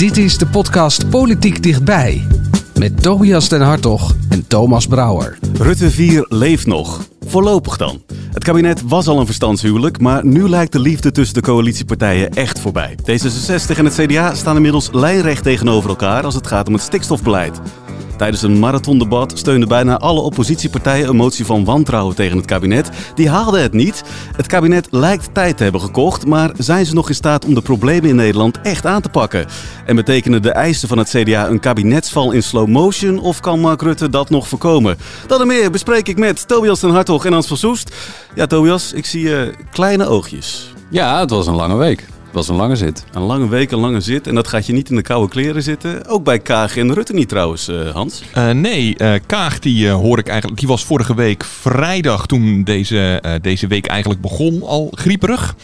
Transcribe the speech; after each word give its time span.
Dit 0.00 0.16
is 0.16 0.38
de 0.38 0.46
podcast 0.46 1.10
Politiek 1.10 1.62
Dichtbij. 1.62 2.26
Met 2.78 3.02
Tobias 3.02 3.48
den 3.48 3.60
Hartog 3.60 4.14
en 4.28 4.46
Thomas 4.46 4.86
Brouwer. 4.86 5.38
Rutte 5.58 5.90
4 5.90 6.26
leeft 6.28 6.66
nog. 6.66 7.00
Voorlopig 7.26 7.76
dan. 7.76 8.02
Het 8.32 8.44
kabinet 8.44 8.82
was 8.82 9.06
al 9.06 9.20
een 9.20 9.26
verstandshuwelijk, 9.26 10.00
maar 10.00 10.26
nu 10.26 10.48
lijkt 10.48 10.72
de 10.72 10.78
liefde 10.78 11.10
tussen 11.10 11.34
de 11.34 11.40
coalitiepartijen 11.40 12.30
echt 12.30 12.60
voorbij. 12.60 12.94
D66 13.00 13.76
en 13.76 13.84
het 13.84 13.94
CDA 13.94 14.34
staan 14.34 14.56
inmiddels 14.56 14.88
lijnrecht 14.92 15.42
tegenover 15.42 15.90
elkaar 15.90 16.24
als 16.24 16.34
het 16.34 16.46
gaat 16.46 16.68
om 16.68 16.74
het 16.74 16.82
stikstofbeleid. 16.82 17.60
Tijdens 18.20 18.42
een 18.42 18.58
marathondebat 18.58 19.38
steunden 19.38 19.68
bijna 19.68 19.98
alle 19.98 20.20
oppositiepartijen 20.20 21.08
een 21.08 21.16
motie 21.16 21.44
van 21.44 21.64
wantrouwen 21.64 22.14
tegen 22.14 22.36
het 22.36 22.46
kabinet. 22.46 22.90
Die 23.14 23.28
haalden 23.28 23.62
het 23.62 23.72
niet. 23.72 24.02
Het 24.36 24.46
kabinet 24.46 24.88
lijkt 24.90 25.34
tijd 25.34 25.56
te 25.56 25.62
hebben 25.62 25.80
gekocht, 25.80 26.26
maar 26.26 26.50
zijn 26.58 26.86
ze 26.86 26.94
nog 26.94 27.08
in 27.08 27.14
staat 27.14 27.44
om 27.44 27.54
de 27.54 27.60
problemen 27.60 28.08
in 28.08 28.16
Nederland 28.16 28.60
echt 28.60 28.86
aan 28.86 29.02
te 29.02 29.08
pakken? 29.08 29.46
En 29.86 29.96
betekenen 29.96 30.42
de 30.42 30.50
eisen 30.50 30.88
van 30.88 30.98
het 30.98 31.08
CDA 31.08 31.48
een 31.48 31.60
kabinetsval 31.60 32.32
in 32.32 32.42
slow 32.42 32.68
motion 32.68 33.18
of 33.18 33.40
kan 33.40 33.60
Mark 33.60 33.82
Rutte 33.82 34.10
dat 34.10 34.30
nog 34.30 34.48
voorkomen? 34.48 34.96
Dat 35.26 35.40
en 35.40 35.46
meer 35.46 35.70
bespreek 35.70 36.08
ik 36.08 36.18
met 36.18 36.48
Tobias 36.48 36.80
den 36.80 36.90
Hartog 36.90 37.24
en 37.24 37.32
Hans 37.32 37.46
van 37.46 37.56
Soest. 37.56 37.94
Ja, 38.34 38.46
Tobias, 38.46 38.92
ik 38.92 39.06
zie 39.06 39.22
je 39.22 39.54
kleine 39.70 40.06
oogjes. 40.06 40.72
Ja, 40.88 41.20
het 41.20 41.30
was 41.30 41.46
een 41.46 41.54
lange 41.54 41.76
week. 41.76 42.06
Het 42.30 42.38
was 42.38 42.48
een 42.48 42.56
lange 42.56 42.76
zit. 42.76 43.04
Een 43.12 43.22
lange 43.22 43.48
week, 43.48 43.70
een 43.70 43.78
lange 43.78 44.00
zit. 44.00 44.26
En 44.26 44.34
dat 44.34 44.48
gaat 44.48 44.66
je 44.66 44.72
niet 44.72 44.90
in 44.90 44.96
de 44.96 45.02
koude 45.02 45.28
kleren 45.28 45.62
zitten. 45.62 46.06
Ook 46.06 46.24
bij 46.24 46.38
Kaag 46.38 46.76
en 46.76 46.94
Rutte 46.94 47.12
niet 47.12 47.28
trouwens, 47.28 47.68
uh, 47.68 47.90
Hans. 47.90 48.22
Uh, 48.36 48.50
nee, 48.50 48.94
uh, 48.98 49.14
Kaag 49.26 49.58
die 49.58 49.88
hoor 49.88 50.18
ik 50.18 50.28
eigenlijk. 50.28 50.60
Die 50.60 50.68
was 50.68 50.84
vorige 50.84 51.14
week 51.14 51.44
vrijdag 51.44 52.26
toen 52.26 52.64
deze, 52.64 53.22
deze 53.42 53.66
week 53.66 53.86
eigenlijk 53.86 54.20
begon 54.20 54.62
al 54.62 54.88
grieperig. 54.94 55.54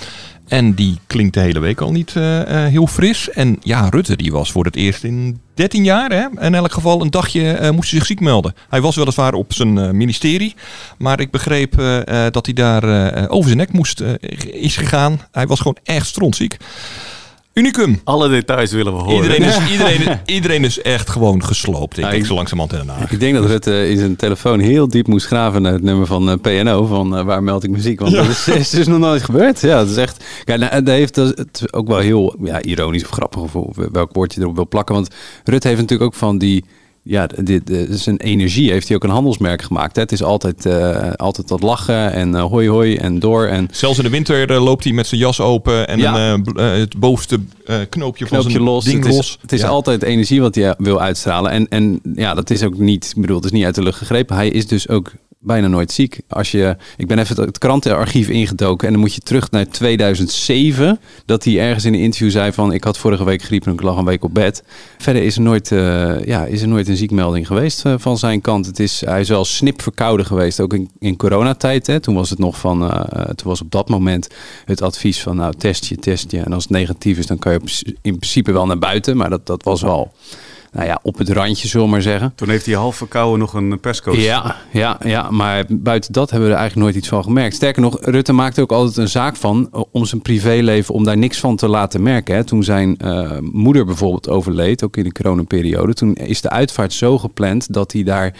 En 0.48 0.74
die 0.74 0.98
klinkt 1.06 1.34
de 1.34 1.40
hele 1.40 1.58
week 1.58 1.80
al 1.80 1.92
niet 1.92 2.14
uh, 2.14 2.38
uh, 2.38 2.44
heel 2.46 2.86
fris. 2.86 3.30
En 3.30 3.56
ja, 3.60 3.88
Rutte 3.88 4.16
die 4.16 4.32
was 4.32 4.52
voor 4.52 4.64
het 4.64 4.76
eerst 4.76 5.04
in 5.04 5.40
13 5.54 5.84
jaar, 5.84 6.10
hè, 6.10 6.46
in 6.46 6.54
elk 6.54 6.72
geval 6.72 7.00
een 7.00 7.10
dagje 7.10 7.58
uh, 7.60 7.70
moest 7.70 7.90
hij 7.90 7.98
zich 7.98 8.06
ziek 8.06 8.20
melden. 8.20 8.54
Hij 8.68 8.80
was 8.80 8.96
weliswaar 8.96 9.34
op 9.34 9.52
zijn 9.52 9.96
ministerie, 9.96 10.54
maar 10.98 11.20
ik 11.20 11.30
begreep 11.30 11.72
dat 12.30 12.46
hij 12.46 12.54
daar 12.54 12.84
over 13.28 13.46
zijn 13.46 13.58
nek 13.58 13.72
moest 13.72 14.02
is 14.50 14.76
gegaan. 14.76 15.20
Hij 15.32 15.46
was 15.46 15.58
gewoon 15.58 15.76
echt 15.84 16.06
strontziek. 16.06 16.56
Unicum. 17.58 18.00
Alle 18.04 18.28
details 18.28 18.72
willen 18.72 18.96
we 18.96 18.98
horen. 18.98 19.16
Iedereen 19.16 19.42
is, 19.42 19.70
iedereen, 19.70 20.20
iedereen 20.26 20.64
is 20.64 20.82
echt 20.82 21.10
gewoon 21.10 21.44
gesloopt. 21.44 21.98
Ik 21.98 22.04
ja, 22.04 22.10
denk 22.10 22.26
zo 22.26 22.34
langzamerhand 22.34 22.80
in 22.80 22.86
Den 22.86 22.96
Haag. 22.96 23.12
Ik 23.12 23.20
denk 23.20 23.34
dat 23.34 23.44
Rutte 23.44 23.88
in 23.88 23.98
zijn 23.98 24.16
telefoon 24.16 24.60
heel 24.60 24.88
diep 24.88 25.06
moest 25.06 25.26
graven 25.26 25.62
naar 25.62 25.72
het 25.72 25.82
nummer 25.82 26.06
van 26.06 26.28
uh, 26.28 26.34
PNO. 26.40 26.84
Van 26.86 27.18
uh, 27.18 27.24
waar 27.24 27.42
meld 27.42 27.64
ik 27.64 27.70
muziek? 27.70 28.00
Want 28.00 28.12
ja. 28.12 28.22
dat 28.22 28.28
is, 28.28 28.48
is, 28.58 28.70
dus 28.70 28.86
nog 28.86 28.98
nooit 28.98 29.22
gebeurd. 29.22 29.60
Ja, 29.60 29.78
dat 29.78 29.88
is 29.88 29.96
echt... 29.96 30.24
Kijk, 30.44 30.60
nou, 30.60 30.82
dat 30.82 30.94
heeft 30.94 31.16
het 31.16 31.48
is 31.52 31.72
ook 31.72 31.88
wel 31.88 31.98
heel 31.98 32.36
ja, 32.42 32.62
ironisch 32.62 33.04
of 33.04 33.10
grappig. 33.10 33.54
Of 33.54 33.76
welk 33.92 34.12
woord 34.12 34.34
je 34.34 34.40
erop 34.40 34.54
wil 34.54 34.68
plakken. 34.68 34.94
Want 34.94 35.08
Rutte 35.44 35.68
heeft 35.68 35.80
natuurlijk 35.80 36.10
ook 36.10 36.18
van 36.18 36.38
die 36.38 36.64
ja, 37.08 37.26
dit, 37.26 37.62
zijn 37.90 38.16
energie 38.16 38.70
heeft 38.70 38.86
hij 38.86 38.96
ook 38.96 39.04
een 39.04 39.10
handelsmerk 39.10 39.62
gemaakt. 39.62 39.96
Hè. 39.96 40.02
Het 40.02 40.12
is 40.12 40.22
altijd, 40.22 40.66
uh, 40.66 41.12
altijd 41.12 41.48
dat 41.48 41.62
lachen 41.62 42.12
en 42.12 42.34
uh, 42.34 42.44
hoi 42.44 42.68
hoi 42.68 42.96
en 42.96 43.18
door. 43.18 43.46
En... 43.46 43.68
Zelfs 43.70 43.98
in 43.98 44.04
de 44.04 44.10
winter 44.10 44.50
uh, 44.50 44.64
loopt 44.64 44.84
hij 44.84 44.92
met 44.92 45.06
zijn 45.06 45.20
jas 45.20 45.40
open 45.40 45.88
en 45.88 45.98
ja. 45.98 46.32
een, 46.32 46.56
het 46.56 46.98
bovenste 46.98 47.40
knoopje, 47.64 47.86
knoopje 47.88 48.26
van 48.26 48.42
zijn 48.42 48.62
los. 48.62 48.84
ding 48.84 48.96
het 48.96 49.12
is, 49.12 49.16
los. 49.16 49.38
Het 49.40 49.52
is 49.52 49.60
ja. 49.60 49.66
altijd 49.66 50.02
energie 50.02 50.40
wat 50.40 50.54
hij 50.54 50.74
wil 50.78 51.00
uitstralen. 51.00 51.50
En, 51.50 51.68
en 51.68 52.00
ja, 52.14 52.34
dat 52.34 52.50
is 52.50 52.62
ook 52.62 52.78
niet, 52.78 53.12
ik 53.16 53.20
bedoel, 53.20 53.36
het 53.36 53.44
is 53.44 53.50
niet 53.50 53.64
uit 53.64 53.74
de 53.74 53.82
lucht 53.82 53.98
gegrepen. 53.98 54.36
Hij 54.36 54.48
is 54.48 54.66
dus 54.66 54.88
ook 54.88 55.12
bijna 55.38 55.68
nooit 55.68 55.92
ziek. 55.92 56.20
Als 56.28 56.50
je, 56.50 56.76
ik 56.96 57.06
ben 57.06 57.18
even 57.18 57.44
het 57.44 57.58
krantenarchief 57.58 58.28
ingedoken 58.28 58.86
en 58.86 58.92
dan 58.92 59.02
moet 59.02 59.14
je 59.14 59.20
terug 59.20 59.50
naar 59.50 59.68
2007. 59.68 61.00
Dat 61.24 61.44
hij 61.44 61.60
ergens 61.60 61.84
in 61.84 61.94
een 61.94 62.00
interview 62.00 62.30
zei 62.30 62.52
van 62.52 62.72
ik 62.72 62.84
had 62.84 62.98
vorige 62.98 63.24
week 63.24 63.42
griep 63.42 63.66
en 63.66 63.72
ik 63.72 63.82
lag 63.82 63.96
een 63.96 64.04
week 64.04 64.24
op 64.24 64.34
bed. 64.34 64.64
Verder 64.98 65.22
is 65.22 65.36
er 65.36 65.42
nooit, 65.42 65.70
uh, 65.70 66.24
ja, 66.24 66.44
is 66.44 66.62
er 66.62 66.68
nooit 66.68 66.88
een 66.88 66.96
ziekmelding 66.96 67.46
geweest 67.46 67.84
uh, 67.84 67.94
van 67.98 68.18
zijn 68.18 68.40
kant. 68.40 68.66
Het 68.66 68.78
is, 68.78 69.00
hij 69.04 69.20
is 69.20 69.28
wel 69.28 69.44
snip 69.44 69.82
verkouden 69.82 70.26
geweest, 70.26 70.60
ook 70.60 70.74
in, 70.74 70.90
in 70.98 71.16
coronatijd. 71.16 71.86
Hè. 71.86 72.00
Toen 72.00 72.14
was 72.14 72.30
het 72.30 72.38
nog 72.38 72.58
van, 72.58 72.82
uh, 72.82 73.00
toen 73.24 73.48
was 73.48 73.60
op 73.60 73.70
dat 73.70 73.88
moment 73.88 74.28
het 74.64 74.82
advies 74.82 75.22
van 75.22 75.36
nou 75.36 75.54
test 75.58 75.84
je, 75.84 75.96
test 75.96 76.30
je. 76.30 76.40
En 76.40 76.52
als 76.52 76.62
het 76.62 76.72
negatief 76.72 77.18
is 77.18 77.26
dan 77.26 77.38
kan 77.38 77.52
je 77.52 77.94
in 78.02 78.18
principe 78.18 78.52
wel 78.52 78.66
naar 78.66 78.78
buiten. 78.78 79.16
Maar 79.16 79.30
dat, 79.30 79.46
dat 79.46 79.62
was 79.62 79.82
wel 79.82 80.12
nou 80.76 80.88
ja, 80.88 80.98
op 81.02 81.18
het 81.18 81.28
randje, 81.28 81.68
zullen 81.68 81.86
we 81.86 81.92
maar 81.92 82.02
zeggen. 82.02 82.32
Toen 82.34 82.48
heeft 82.48 82.66
hij 82.66 82.74
half 82.74 82.96
verkouden 82.96 83.38
nog 83.38 83.54
een 83.54 83.80
perscoach. 83.80 84.16
Ja, 84.16 84.56
ja, 84.72 84.98
ja, 85.04 85.30
maar 85.30 85.64
buiten 85.68 86.12
dat 86.12 86.30
hebben 86.30 86.48
we 86.48 86.54
er 86.54 86.60
eigenlijk 86.60 86.88
nooit 86.88 87.02
iets 87.02 87.12
van 87.12 87.24
gemerkt. 87.24 87.54
Sterker 87.54 87.82
nog, 87.82 87.98
Rutte 88.00 88.32
maakte 88.32 88.60
ook 88.60 88.72
altijd 88.72 88.96
een 88.96 89.08
zaak 89.08 89.36
van 89.36 89.68
eh, 89.72 89.80
om 89.90 90.04
zijn 90.04 90.22
privéleven, 90.22 90.94
om 90.94 91.04
daar 91.04 91.16
niks 91.16 91.38
van 91.38 91.56
te 91.56 91.68
laten 91.68 92.02
merken. 92.02 92.34
Hè. 92.34 92.44
Toen 92.44 92.62
zijn 92.62 92.98
uh, 93.04 93.30
moeder 93.40 93.84
bijvoorbeeld 93.84 94.28
overleed, 94.28 94.84
ook 94.84 94.96
in 94.96 95.04
de 95.04 95.12
coronaperiode, 95.12 95.94
toen 95.94 96.14
is 96.14 96.40
de 96.40 96.50
uitvaart 96.50 96.92
zo 96.92 97.18
gepland 97.18 97.72
dat 97.72 97.92
hij 97.92 98.02
daar, 98.02 98.34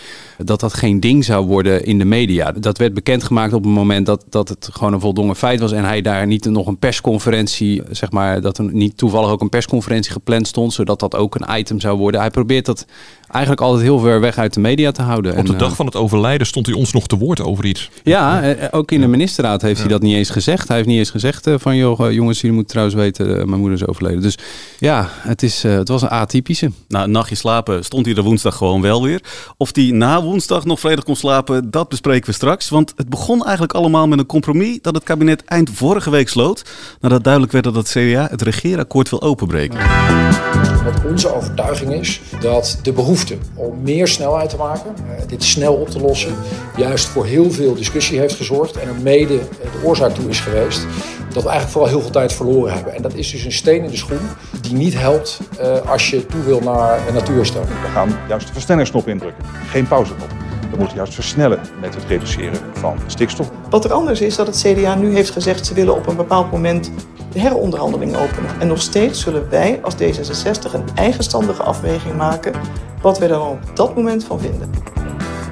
dat 0.45 0.61
dat 0.61 0.75
geen 0.75 1.01
ding 1.01 1.25
zou 1.25 1.47
worden 1.47 1.85
in 1.85 1.99
de 1.99 2.05
media. 2.05 2.53
Dat 2.53 2.79
werd 2.79 2.95
bekendgemaakt 2.95 3.53
op 3.53 3.65
het 3.65 3.73
moment 3.73 4.07
dat, 4.07 4.25
dat 4.29 4.49
het 4.49 4.69
gewoon 4.73 4.93
een 4.93 5.01
voldongen 5.01 5.37
feit 5.37 5.61
was 5.61 5.73
en 5.73 5.85
hij 5.85 6.03
daar 6.03 6.27
niet 6.27 6.45
nog 6.45 6.67
een 6.67 6.79
persconferentie, 6.79 7.83
zeg 7.91 8.11
maar, 8.11 8.41
dat 8.41 8.59
er 8.59 8.65
niet 8.73 8.97
toevallig 8.97 9.31
ook 9.31 9.41
een 9.41 9.49
persconferentie 9.49 10.13
gepland 10.13 10.47
stond, 10.47 10.73
zodat 10.73 11.01
dat 11.01 11.15
ook 11.15 11.35
een 11.35 11.59
item 11.59 11.81
zou 11.81 11.99
worden 11.99 12.21
hij 12.27 12.35
probeert 12.35 12.67
dat 12.67 12.87
eigenlijk 13.29 13.61
altijd 13.61 13.83
heel 13.83 13.99
ver 13.99 14.21
weg 14.21 14.39
uit 14.39 14.55
de 14.55 14.61
media 14.61 14.91
te 14.93 15.03
houden. 15.03 15.37
Op 15.37 15.47
de 15.47 15.57
dag 15.57 15.77
van 15.77 15.87
het 15.87 15.97
overlijden 15.97 16.47
stond 16.47 16.67
hij 16.67 16.75
ons 16.75 16.93
nog 16.93 17.07
te 17.07 17.17
woord 17.17 17.41
over 17.41 17.65
iets. 17.65 17.91
Ja, 18.03 18.55
ook 18.71 18.91
in 18.91 19.01
de 19.01 19.07
ministerraad 19.07 19.63
heeft 19.63 19.81
hij 19.81 19.89
dat 19.89 20.03
niet 20.03 20.15
eens 20.15 20.31
gezegd. 20.31 20.69
Hij 20.69 20.77
heeft 20.77 20.89
niet 20.89 20.99
eens 20.99 21.11
gezegd 21.11 21.49
van, 21.57 21.77
joh, 21.77 22.13
jongens, 22.13 22.41
jullie 22.41 22.57
moeten 22.57 22.73
trouwens 22.73 22.97
weten, 22.97 23.27
mijn 23.49 23.61
moeder 23.61 23.81
is 23.81 23.87
overleden. 23.87 24.23
Dus 24.23 24.39
ja, 24.79 25.09
het, 25.19 25.43
is, 25.43 25.63
het 25.63 25.89
was 25.89 26.03
een 26.03 26.09
atypische. 26.09 26.71
Na 26.89 27.03
een 27.03 27.11
nachtje 27.11 27.35
slapen 27.35 27.85
stond 27.85 28.07
hij 28.07 28.15
er 28.15 28.23
woensdag 28.23 28.57
gewoon 28.57 28.81
wel 28.81 29.03
weer. 29.03 29.21
Of 29.57 29.71
hij 29.73 29.91
na 29.91 30.23
woensdag 30.23 30.65
nog 30.65 30.81
volledig 30.81 31.05
kon 31.05 31.17
slapen, 31.17 31.71
dat 31.71 31.89
bespreken 31.89 32.27
we 32.27 32.33
straks. 32.33 32.69
Want 32.69 32.93
het 32.97 33.09
begon 33.09 33.43
eigenlijk 33.43 33.73
allemaal 33.73 34.09
met 34.09 34.19
een 34.19 34.27
compromis 34.27 34.79
dat 34.83 34.95
het 34.95 35.05
kabinet 35.05 35.45
eind 35.45 35.71
vorige 35.71 36.11
week 36.11 36.29
sloot. 36.29 36.65
Nadat 37.01 37.25
duidelijk 37.25 37.53
werd 37.53 37.65
dat 37.65 37.75
het 37.75 37.89
CDA 37.89 38.27
het 38.31 38.43
regeerakkoord 38.43 39.11
wil 39.11 39.23
openbreken. 39.23 39.79
Wat 40.85 41.11
onze 41.11 41.35
overtuiging 41.35 41.93
is 41.93 42.21
dat 42.41 42.79
de 42.83 42.93
behoefte 42.93 43.16
om 43.55 43.83
meer 43.83 44.09
snelheid 44.09 44.51
te 44.51 44.57
maken, 44.57 44.95
uh, 44.99 45.29
dit 45.29 45.45
snel 45.45 45.75
op 45.75 45.89
te 45.89 46.01
lossen, 46.01 46.35
juist 46.77 47.07
voor 47.07 47.27
heel 47.27 47.51
veel 47.51 47.75
discussie 47.75 48.19
heeft 48.19 48.35
gezorgd 48.35 48.77
en 48.77 48.89
er 48.89 48.95
mede 49.03 49.39
de 49.63 49.81
oorzaak 49.83 50.15
toe 50.15 50.29
is 50.29 50.41
geweest 50.41 50.87
dat 51.37 51.43
we 51.43 51.51
eigenlijk 51.51 51.69
vooral 51.69 51.91
heel 51.91 52.01
veel 52.01 52.11
tijd 52.11 52.33
verloren 52.33 52.75
hebben. 52.75 52.95
En 52.95 53.03
dat 53.03 53.15
is 53.15 53.31
dus 53.31 53.45
een 53.45 53.53
steen 53.53 53.85
in 53.85 53.91
de 53.91 53.97
schoen 53.97 54.29
die 54.61 54.75
niet 54.75 54.99
helpt 54.99 55.41
uh, 55.61 55.91
als 55.91 56.11
je 56.11 56.27
toe 56.27 56.43
wil 56.43 56.61
naar 56.61 57.01
natuursteun. 57.13 57.63
We 57.63 57.89
gaan 57.93 58.19
juist 58.29 58.47
de 58.47 58.53
versnellingsknop 58.53 59.09
indrukken, 59.09 59.45
geen 59.69 59.89
pauzeknop. 59.89 60.29
We 60.71 60.77
moeten 60.77 60.97
juist 60.97 61.15
versnellen 61.15 61.61
met 61.81 61.95
het 61.95 62.05
reduceren 62.05 62.61
van 62.73 62.99
stikstof. 63.07 63.51
Wat 63.71 63.85
er 63.85 63.93
anders 63.93 64.21
is 64.21 64.37
dat 64.37 64.47
het 64.47 64.57
CDA 64.57 64.95
nu 64.95 65.15
heeft 65.15 65.31
gezegd... 65.31 65.67
ze 65.67 65.75
willen 65.75 65.95
op 65.95 66.07
een 66.07 66.17
bepaald 66.17 66.51
moment 66.51 66.91
de 67.33 67.41
heronderhandeling 67.41 68.17
openen. 68.17 68.61
En 68.61 68.67
nog 68.67 68.81
steeds 68.81 69.21
zullen 69.21 69.49
wij 69.51 69.81
als 69.83 69.95
D66 69.95 70.73
een 70.73 70.85
eigenstandige 70.95 71.63
afweging 71.63 72.17
maken... 72.17 72.53
wat 73.03 73.19
wij 73.19 73.31
er 73.31 73.41
op 73.41 73.59
dat 73.75 73.97
moment 73.97 74.25
van 74.25 74.41
vinden. 74.41 74.71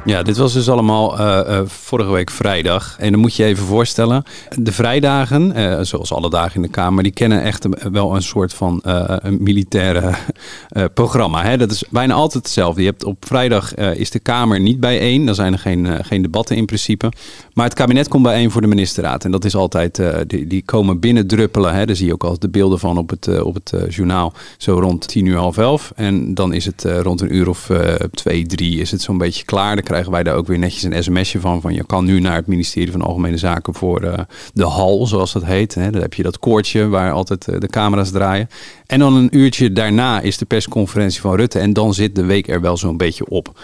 Ja, 0.07 0.23
dit 0.23 0.37
was 0.37 0.53
dus 0.53 0.69
allemaal 0.69 1.21
uh, 1.21 1.41
uh, 1.49 1.61
vorige 1.67 2.11
week 2.11 2.31
vrijdag. 2.31 2.97
En 2.99 3.13
dan 3.13 3.21
moet 3.21 3.35
je 3.35 3.45
even 3.45 3.65
voorstellen, 3.65 4.25
de 4.59 4.73
vrijdagen, 4.73 5.59
uh, 5.59 5.79
zoals 5.81 6.13
alle 6.13 6.31
dagen 6.31 6.55
in 6.55 6.63
de 6.63 6.69
Kamer, 6.69 7.03
die 7.03 7.13
kennen 7.13 7.43
echt 7.43 7.67
wel 7.93 8.15
een 8.15 8.23
soort 8.23 8.55
van 8.55 8.81
een 8.83 9.37
militaire 9.41 10.15
programma. 10.95 11.43
Hè? 11.43 11.57
Dat 11.57 11.71
is 11.71 11.85
bijna 11.91 12.15
altijd 12.15 12.45
hetzelfde. 12.45 12.81
Je 12.81 12.89
hebt 12.89 13.05
op 13.05 13.25
vrijdag 13.27 13.75
is 13.75 14.11
de 14.11 14.19
Kamer 14.19 14.61
niet 14.61 14.81
bijeen, 14.81 15.27
dan 15.27 15.35
zijn 15.35 15.53
er 15.53 15.59
geen, 15.59 16.05
geen 16.05 16.23
debatten 16.23 16.57
in 16.57 16.65
principe. 16.67 17.13
Maar 17.55 17.65
het 17.65 17.75
kabinet 17.75 18.09
komt 18.09 18.23
bijeen 18.23 18.51
voor 18.51 18.61
de 18.61 18.67
ministerraad. 18.67 19.25
En 19.25 19.31
dat 19.31 19.45
is 19.45 19.55
altijd, 19.55 20.03
die, 20.27 20.47
die 20.47 20.63
komen 20.63 21.01
binnendruppelen. 21.01 21.75
Hè? 21.75 21.87
Daar 21.87 21.97
zie 21.97 22.07
je 22.07 22.13
ook 22.13 22.23
altijd 22.23 22.41
de 22.41 22.49
beelden 22.49 22.79
van 22.79 22.99
op 22.99 23.11
het, 23.11 23.43
op 23.43 23.55
het 23.55 23.73
journaal. 23.89 24.33
Zo 24.59 24.79
rond 24.79 25.09
tien 25.09 25.27
uur, 25.27 25.37
half 25.37 25.59
elf. 25.59 25.93
En 25.97 26.35
dan 26.35 26.53
is 26.53 26.65
het 26.65 26.85
rond 27.03 27.21
een 27.21 27.35
uur 27.35 27.49
of 27.49 27.71
twee, 28.11 28.47
drie 28.47 28.81
is 28.81 28.91
het 28.91 29.03
zo'n 29.03 29.19
beetje 29.19 29.45
klaar. 29.45 29.77
Krijgen 29.95 30.13
wij 30.13 30.23
daar 30.23 30.35
ook 30.35 30.47
weer 30.47 30.59
netjes 30.59 30.83
een 30.83 31.03
sms'je 31.03 31.41
van. 31.41 31.61
Van 31.61 31.75
je 31.75 31.85
kan 31.87 32.05
nu 32.05 32.21
naar 32.21 32.37
het 32.37 32.47
ministerie 32.47 32.93
van 32.93 33.03
Algemene 33.03 33.37
Zaken 33.37 33.75
voor 33.75 34.05
uh, 34.05 34.19
de 34.53 34.65
hal, 34.65 35.07
zoals 35.07 35.33
dat 35.33 35.45
heet. 35.45 35.75
Hè. 35.75 35.91
Daar 35.91 36.03
heb 36.03 36.15
je 36.15 36.23
dat 36.23 36.39
koordje 36.39 36.89
waar 36.89 37.13
altijd 37.13 37.49
uh, 37.49 37.61
de 37.61 37.69
camera's 37.69 38.11
draaien. 38.11 38.49
En 38.87 38.99
dan 38.99 39.15
een 39.15 39.37
uurtje 39.37 39.73
daarna 39.73 40.21
is 40.21 40.39
de 40.39 40.45
persconferentie 40.45 41.21
van 41.21 41.37
Rutte. 41.37 41.59
En 41.59 41.73
dan 41.73 41.95
zit 41.95 42.15
de 42.15 42.25
week 42.25 42.49
er 42.49 42.61
wel 42.61 42.77
zo'n 42.77 42.97
beetje 42.97 43.29
op. 43.29 43.61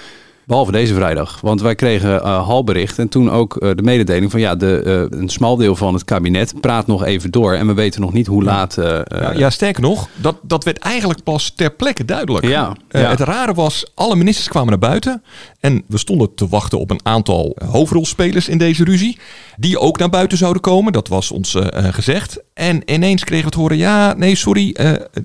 Behalve 0.51 0.73
deze 0.73 0.95
vrijdag. 0.95 1.41
Want 1.41 1.61
wij 1.61 1.75
kregen 1.75 2.15
uh, 2.15 2.47
halbericht 2.47 2.99
en 2.99 3.09
toen 3.09 3.31
ook 3.31 3.57
uh, 3.63 3.71
de 3.75 3.83
mededeling 3.83 4.31
van 4.31 4.41
ja, 4.41 4.55
de, 4.57 5.09
uh, 5.11 5.21
een 5.21 5.29
smal 5.29 5.57
deel 5.57 5.77
van 5.77 5.95
het 5.95 6.05
kabinet 6.05 6.61
praat 6.61 6.87
nog 6.87 7.05
even 7.05 7.31
door. 7.31 7.55
En 7.55 7.67
we 7.67 7.75
weten 7.75 8.01
nog 8.01 8.13
niet 8.13 8.27
hoe 8.27 8.43
laat. 8.43 8.75
Ja, 8.75 9.33
ja, 9.37 9.51
sterker 9.51 9.83
nog, 9.83 10.09
dat, 10.15 10.37
dat 10.43 10.65
werd 10.65 10.79
eigenlijk 10.79 11.23
pas 11.23 11.53
ter 11.57 11.71
plekke 11.71 12.05
duidelijk. 12.05 12.47
Ja, 12.47 12.77
ja. 12.89 12.99
Het 12.99 13.21
rare 13.21 13.55
was, 13.55 13.91
alle 13.95 14.17
ministers 14.17 14.49
kwamen 14.49 14.69
naar 14.69 14.79
buiten. 14.79 15.23
En 15.61 15.85
we 15.87 15.99
stonden 15.99 16.35
te 16.35 16.49
wachten 16.49 16.79
op 16.79 16.91
een 16.91 17.01
aantal 17.03 17.57
hoofdrolspelers 17.65 18.49
in 18.49 18.59
deze 18.59 18.85
ruzie. 18.85 19.19
Die 19.57 19.79
ook 19.79 19.99
naar 19.99 20.11
buiten 20.11 20.39
zouden 20.39 20.63
komen. 20.63 20.93
Dat 20.93 21.09
was 21.09 21.31
ons 21.31 21.57
gezegd. 21.73 22.43
En 22.55 22.93
ineens 22.93 23.25
kregen 23.25 23.45
we 23.45 23.51
het 23.51 23.61
horen, 23.61 23.77
ja, 23.77 24.15
nee, 24.15 24.35
sorry, 24.35 24.77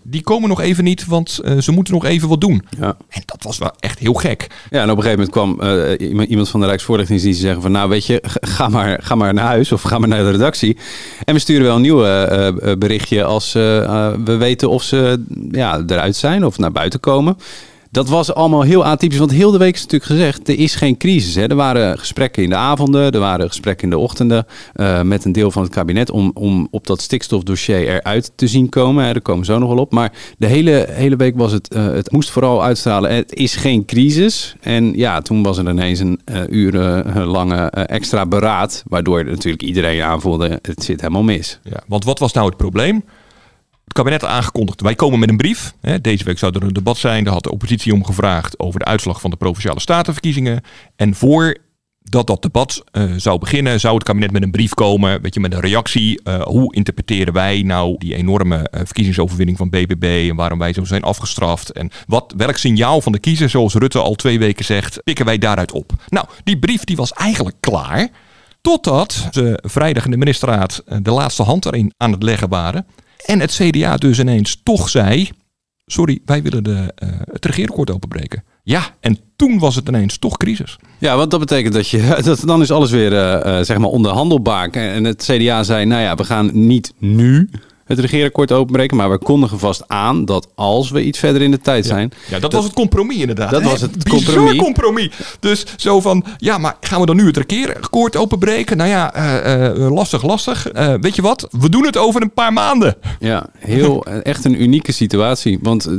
die 0.03 0.21
komen 0.21 0.49
nog 0.49 0.61
even 0.61 0.83
niet, 0.83 1.05
want 1.05 1.39
ze 1.59 1.71
moeten 1.71 1.93
nog 1.93 2.05
even 2.05 2.29
wat 2.29 2.41
doen. 2.41 2.65
Ja. 2.79 2.97
En 3.09 3.21
dat 3.25 3.43
was 3.43 3.57
wel 3.57 3.71
echt 3.79 3.99
heel 3.99 4.13
gek. 4.13 4.47
Ja, 4.69 4.81
en 4.81 4.89
op 4.89 4.97
een 4.97 5.03
gegeven 5.03 5.14
moment 5.17 5.29
kwam 5.29 5.59
uh, 5.61 6.29
iemand 6.29 6.49
van 6.49 6.59
de 6.59 6.65
Rijksvoorlichtingsdienst 6.65 7.39
zeggen 7.39 7.61
van 7.61 7.71
nou 7.71 7.89
weet 7.89 8.05
je, 8.05 8.23
ga 8.41 8.69
maar, 8.69 8.99
ga 9.03 9.15
maar 9.15 9.33
naar 9.33 9.45
huis 9.45 9.71
of 9.71 9.81
ga 9.81 9.97
maar 9.97 10.07
naar 10.09 10.23
de 10.23 10.31
redactie. 10.31 10.77
En 11.23 11.33
we 11.33 11.39
sturen 11.39 11.63
wel 11.63 11.75
een 11.75 11.81
nieuw 11.81 12.05
uh, 12.05 12.47
berichtje 12.77 13.23
als 13.23 13.53
we 13.53 14.35
weten 14.39 14.69
of 14.69 14.83
ze 14.83 15.23
ja, 15.51 15.83
eruit 15.87 16.15
zijn 16.15 16.45
of 16.45 16.57
naar 16.57 16.71
buiten 16.71 16.99
komen. 16.99 17.37
Dat 17.95 18.09
was 18.09 18.33
allemaal 18.33 18.61
heel 18.61 18.85
atypisch, 18.85 19.17
want 19.17 19.31
heel 19.31 19.51
de 19.51 19.57
week 19.57 19.73
is 19.73 19.81
natuurlijk 19.81 20.11
gezegd, 20.11 20.47
er 20.47 20.59
is 20.59 20.75
geen 20.75 20.97
crisis. 20.97 21.35
Hè. 21.35 21.47
Er 21.47 21.55
waren 21.55 21.99
gesprekken 21.99 22.43
in 22.43 22.49
de 22.49 22.55
avonden, 22.55 23.11
er 23.11 23.19
waren 23.19 23.47
gesprekken 23.47 23.83
in 23.83 23.89
de 23.89 23.97
ochtenden 23.97 24.45
uh, 24.75 25.01
met 25.01 25.25
een 25.25 25.31
deel 25.31 25.51
van 25.51 25.63
het 25.63 25.71
kabinet 25.71 26.11
om, 26.11 26.31
om 26.33 26.67
op 26.71 26.87
dat 26.87 27.01
stikstofdossier 27.01 27.87
eruit 27.87 28.31
te 28.35 28.47
zien 28.47 28.69
komen. 28.69 29.05
Hè. 29.05 29.11
Daar 29.13 29.21
komen 29.21 29.45
zo 29.45 29.59
nog 29.59 29.69
wel 29.69 29.77
op. 29.77 29.91
Maar 29.91 30.11
de 30.37 30.47
hele, 30.47 30.87
hele 30.89 31.15
week 31.15 31.37
was 31.37 31.51
het, 31.51 31.75
uh, 31.75 31.85
het 31.85 32.11
moest 32.11 32.29
vooral 32.29 32.63
uitstralen, 32.63 33.15
het 33.15 33.33
is 33.33 33.55
geen 33.55 33.85
crisis. 33.85 34.55
En 34.61 34.97
ja, 34.97 35.21
toen 35.21 35.43
was 35.43 35.57
er 35.57 35.69
ineens 35.69 35.99
een 35.99 36.19
uh, 36.25 36.41
urenlange 36.49 37.69
extra 37.69 38.25
beraad, 38.25 38.83
waardoor 38.87 39.25
natuurlijk 39.25 39.63
iedereen 39.63 40.01
aanvoelde, 40.01 40.59
het 40.61 40.83
zit 40.83 41.01
helemaal 41.01 41.23
mis. 41.23 41.59
Ja, 41.63 41.83
want 41.87 42.03
wat 42.03 42.19
was 42.19 42.33
nou 42.33 42.47
het 42.47 42.57
probleem? 42.57 43.03
Kabinet 43.95 44.25
aangekondigd, 44.25 44.81
wij 44.81 44.95
komen 44.95 45.19
met 45.19 45.29
een 45.29 45.37
brief. 45.37 45.73
Deze 46.01 46.23
week 46.23 46.37
zou 46.37 46.55
er 46.55 46.63
een 46.63 46.73
debat 46.73 46.97
zijn. 46.97 47.23
Daar 47.23 47.33
had 47.33 47.43
de 47.43 47.51
oppositie 47.51 47.93
om 47.93 48.05
gevraagd 48.05 48.59
over 48.59 48.79
de 48.79 48.85
uitslag 48.85 49.21
van 49.21 49.29
de 49.29 49.35
Provinciale 49.35 49.79
Statenverkiezingen. 49.79 50.61
En 50.95 51.15
voor 51.15 51.57
dat 52.01 52.27
dat 52.27 52.41
debat 52.41 52.83
uh, 52.91 53.13
zou 53.17 53.39
beginnen, 53.39 53.79
zou 53.79 53.95
het 53.95 54.03
kabinet 54.03 54.31
met 54.31 54.43
een 54.43 54.51
brief 54.51 54.73
komen, 54.73 55.21
weet 55.21 55.33
je, 55.33 55.39
met 55.39 55.53
een 55.53 55.59
reactie. 55.59 56.21
Uh, 56.23 56.41
hoe 56.41 56.75
interpreteren 56.75 57.33
wij 57.33 57.61
nou 57.61 57.95
die 57.97 58.15
enorme 58.15 58.55
uh, 58.57 58.61
verkiezingsoverwinning 58.83 59.57
van 59.57 59.69
BBB 59.69 60.27
en 60.29 60.35
waarom 60.35 60.59
wij 60.59 60.73
zo 60.73 60.83
zijn 60.83 61.03
afgestraft? 61.03 61.71
En 61.71 61.89
wat, 62.07 62.33
welk 62.37 62.57
signaal 62.57 63.01
van 63.01 63.11
de 63.11 63.19
kiezer, 63.19 63.49
zoals 63.49 63.73
Rutte 63.73 63.99
al 63.99 64.15
twee 64.15 64.39
weken 64.39 64.65
zegt, 64.65 65.03
pikken 65.03 65.25
wij 65.25 65.37
daaruit 65.37 65.71
op? 65.71 65.91
Nou, 66.07 66.25
die 66.43 66.59
brief 66.59 66.83
die 66.83 66.95
was 66.95 67.11
eigenlijk 67.11 67.57
klaar, 67.59 68.09
totdat 68.61 69.27
ze 69.31 69.59
vrijdag 69.63 70.05
in 70.05 70.11
de 70.11 70.17
ministerraad 70.17 70.83
de 71.01 71.11
laatste 71.11 71.43
hand 71.43 71.65
erin 71.65 71.93
aan 71.97 72.11
het 72.11 72.23
leggen 72.23 72.49
waren. 72.49 72.85
En 73.25 73.39
het 73.39 73.51
CDA 73.51 73.97
dus 73.97 74.19
ineens 74.19 74.59
toch 74.63 74.89
zei: 74.89 75.29
Sorry, 75.85 76.19
wij 76.25 76.41
willen 76.41 76.63
de, 76.63 76.93
uh, 77.03 77.09
het 77.31 77.45
regeerakkoord 77.45 77.91
openbreken. 77.91 78.43
Ja, 78.63 78.95
en 78.99 79.19
toen 79.35 79.59
was 79.59 79.75
het 79.75 79.87
ineens 79.87 80.17
toch 80.17 80.37
crisis. 80.37 80.77
Ja, 80.97 81.17
want 81.17 81.31
dat 81.31 81.39
betekent 81.39 81.73
dat 81.73 81.89
je. 81.89 82.15
Dat, 82.23 82.39
dan 82.45 82.61
is 82.61 82.71
alles 82.71 82.91
weer 82.91 83.11
uh, 83.11 83.61
zeg 83.61 83.77
maar 83.77 83.89
onderhandelbaar. 83.89 84.69
En 84.69 85.03
het 85.03 85.23
CDA 85.23 85.63
zei: 85.63 85.85
Nou 85.85 86.01
ja, 86.01 86.15
we 86.15 86.23
gaan 86.23 86.49
niet 86.53 86.93
nu 86.97 87.49
het 87.85 87.99
regeerakkoord 87.99 88.51
openbreken. 88.51 88.97
Maar 88.97 89.11
we 89.11 89.17
kondigen 89.17 89.59
vast 89.59 89.83
aan 89.87 90.25
dat 90.25 90.47
als 90.55 90.89
we 90.89 91.03
iets 91.03 91.19
verder 91.19 91.41
in 91.41 91.51
de 91.51 91.59
tijd 91.59 91.85
zijn. 91.85 92.11
Ja, 92.11 92.17
ja 92.25 92.31
dat, 92.31 92.41
dat, 92.41 92.53
was 92.53 92.63
het 92.63 92.73
compromis 92.73 93.17
inderdaad. 93.17 93.51
Dat 93.51 93.61
hè? 93.61 93.69
was 93.69 93.81
het 93.81 94.09
compromis. 94.09 94.57
compromis. 94.57 95.09
Dus 95.39 95.65
zo 95.77 96.01
van, 96.01 96.25
ja, 96.37 96.57
maar 96.57 96.75
gaan 96.79 96.99
we 96.99 97.05
dan 97.05 97.15
nu 97.15 97.25
het 97.25 97.37
regeerakkoord 97.37 98.15
openbreken? 98.15 98.77
Nou 98.77 98.89
ja, 98.89 99.15
uh, 99.17 99.77
uh, 99.77 99.91
lastig, 99.91 100.23
lastig. 100.23 100.73
Uh, 100.73 100.93
weet 101.01 101.15
je 101.15 101.21
wat? 101.21 101.47
We 101.51 101.69
doen 101.69 101.85
het 101.85 101.97
over 101.97 102.21
een 102.21 102.33
paar 102.33 102.53
maanden. 102.53 102.95
Ja, 103.19 103.47
heel, 103.57 104.05
echt 104.23 104.45
een 104.45 104.61
unieke 104.61 104.91
situatie. 104.91 105.59
Want 105.61 105.89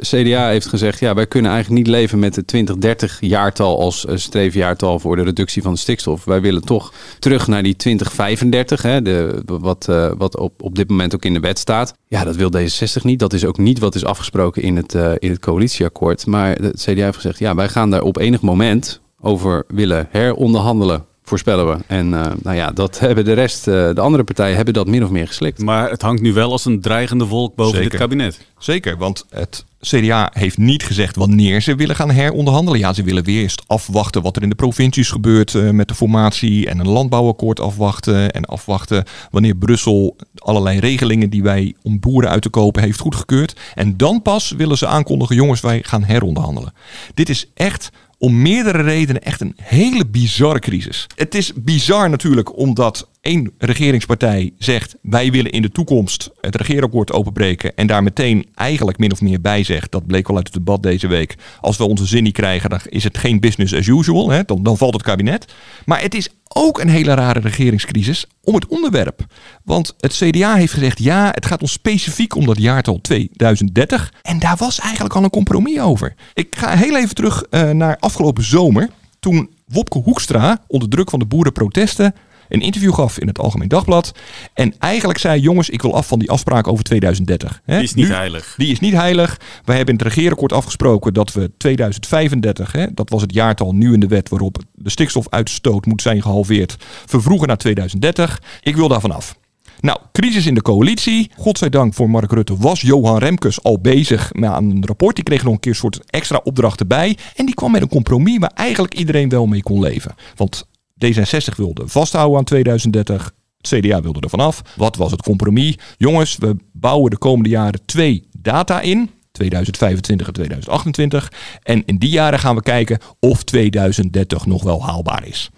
CDA 0.00 0.48
heeft 0.48 0.66
gezegd, 0.66 1.00
ja, 1.00 1.14
wij 1.14 1.26
kunnen 1.26 1.50
eigenlijk 1.50 1.84
niet 1.84 1.94
leven 1.94 2.18
met 2.18 2.36
het 2.36 2.46
2030 2.46 3.16
jaartal 3.20 3.80
als 3.80 4.06
streefjaartal 4.14 4.98
voor 4.98 5.16
de 5.16 5.22
reductie 5.22 5.62
van 5.62 5.72
de 5.72 5.78
stikstof. 5.78 6.24
Wij 6.24 6.40
willen 6.40 6.64
toch 6.64 6.92
terug 7.18 7.46
naar 7.46 7.62
die 7.62 7.76
2035, 7.76 8.82
hè, 8.82 9.02
de, 9.02 9.42
wat, 9.46 9.88
wat 10.16 10.36
op, 10.36 10.62
op 10.62 10.74
dit 10.74 10.88
moment 10.88 10.97
moment 10.98 11.14
ook 11.14 11.24
in 11.24 11.34
de 11.34 11.40
wet 11.40 11.58
staat. 11.58 11.94
Ja, 12.08 12.24
dat 12.24 12.36
wil 12.36 12.50
D66 12.56 13.02
niet. 13.02 13.18
Dat 13.18 13.32
is 13.32 13.44
ook 13.44 13.58
niet 13.58 13.78
wat 13.78 13.94
is 13.94 14.04
afgesproken 14.04 14.62
in 14.62 14.76
het, 14.76 14.94
uh, 14.94 15.12
in 15.18 15.30
het 15.30 15.38
coalitieakkoord. 15.38 16.26
Maar 16.26 16.56
het 16.56 16.82
CDA 16.82 17.04
heeft 17.04 17.16
gezegd, 17.16 17.38
ja, 17.38 17.54
wij 17.54 17.68
gaan 17.68 17.90
daar 17.90 18.02
op 18.02 18.18
enig 18.18 18.40
moment 18.40 19.00
over 19.20 19.64
willen 19.68 20.08
heronderhandelen 20.10 21.07
voorspellen 21.28 21.66
we. 21.66 21.84
En 21.86 22.06
uh, 22.06 22.26
nou 22.42 22.56
ja, 22.56 22.70
dat 22.70 22.98
hebben 23.08 23.24
de 23.24 23.32
rest, 23.32 23.66
uh, 23.66 23.74
de 23.74 24.00
andere 24.00 24.24
partijen 24.24 24.56
hebben 24.56 24.74
dat 24.74 24.86
min 24.86 25.04
of 25.04 25.10
meer 25.10 25.26
geslikt. 25.26 25.58
Maar 25.58 25.90
het 25.90 26.02
hangt 26.02 26.22
nu 26.22 26.32
wel 26.32 26.52
als 26.52 26.64
een 26.64 26.80
dreigende 26.80 27.24
wolk 27.24 27.54
boven 27.54 27.74
Zeker. 27.74 27.90
dit 27.90 28.00
kabinet. 28.00 28.46
Zeker, 28.58 28.96
want 28.96 29.24
het 29.30 29.64
CDA 29.80 30.30
heeft 30.32 30.58
niet 30.58 30.82
gezegd 30.82 31.16
wanneer 31.16 31.60
ze 31.60 31.74
willen 31.74 31.96
gaan 31.96 32.10
heronderhandelen. 32.10 32.80
Ja, 32.80 32.92
ze 32.92 33.02
willen 33.02 33.24
weer 33.24 33.42
eerst 33.42 33.62
afwachten 33.66 34.22
wat 34.22 34.36
er 34.36 34.42
in 34.42 34.48
de 34.48 34.54
provincies 34.54 35.10
gebeurt 35.10 35.54
uh, 35.54 35.70
met 35.70 35.88
de 35.88 35.94
formatie 35.94 36.68
en 36.68 36.78
een 36.78 36.88
landbouwakkoord 36.88 37.60
afwachten. 37.60 38.30
En 38.30 38.44
afwachten 38.44 39.04
wanneer 39.30 39.54
Brussel 39.54 40.16
allerlei 40.34 40.78
regelingen 40.78 41.30
die 41.30 41.42
wij 41.42 41.74
om 41.82 42.00
boeren 42.00 42.30
uit 42.30 42.42
te 42.42 42.48
kopen 42.48 42.82
heeft 42.82 43.00
goedgekeurd. 43.00 43.56
En 43.74 43.96
dan 43.96 44.22
pas 44.22 44.50
willen 44.50 44.78
ze 44.78 44.86
aankondigen, 44.86 45.36
jongens, 45.36 45.60
wij 45.60 45.82
gaan 45.82 46.04
heronderhandelen. 46.04 46.72
Dit 47.14 47.28
is 47.28 47.50
echt 47.54 47.90
om 48.18 48.42
meerdere 48.42 48.82
redenen 48.82 49.22
echt 49.22 49.40
een 49.40 49.56
hele 49.62 50.06
bizarre 50.06 50.58
crisis. 50.58 51.06
Het 51.14 51.34
is 51.34 51.52
bizar 51.54 52.10
natuurlijk 52.10 52.56
omdat 52.56 53.08
één 53.20 53.52
regeringspartij 53.58 54.52
zegt... 54.58 54.96
wij 55.02 55.30
willen 55.30 55.50
in 55.50 55.62
de 55.62 55.70
toekomst 55.70 56.30
het 56.40 56.56
regeerakkoord 56.56 57.12
openbreken... 57.12 57.76
en 57.76 57.86
daar 57.86 58.02
meteen 58.02 58.46
eigenlijk 58.54 58.98
min 58.98 59.12
of 59.12 59.20
meer 59.20 59.40
bij 59.40 59.64
zegt... 59.64 59.92
dat 59.92 60.06
bleek 60.06 60.28
al 60.28 60.36
uit 60.36 60.46
het 60.46 60.54
debat 60.54 60.82
deze 60.82 61.06
week... 61.06 61.34
als 61.60 61.76
we 61.76 61.84
onze 61.84 62.06
zin 62.06 62.22
niet 62.22 62.32
krijgen, 62.32 62.70
dan 62.70 62.80
is 62.84 63.04
het 63.04 63.18
geen 63.18 63.40
business 63.40 63.74
as 63.74 63.86
usual. 63.86 64.30
Hè? 64.30 64.42
Dan, 64.44 64.62
dan 64.62 64.76
valt 64.76 64.92
het 64.92 65.02
kabinet. 65.02 65.52
Maar 65.84 66.00
het 66.00 66.14
is 66.14 66.28
ook 66.48 66.80
een 66.80 66.88
hele 66.88 67.14
rare 67.14 67.40
regeringscrisis 67.40 68.26
om 68.42 68.54
het 68.54 68.66
onderwerp. 68.66 69.26
Want 69.64 69.94
het 69.98 70.12
CDA 70.12 70.54
heeft 70.54 70.72
gezegd... 70.72 70.98
ja, 70.98 71.30
het 71.34 71.46
gaat 71.46 71.62
ons 71.62 71.72
specifiek 71.72 72.34
om 72.34 72.46
dat 72.46 72.58
jaartal 72.58 73.00
2030. 73.00 74.12
En 74.22 74.38
daar 74.38 74.56
was 74.56 74.80
eigenlijk 74.80 75.14
al 75.14 75.24
een 75.24 75.30
compromis 75.30 75.80
over. 75.80 76.14
Ik 76.34 76.56
ga 76.56 76.76
heel 76.76 76.96
even 76.96 77.14
terug 77.14 77.44
uh, 77.50 77.70
naar 77.70 77.96
afgelopen 77.98 78.44
zomer... 78.44 78.88
toen 79.20 79.50
Wopke 79.66 79.98
Hoekstra 79.98 80.64
onder 80.66 80.88
druk 80.88 81.10
van 81.10 81.18
de 81.18 81.26
boerenprotesten 81.26 82.14
een 82.48 82.60
interview 82.60 82.94
gaf 82.94 83.18
in 83.18 83.26
het 83.26 83.38
Algemeen 83.38 83.68
Dagblad. 83.68 84.12
En 84.54 84.74
eigenlijk 84.78 85.18
zei: 85.18 85.40
Jongens, 85.40 85.70
ik 85.70 85.82
wil 85.82 85.94
af 85.94 86.06
van 86.06 86.18
die 86.18 86.30
afspraak 86.30 86.68
over 86.68 86.84
2030. 86.84 87.60
Hè? 87.64 87.74
Die 87.74 87.84
is 87.84 87.94
niet 87.94 88.08
nu, 88.08 88.14
heilig. 88.14 88.54
Die 88.56 88.72
is 88.72 88.80
niet 88.80 88.94
heilig. 88.94 89.40
Wij 89.64 89.76
hebben 89.76 89.98
in 89.98 90.04
het 90.04 90.14
regeerakkoord 90.14 90.52
afgesproken 90.52 91.14
dat 91.14 91.32
we 91.32 91.50
2035, 91.56 92.72
hè, 92.72 92.86
dat 92.94 93.10
was 93.10 93.22
het 93.22 93.32
jaartal 93.32 93.74
nu 93.74 93.92
in 93.92 94.00
de 94.00 94.06
wet 94.06 94.28
waarop 94.28 94.58
de 94.72 94.90
stikstofuitstoot 94.90 95.86
moet 95.86 96.02
zijn 96.02 96.22
gehalveerd, 96.22 96.76
vervroegen 97.06 97.48
naar 97.48 97.56
2030. 97.56 98.42
Ik 98.60 98.76
wil 98.76 98.88
daarvan 98.88 99.12
af. 99.12 99.36
Nou, 99.80 99.98
crisis 100.12 100.46
in 100.46 100.54
de 100.54 100.62
coalitie. 100.62 101.30
Godzijdank 101.36 101.94
voor 101.94 102.10
Mark 102.10 102.32
Rutte 102.32 102.56
was 102.56 102.80
Johan 102.80 103.18
Remkes 103.18 103.62
al 103.62 103.80
bezig 103.80 104.32
met 104.32 104.50
een 104.50 104.86
rapport. 104.86 105.14
Die 105.14 105.24
kreeg 105.24 105.42
nog 105.44 105.52
een 105.52 105.60
keer 105.60 105.72
een 105.72 105.78
soort 105.78 106.00
extra 106.06 106.40
opdracht 106.44 106.80
erbij. 106.80 107.16
En 107.34 107.46
die 107.46 107.54
kwam 107.54 107.70
met 107.70 107.82
een 107.82 107.88
compromis 107.88 108.38
waar 108.38 108.52
eigenlijk 108.54 108.94
iedereen 108.94 109.28
wel 109.28 109.46
mee 109.46 109.62
kon 109.62 109.80
leven. 109.80 110.14
Want 110.34 110.66
D66 111.06 111.56
wilde 111.56 111.88
vasthouden 111.88 112.38
aan 112.38 112.44
2030. 112.44 113.32
Het 113.58 113.68
CDA 113.68 114.02
wilde 114.02 114.20
er 114.20 114.30
vanaf. 114.30 114.62
Wat 114.76 114.96
was 114.96 115.10
het 115.10 115.22
compromis? 115.22 115.78
Jongens, 115.96 116.36
we 116.36 116.56
bouwen 116.72 117.10
de 117.10 117.18
komende 117.18 117.48
jaren 117.48 117.80
twee 117.84 118.28
data 118.38 118.80
in. 118.80 119.10
2025 119.32 120.26
en 120.26 120.32
2028. 120.32 121.32
En 121.62 121.84
in 121.84 121.98
die 121.98 122.10
jaren 122.10 122.38
gaan 122.38 122.54
we 122.54 122.62
kijken 122.62 122.98
of 123.20 123.42
2030 123.42 124.46
nog 124.46 124.62
wel 124.62 124.82
haalbaar 124.84 125.26
is. 125.26 125.50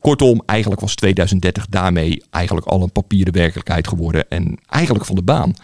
Kortom, 0.00 0.42
eigenlijk 0.46 0.80
was 0.80 0.94
2030 0.94 1.66
daarmee 1.66 2.22
eigenlijk 2.30 2.66
al 2.66 2.82
een 2.82 2.92
papieren 2.92 3.32
werkelijkheid 3.32 3.88
geworden 3.88 4.28
en 4.28 4.58
eigenlijk 4.66 5.04
van 5.04 5.14
de 5.14 5.22
baan. 5.22 5.54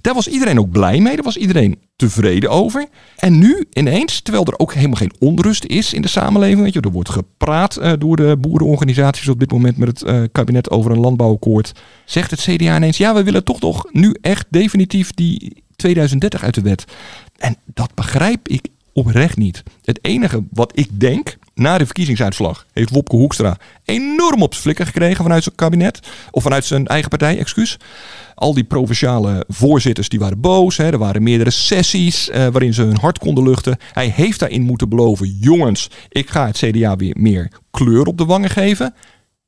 Daar 0.00 0.14
was 0.14 0.28
iedereen 0.28 0.58
ook 0.58 0.70
blij 0.70 1.00
mee, 1.00 1.14
daar 1.14 1.24
was 1.24 1.36
iedereen 1.36 1.78
tevreden 1.96 2.50
over. 2.50 2.86
En 3.16 3.38
nu 3.38 3.66
ineens, 3.72 4.20
terwijl 4.20 4.44
er 4.44 4.58
ook 4.58 4.74
helemaal 4.74 4.96
geen 4.96 5.14
onrust 5.18 5.64
is 5.64 5.92
in 5.94 6.02
de 6.02 6.08
samenleving, 6.08 6.60
weet 6.60 6.72
je, 6.72 6.80
er 6.80 6.90
wordt 6.90 7.10
gepraat 7.10 7.78
uh, 7.78 7.92
door 7.98 8.16
de 8.16 8.36
boerenorganisaties 8.40 9.28
op 9.28 9.38
dit 9.38 9.52
moment 9.52 9.76
met 9.76 9.88
het 9.88 10.02
uh, 10.02 10.22
kabinet 10.32 10.70
over 10.70 10.90
een 10.90 11.00
landbouwakkoord, 11.00 11.72
zegt 12.04 12.30
het 12.30 12.40
CDA 12.40 12.76
ineens, 12.76 12.96
ja, 12.96 13.14
we 13.14 13.22
willen 13.22 13.44
toch 13.44 13.60
nog 13.60 13.86
nu 13.92 14.16
echt 14.20 14.46
definitief 14.50 15.12
die 15.12 15.62
2030 15.76 16.42
uit 16.42 16.54
de 16.54 16.60
wet. 16.60 16.84
En 17.38 17.56
dat 17.64 17.94
begrijp 17.94 18.48
ik 18.48 18.68
oprecht 18.92 19.36
niet. 19.36 19.62
Het 19.84 19.98
enige 20.02 20.44
wat 20.50 20.78
ik 20.78 21.00
denk, 21.00 21.36
na 21.54 21.78
de 21.78 21.84
verkiezingsuitslag 21.84 22.66
heeft 22.72 22.90
Wopke 22.90 23.16
Hoekstra 23.16 23.56
enorm 23.84 24.42
op 24.42 24.54
zijn 24.54 24.76
gekregen 24.76 25.22
vanuit 25.22 25.42
zijn 25.42 25.54
kabinet. 25.54 26.00
Of 26.30 26.42
vanuit 26.42 26.64
zijn 26.64 26.86
eigen 26.86 27.08
partij, 27.08 27.38
excuus. 27.38 27.76
Al 28.34 28.54
die 28.54 28.64
provinciale 28.64 29.44
voorzitters 29.48 30.08
die 30.08 30.18
waren 30.18 30.40
boos. 30.40 30.76
Hè. 30.76 30.90
Er 30.90 30.98
waren 30.98 31.22
meerdere 31.22 31.50
sessies 31.50 32.28
eh, 32.28 32.46
waarin 32.46 32.74
ze 32.74 32.82
hun 32.82 32.98
hart 32.98 33.18
konden 33.18 33.44
luchten. 33.44 33.76
Hij 33.92 34.08
heeft 34.08 34.38
daarin 34.38 34.62
moeten 34.62 34.88
beloven, 34.88 35.36
jongens, 35.40 35.90
ik 36.08 36.30
ga 36.30 36.46
het 36.46 36.56
CDA 36.56 36.96
weer 36.96 37.16
meer 37.18 37.52
kleur 37.70 38.06
op 38.06 38.18
de 38.18 38.24
wangen 38.24 38.50
geven. 38.50 38.94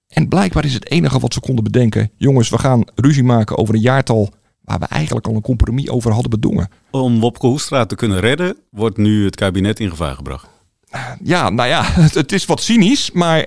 En 0.09 0.29
blijkbaar 0.29 0.65
is 0.65 0.75
het 0.75 0.91
enige 0.91 1.19
wat 1.19 1.33
ze 1.33 1.41
konden 1.41 1.65
bedenken, 1.65 2.11
jongens, 2.17 2.49
we 2.49 2.59
gaan 2.59 2.85
ruzie 2.95 3.25
maken 3.25 3.59
over 3.59 3.75
een 3.75 3.81
jaartal 3.81 4.33
waar 4.61 4.79
we 4.79 4.87
eigenlijk 4.87 5.27
al 5.27 5.35
een 5.35 5.41
compromis 5.41 5.89
over 5.89 6.13
hadden 6.13 6.31
bedongen. 6.31 6.69
Om 6.91 7.21
Wopke 7.21 7.47
Hoekstra 7.47 7.87
te 7.87 7.95
kunnen 7.95 8.21
redden, 8.21 8.57
wordt 8.71 8.97
nu 8.97 9.25
het 9.25 9.37
kabinet 9.37 9.81
in 9.81 9.91
gevaar 9.91 10.15
gebracht. 10.15 10.54
Ja, 11.23 11.51
nou 11.51 11.69
ja, 11.69 11.83
het 12.21 12.33
is 12.33 12.45
wat 12.45 12.63
cynisch, 12.63 13.11
maar 13.11 13.47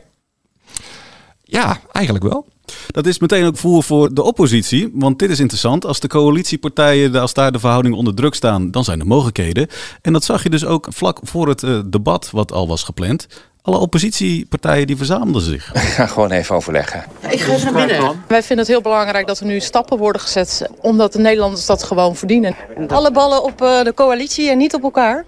ja, 1.44 1.80
eigenlijk 1.92 2.26
wel. 2.26 2.46
Dat 2.88 3.06
is 3.06 3.20
meteen 3.20 3.46
ook 3.46 3.58
voer 3.58 3.84
voor 3.84 4.14
de 4.14 4.24
oppositie. 4.24 4.90
Want 4.94 5.20
dit 5.20 5.30
is 5.30 5.40
interessant. 5.40 5.86
Als 5.86 6.00
de 6.00 6.08
coalitiepartijen, 6.08 7.16
als 7.16 7.34
daar 7.34 7.52
de 7.52 7.60
verhoudingen 7.60 7.98
onder 7.98 8.16
druk 8.16 8.34
staan, 8.34 8.72
dan 8.72 8.84
zijn 8.84 9.00
er 9.00 9.08
mogelijkheden. 9.08 9.68
En 10.02 10.14
dat 10.14 10.24
zag 10.24 10.44
je 10.44 10.50
dus 10.50 10.66
ook 10.66 10.88
vlak 10.90 11.20
voor 11.24 11.48
het 11.48 11.64
uh, 11.64 11.80
debat 11.86 12.30
wat 12.32 12.52
al 12.52 12.68
was 12.68 12.84
gepland. 12.84 13.28
Alle 13.62 13.78
oppositiepartijen 13.78 14.88
die 14.88 14.98
verzamelden 14.98 15.42
zich. 15.42 15.74
Ik 15.74 15.80
ga 15.82 16.08
gewoon 16.08 16.32
even 16.32 16.56
overleggen. 16.56 17.06
Ik 17.30 17.40
ga 17.40 17.54
even 17.54 17.74
naar 17.74 17.88
binnen. 17.88 18.24
Wij 18.28 18.44
vinden 18.44 18.58
het 18.58 18.68
heel 18.68 18.82
belangrijk 18.82 19.28
dat 19.28 19.40
er 19.40 19.46
nu 19.46 19.60
stappen 19.60 19.98
worden 19.98 20.22
gezet... 20.22 20.70
omdat 20.82 21.14
de 21.14 21.20
Nederlanders 21.20 21.66
dat 21.66 21.84
gewoon 21.84 22.16
verdienen. 22.16 22.56
Alle 22.88 23.12
ballen 23.12 23.44
op 23.44 23.62
uh, 23.62 23.84
de 23.84 23.94
coalitie 23.94 24.50
en 24.50 24.58
niet 24.58 24.74
op 24.74 24.84
elkaar. 24.84 25.26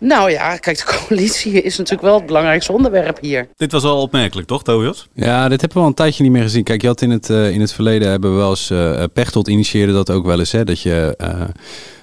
Nou 0.00 0.30
ja, 0.30 0.56
kijk, 0.56 0.78
de 0.78 0.84
coalitie 0.84 1.62
is 1.62 1.76
natuurlijk 1.76 2.06
wel 2.06 2.16
het 2.16 2.26
belangrijkste 2.26 2.72
onderwerp 2.72 3.20
hier. 3.20 3.48
Dit 3.56 3.72
was 3.72 3.84
al 3.84 4.00
opmerkelijk, 4.00 4.48
toch, 4.48 4.62
Tobias? 4.62 5.08
Ja, 5.14 5.48
dit 5.48 5.60
hebben 5.60 5.78
we 5.78 5.82
al 5.82 5.88
een 5.88 5.94
tijdje 5.94 6.22
niet 6.22 6.32
meer 6.32 6.42
gezien. 6.42 6.64
Kijk, 6.64 6.80
je 6.80 6.86
had 6.86 7.00
in 7.00 7.10
het, 7.10 7.28
uh, 7.28 7.50
in 7.50 7.60
het 7.60 7.72
verleden 7.72 8.08
hebben 8.08 8.30
we 8.30 8.36
wel 8.36 8.50
eens... 8.50 8.70
Uh, 8.70 9.04
Pechtold 9.12 9.48
initieerde 9.48 9.92
dat 9.92 10.10
ook 10.10 10.26
wel 10.26 10.38
eens, 10.38 10.52
hè, 10.52 10.64
dat 10.64 10.80
je... 10.80 11.14
Uh, 11.20 11.42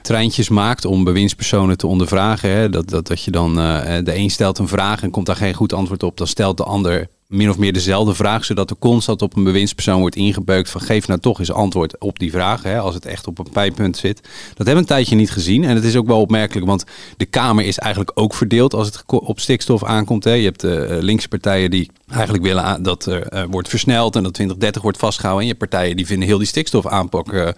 treintjes 0.02 0.50
maakt 0.50 0.86
om 0.86 1.04
bewindspersonen 1.04 1.78
te 1.78 1.88
ondervragen. 1.88 2.50
Hè? 2.50 2.70
Dat, 2.70 2.90
dat, 2.90 3.08
dat 3.08 3.24
je 3.24 3.32
dan 3.32 3.56
de 3.56 4.16
een 4.16 4.30
stelt 4.30 4.58
een 4.58 4.68
vraag 4.68 5.04
en 5.04 5.12
komt 5.12 5.26
daar 5.26 5.36
geen 5.36 5.54
goed 5.54 5.74
antwoord 5.74 6.04
op, 6.04 6.18
dan 6.18 6.28
stelt 6.28 6.58
de 6.58 6.64
ander 6.64 7.08
min 7.28 7.50
of 7.50 7.58
meer 7.58 7.74
dezelfde 7.74 8.16
vraag, 8.16 8.46
zodat 8.46 8.70
er 8.70 8.76
constant 8.80 9.22
op 9.22 9.36
een 9.36 9.44
bewindspersoon 9.44 10.00
wordt 10.00 10.16
ingebeukt 10.16 10.70
van 10.70 10.82
geef 10.82 11.08
nou 11.08 11.20
toch 11.20 11.40
eens 11.40 11.52
antwoord 11.52 12.00
op 12.00 12.20
die 12.20 12.32
vraag, 12.32 12.64
hè, 12.64 12.80
als 12.80 12.96
het 12.96 13.06
echt 13.06 13.28
op 13.28 13.40
een 13.40 13.50
pijpunt 13.52 13.98
zit. 13.98 14.22
Dat 14.22 14.58
hebben 14.58 14.74
we 14.74 14.80
een 14.80 14.86
tijdje 14.86 15.16
niet 15.16 15.32
gezien 15.32 15.64
en 15.64 15.76
het 15.76 15.84
is 15.84 15.96
ook 15.96 16.08
wel 16.08 16.22
opmerkelijk, 16.22 16.66
want 16.66 16.84
de 17.18 17.26
Kamer 17.26 17.66
is 17.66 17.78
eigenlijk 17.78 18.12
ook 18.20 18.34
verdeeld 18.34 18.74
als 18.74 18.88
het 18.88 19.04
op 19.06 19.40
stikstof 19.40 19.84
aankomt. 19.84 20.24
Hè. 20.24 20.32
Je 20.32 20.46
hebt 20.46 20.62
de 20.62 20.98
linkse 21.02 21.28
partijen 21.28 21.72
die 21.72 21.92
eigenlijk 22.10 22.44
willen 22.44 22.84
dat 22.84 23.06
er 23.06 23.34
uh, 23.34 23.44
wordt 23.50 23.70
versneld 23.70 24.16
en 24.16 24.24
dat 24.24 24.34
2030 24.34 24.82
wordt 24.82 24.98
vastgehouden. 24.98 25.44
En 25.44 25.50
je 25.50 25.56
hebt 25.58 25.70
partijen 25.70 25.96
die 25.96 26.06
vinden 26.06 26.28
heel 26.28 26.38
die 26.38 26.48
stikstofaanpak 26.48 27.32
uh, 27.34 27.50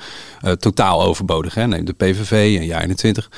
totaal 0.60 1.04
overbodig. 1.04 1.54
Hè. 1.54 1.68
Neem 1.68 1.86
de 1.86 1.94
PVV 1.94 2.58
en 2.60 2.66
jaar 2.66 2.82
21. 2.82 3.30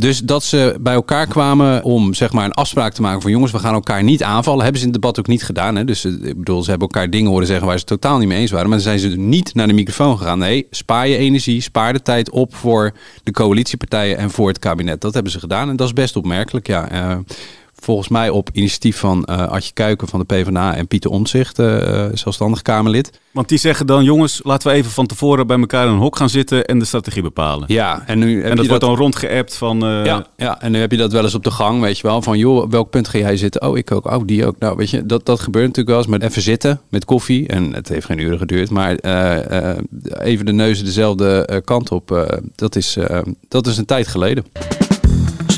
Dus 0.00 0.18
dat 0.18 0.44
ze 0.44 0.76
bij 0.80 0.94
elkaar 0.94 1.26
kwamen 1.26 1.84
om 1.84 2.14
zeg 2.14 2.32
maar 2.32 2.44
een 2.44 2.52
afspraak 2.52 2.92
te 2.92 3.02
maken 3.02 3.22
van 3.22 3.30
jongens, 3.30 3.52
we 3.52 3.58
gaan 3.58 3.74
elkaar 3.74 4.02
niet 4.02 4.22
aanvallen. 4.22 4.62
Hebben 4.62 4.80
ze 4.80 4.86
in 4.86 4.92
het 4.92 5.02
debat 5.02 5.18
ook 5.18 5.26
niet 5.26 5.42
gedaan. 5.42 5.76
Hè? 5.76 5.84
Dus 5.84 6.04
ik 6.04 6.38
bedoel, 6.38 6.62
ze 6.62 6.70
hebben 6.70 6.88
elkaar 6.88 7.10
dingen 7.10 7.30
horen 7.30 7.46
zeggen 7.46 7.66
waar 7.66 7.78
ze 7.78 7.84
totaal 7.84 8.18
niet 8.18 8.28
mee 8.28 8.38
eens 8.38 8.50
waren. 8.50 8.68
Maar 8.68 8.78
dan 8.78 8.86
zijn 8.86 8.98
ze 8.98 9.08
niet 9.08 9.54
naar 9.54 9.66
de 9.66 9.72
microfoon 9.72 10.18
gegaan. 10.18 10.38
Nee, 10.38 10.66
spaar 10.70 11.08
je 11.08 11.16
energie, 11.16 11.60
spaar 11.60 11.92
de 11.92 12.02
tijd 12.02 12.30
op 12.30 12.54
voor 12.54 12.92
de 13.22 13.30
coalitiepartijen 13.30 14.16
en 14.16 14.30
voor 14.30 14.48
het 14.48 14.58
kabinet. 14.58 15.00
Dat 15.00 15.14
hebben 15.14 15.32
ze 15.32 15.40
gedaan 15.40 15.68
en 15.68 15.76
dat 15.76 15.86
is 15.86 15.92
best 15.92 16.16
opmerkelijk. 16.16 16.66
Ja, 16.66 16.92
uh, 16.92 17.18
volgens 17.80 18.08
mij 18.08 18.30
op 18.30 18.48
initiatief 18.52 18.98
van 18.98 19.26
uh, 19.30 19.46
Adje 19.46 19.72
Kuiken 19.72 20.08
van 20.08 20.18
de 20.20 20.24
PvdA 20.24 20.74
en 20.74 20.88
Pieter 20.88 21.10
Omtzigt, 21.10 21.58
uh, 21.58 22.04
zelfstandig 22.12 22.62
Kamerlid. 22.62 23.20
Want 23.30 23.48
die 23.48 23.58
zeggen 23.58 23.86
dan, 23.86 24.04
jongens, 24.04 24.40
laten 24.44 24.70
we 24.70 24.74
even 24.74 24.90
van 24.90 25.06
tevoren 25.06 25.46
bij 25.46 25.58
elkaar 25.58 25.86
in 25.86 25.92
een 25.92 25.98
hok 25.98 26.16
gaan 26.16 26.28
zitten 26.28 26.64
en 26.64 26.78
de 26.78 26.84
strategie 26.84 27.22
bepalen. 27.22 27.64
Ja, 27.72 28.02
en 28.06 28.18
nu 28.18 28.42
en 28.42 28.56
dat 28.56 28.66
wordt 28.66 28.84
dan 28.84 28.96
rondgeappt 28.96 29.56
van. 29.56 29.84
Uh... 29.84 30.04
Ja, 30.04 30.26
ja, 30.36 30.60
en 30.60 30.72
nu 30.72 30.78
heb 30.78 30.90
je 30.90 30.96
dat 30.96 31.12
wel 31.12 31.22
eens 31.22 31.34
op 31.34 31.44
de 31.44 31.50
gang, 31.50 31.80
weet 31.80 31.98
je 31.98 32.06
wel, 32.06 32.22
van 32.22 32.38
joh, 32.38 32.70
welk 32.70 32.90
punt 32.90 33.08
ga 33.08 33.18
jij 33.18 33.36
zitten? 33.36 33.62
Oh, 33.62 33.78
ik 33.78 33.92
ook. 33.92 34.06
Oh, 34.06 34.22
die 34.26 34.46
ook. 34.46 34.58
Nou, 34.58 34.76
weet 34.76 34.90
je, 34.90 35.06
dat, 35.06 35.26
dat 35.26 35.40
gebeurt 35.40 35.66
natuurlijk 35.66 35.88
wel 35.88 35.98
eens, 35.98 36.06
maar 36.06 36.28
even 36.28 36.42
zitten 36.42 36.80
met 36.88 37.04
koffie 37.04 37.48
en 37.48 37.74
het 37.74 37.88
heeft 37.88 38.06
geen 38.06 38.18
uren 38.18 38.38
geduurd, 38.38 38.70
maar 38.70 38.94
even 40.20 40.46
de 40.46 40.52
neuzen 40.52 40.84
dezelfde 40.84 41.62
kant 41.64 41.90
op, 41.90 42.38
dat, 42.54 42.76
is, 42.76 42.96
dat 43.48 43.66
is 43.66 43.78
een 43.78 43.84
tijd 43.84 44.08
geleden. 44.08 44.44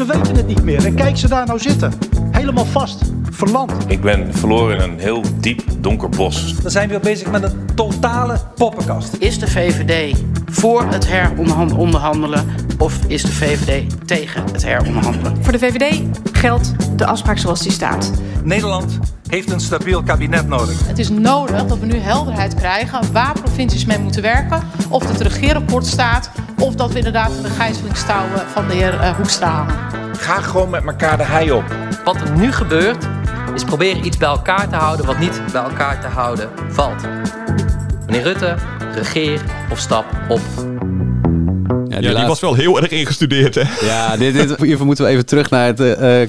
Ze 0.03 0.13
weten 0.13 0.37
het 0.37 0.47
niet 0.47 0.63
meer. 0.63 0.87
En 0.87 0.95
kijk 0.95 1.17
ze 1.17 1.29
daar 1.29 1.47
nou 1.47 1.59
zitten. 1.59 1.93
Helemaal 2.31 2.65
vast. 2.65 3.03
Verlamd. 3.31 3.73
Ik 3.87 4.01
ben 4.01 4.35
verloren 4.35 4.77
in 4.77 4.91
een 4.91 4.99
heel 4.99 5.23
diep 5.41 5.63
donker 5.79 6.09
bos. 6.09 6.55
Dan 6.63 6.71
zijn 6.71 6.89
we 6.89 6.99
bezig 6.99 7.31
met 7.31 7.43
een 7.43 7.75
totale 7.75 8.39
poppenkast. 8.55 9.17
Is 9.19 9.39
de 9.39 9.47
VVD 9.47 10.23
voor 10.51 10.85
het 10.85 11.09
heronderhandelen 11.09 12.45
of 12.79 12.99
is 13.07 13.23
de 13.23 13.33
VVD 13.33 14.07
tegen 14.07 14.45
het 14.53 14.65
heronderhandelen? 14.65 15.45
Voor 15.45 15.53
de 15.53 15.59
VVD 15.59 16.03
geldt 16.33 16.99
de 16.99 17.07
afspraak 17.07 17.39
zoals 17.39 17.63
die 17.63 17.73
staat. 17.73 18.11
Nederland 18.45 18.99
heeft 19.27 19.51
een 19.51 19.61
stabiel 19.61 20.03
kabinet 20.03 20.49
nodig. 20.49 20.87
Het 20.87 20.99
is 20.99 21.09
nodig 21.09 21.67
dat 21.67 21.79
we 21.79 21.87
nu 21.87 21.97
helderheid 21.97 22.55
krijgen 22.55 23.13
waar 23.13 23.33
provincies 23.33 23.85
mee 23.85 23.99
moeten 23.99 24.23
werken. 24.23 24.63
Of 24.89 25.09
het 25.09 25.21
regeerakkoord 25.21 25.87
staat 25.87 26.31
of 26.63 26.75
dat 26.75 26.93
we 26.93 26.97
inderdaad 26.97 27.31
de 27.43 27.49
gijzelingstouwen 27.49 28.41
van 28.53 28.69
de 28.69 28.75
heer 28.75 28.95
uh, 28.95 29.17
Hoekstra 29.17 29.51
hangen. 29.51 29.77
Ga 30.19 30.41
gewoon 30.41 30.71
met 30.71 30.85
elkaar 30.87 31.17
de 31.17 31.25
hei 31.25 31.53
op. 31.53 31.65
Wat 32.05 32.21
er 32.21 32.31
nu 32.31 32.53
gebeurt 32.53 33.09
is 33.55 33.65
proberen 33.65 34.07
iets 34.07 34.17
bij 34.17 34.29
elkaar 34.29 34.69
te 34.69 34.77
houden 34.77 35.07
wat 35.07 35.19
niet 35.19 35.41
bij 35.53 35.63
elkaar 35.63 36.01
te 36.01 36.07
houden 36.07 36.49
valt. 36.69 37.03
Meneer 38.07 38.23
Rutte, 38.23 38.55
regeer 38.95 39.41
of 39.71 39.79
stap 39.79 40.05
op. 40.29 40.41
Ja, 41.89 41.99
die, 41.99 42.11
ja, 42.11 42.19
die 42.19 42.27
was 42.27 42.41
wel 42.41 42.55
heel 42.55 42.81
erg 42.81 42.91
ingestudeerd, 42.91 43.55
hè? 43.55 43.87
Ja, 43.87 44.17
dit, 44.17 44.35
dit, 44.35 44.61
hiervoor 44.61 44.87
moeten 44.87 45.05
we 45.05 45.11
even 45.11 45.27
terug 45.27 45.51
naar 45.51 45.67
het 45.67 45.81
uh, 45.81 46.21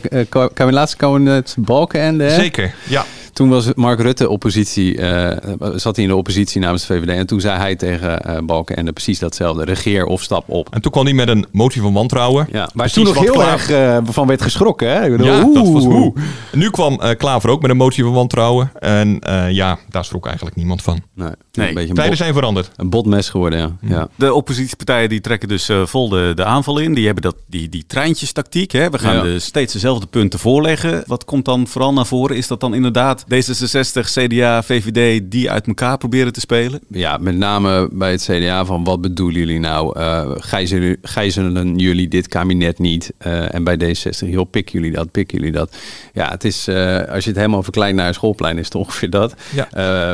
uh, 0.62 0.72
laatste 0.72 0.98
kabinet 0.98 1.56
Balkenende. 1.60 2.30
Zeker, 2.30 2.74
ja. 2.84 3.06
Toen 3.34 3.50
was 3.50 3.74
Mark 3.74 4.00
Rutte 4.00 4.30
oppositie, 4.30 4.98
uh, 4.98 5.32
zat 5.76 5.96
hij 5.96 6.06
in 6.06 6.10
de 6.10 6.16
oppositie 6.16 6.62
namens 6.62 6.88
de 6.88 6.94
VVD. 6.94 7.10
En 7.10 7.28
toen 7.28 7.42
zei 7.42 7.58
hij 7.58 7.76
tegen 7.76 8.22
uh, 8.28 8.38
Balkenende 8.46 8.92
precies 8.92 9.20
datzelfde. 9.20 9.64
Regeer 9.64 10.06
of 10.06 10.22
stap 10.22 10.50
op. 10.50 10.68
En 10.72 10.82
toen 10.82 10.92
kwam 10.92 11.06
hij 11.06 11.14
met 11.14 11.28
een 11.28 11.46
motie 11.52 11.82
van 11.82 11.94
wantrouwen. 11.94 12.48
Ja, 12.52 12.70
waar 12.74 12.92
toen 12.92 13.04
nog 13.04 13.20
heel 13.20 13.34
klaar... 13.34 13.52
erg 13.52 13.70
uh, 13.70 13.98
van 14.04 14.28
werd 14.28 14.42
geschrokken. 14.42 14.92
Hè? 14.92 15.10
Bedoel, 15.10 15.26
ja, 15.26 15.50
dat 15.54 15.72
was 15.72 15.84
hoe. 15.84 16.14
Nu 16.52 16.70
kwam 16.70 17.00
Klaver 17.18 17.50
ook 17.50 17.62
met 17.62 17.72
een 17.72 17.78
motie 17.78 18.04
van 18.04 18.14
wantrouwen. 18.14 18.72
En 18.80 19.22
ja, 19.50 19.78
daar 19.90 20.06
schrok 20.06 20.26
eigenlijk 20.26 20.56
niemand 20.56 20.82
van. 20.82 21.02
Nee, 21.16 21.30
nee. 21.52 21.68
Een 21.68 21.74
beetje 21.74 21.94
tijden 21.94 22.18
zijn 22.18 22.34
veranderd. 22.34 22.72
Een 22.76 22.90
botmes 22.90 23.30
geworden, 23.30 23.60
ja. 23.60 23.72
Hm. 23.80 23.94
ja. 23.94 24.08
De 24.16 24.34
oppositiepartijen 24.34 25.10
die 25.10 25.22
trekken 25.22 25.48
dus 25.48 25.70
vol 25.84 26.10
de, 26.10 26.32
de 26.36 26.44
aanval 26.46 26.80
in. 26.80 26.94
Die 26.94 27.06
hebben 27.06 27.24
dat, 27.24 27.36
die, 27.48 27.70
die 27.70 27.84
treintjestactiek. 27.88 28.72
Hè? 28.72 28.90
We 28.90 29.00
gaan 29.00 29.16
ja. 29.16 29.22
de, 29.22 29.40
steeds 29.40 29.74
dezelfde 29.74 30.06
punten 30.06 30.40
voorleggen. 30.40 31.04
Wat 31.08 31.26
komt 31.26 31.46
dan 31.46 31.68
vooral 31.68 31.94
naar 31.94 32.06
voren? 32.06 32.38
Is 32.38 32.48
dat 32.48 32.60
dan 32.60 32.74
inderdaad 32.74 33.23
D66 33.24 34.12
CDA, 34.12 34.64
VVD 34.64 35.22
die 35.32 35.52
uit 35.52 35.68
elkaar 35.68 35.98
proberen 35.98 36.34
te 36.34 36.40
spelen? 36.40 36.80
Ja, 36.90 37.18
met 37.18 37.36
name 37.36 37.90
bij 37.92 38.12
het 38.12 38.22
CDA 38.22 38.66
van 38.66 38.84
wat 38.84 39.02
bedoelen 39.02 39.40
jullie 39.40 39.60
nou? 39.60 40.00
Uh, 40.00 40.32
gijzelen, 40.36 40.98
gijzelen 41.02 41.78
jullie 41.78 42.08
dit 42.08 42.28
kabinet 42.28 42.80
niet? 42.80 43.12
Uh, 43.28 43.54
en 43.54 43.64
bij 43.64 43.78
D66, 43.78 44.30
joh, 44.30 44.50
pikken 44.50 44.80
jullie 44.80 44.96
dat, 44.96 45.12
pikken 45.12 45.38
jullie 45.38 45.54
dat? 45.54 45.78
Ja, 46.14 46.30
het 46.30 46.44
is, 46.44 46.68
uh, 46.68 46.98
als 46.98 47.24
je 47.24 47.30
het 47.30 47.40
helemaal 47.40 47.64
verkleint 47.64 47.96
naar 47.96 48.08
een 48.08 48.14
schoolplein, 48.14 48.58
is 48.58 48.66
het 48.66 48.76
ongeveer 48.76 49.10
dat. 49.10 49.34
Ja. 49.54 49.68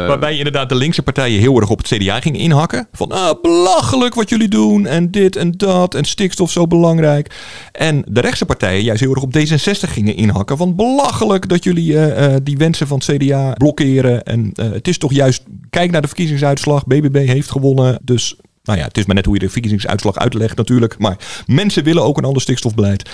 Waarbij 0.07 0.37
inderdaad 0.37 0.69
de 0.69 0.75
linkse 0.75 1.01
partijen 1.01 1.39
heel 1.39 1.59
erg 1.59 1.69
op 1.69 1.77
het 1.77 1.87
CDA 1.87 2.21
gingen 2.21 2.39
inhakken. 2.39 2.87
Van, 2.91 3.11
ah, 3.11 3.41
belachelijk 3.41 4.13
wat 4.13 4.29
jullie 4.29 4.47
doen 4.47 4.85
en 4.85 5.11
dit 5.11 5.35
en 5.35 5.51
dat 5.51 5.95
en 5.95 6.05
stikstof 6.05 6.51
zo 6.51 6.67
belangrijk. 6.67 7.35
En 7.71 8.03
de 8.07 8.19
rechtse 8.21 8.45
partijen 8.45 8.83
juist 8.83 9.01
heel 9.01 9.13
erg 9.13 9.23
op 9.23 9.37
D66 9.37 9.89
gingen 9.89 10.15
inhakken. 10.15 10.57
Van, 10.57 10.75
belachelijk 10.75 11.49
dat 11.49 11.63
jullie 11.63 11.97
die 12.43 12.57
wensen 12.57 12.87
van 12.87 12.98
CDA 13.03 13.53
blokkeren. 13.53 14.23
En 14.23 14.51
uh, 14.55 14.71
het 14.71 14.87
is 14.87 14.97
toch 14.97 15.13
juist, 15.13 15.43
kijk 15.69 15.91
naar 15.91 16.01
de 16.01 16.07
verkiezingsuitslag. 16.07 16.85
BBB 16.85 17.27
heeft 17.27 17.51
gewonnen. 17.51 17.99
Dus 18.01 18.35
nou 18.63 18.79
ja, 18.79 18.85
het 18.85 18.97
is 18.97 19.05
maar 19.05 19.15
net 19.15 19.25
hoe 19.25 19.33
je 19.33 19.39
de 19.39 19.49
verkiezingsuitslag 19.49 20.17
uitlegt 20.17 20.57
natuurlijk. 20.57 20.97
Maar 20.97 21.43
mensen 21.45 21.83
willen 21.83 22.03
ook 22.03 22.17
een 22.17 22.25
ander 22.25 22.41
stikstofbeleid. 22.41 23.09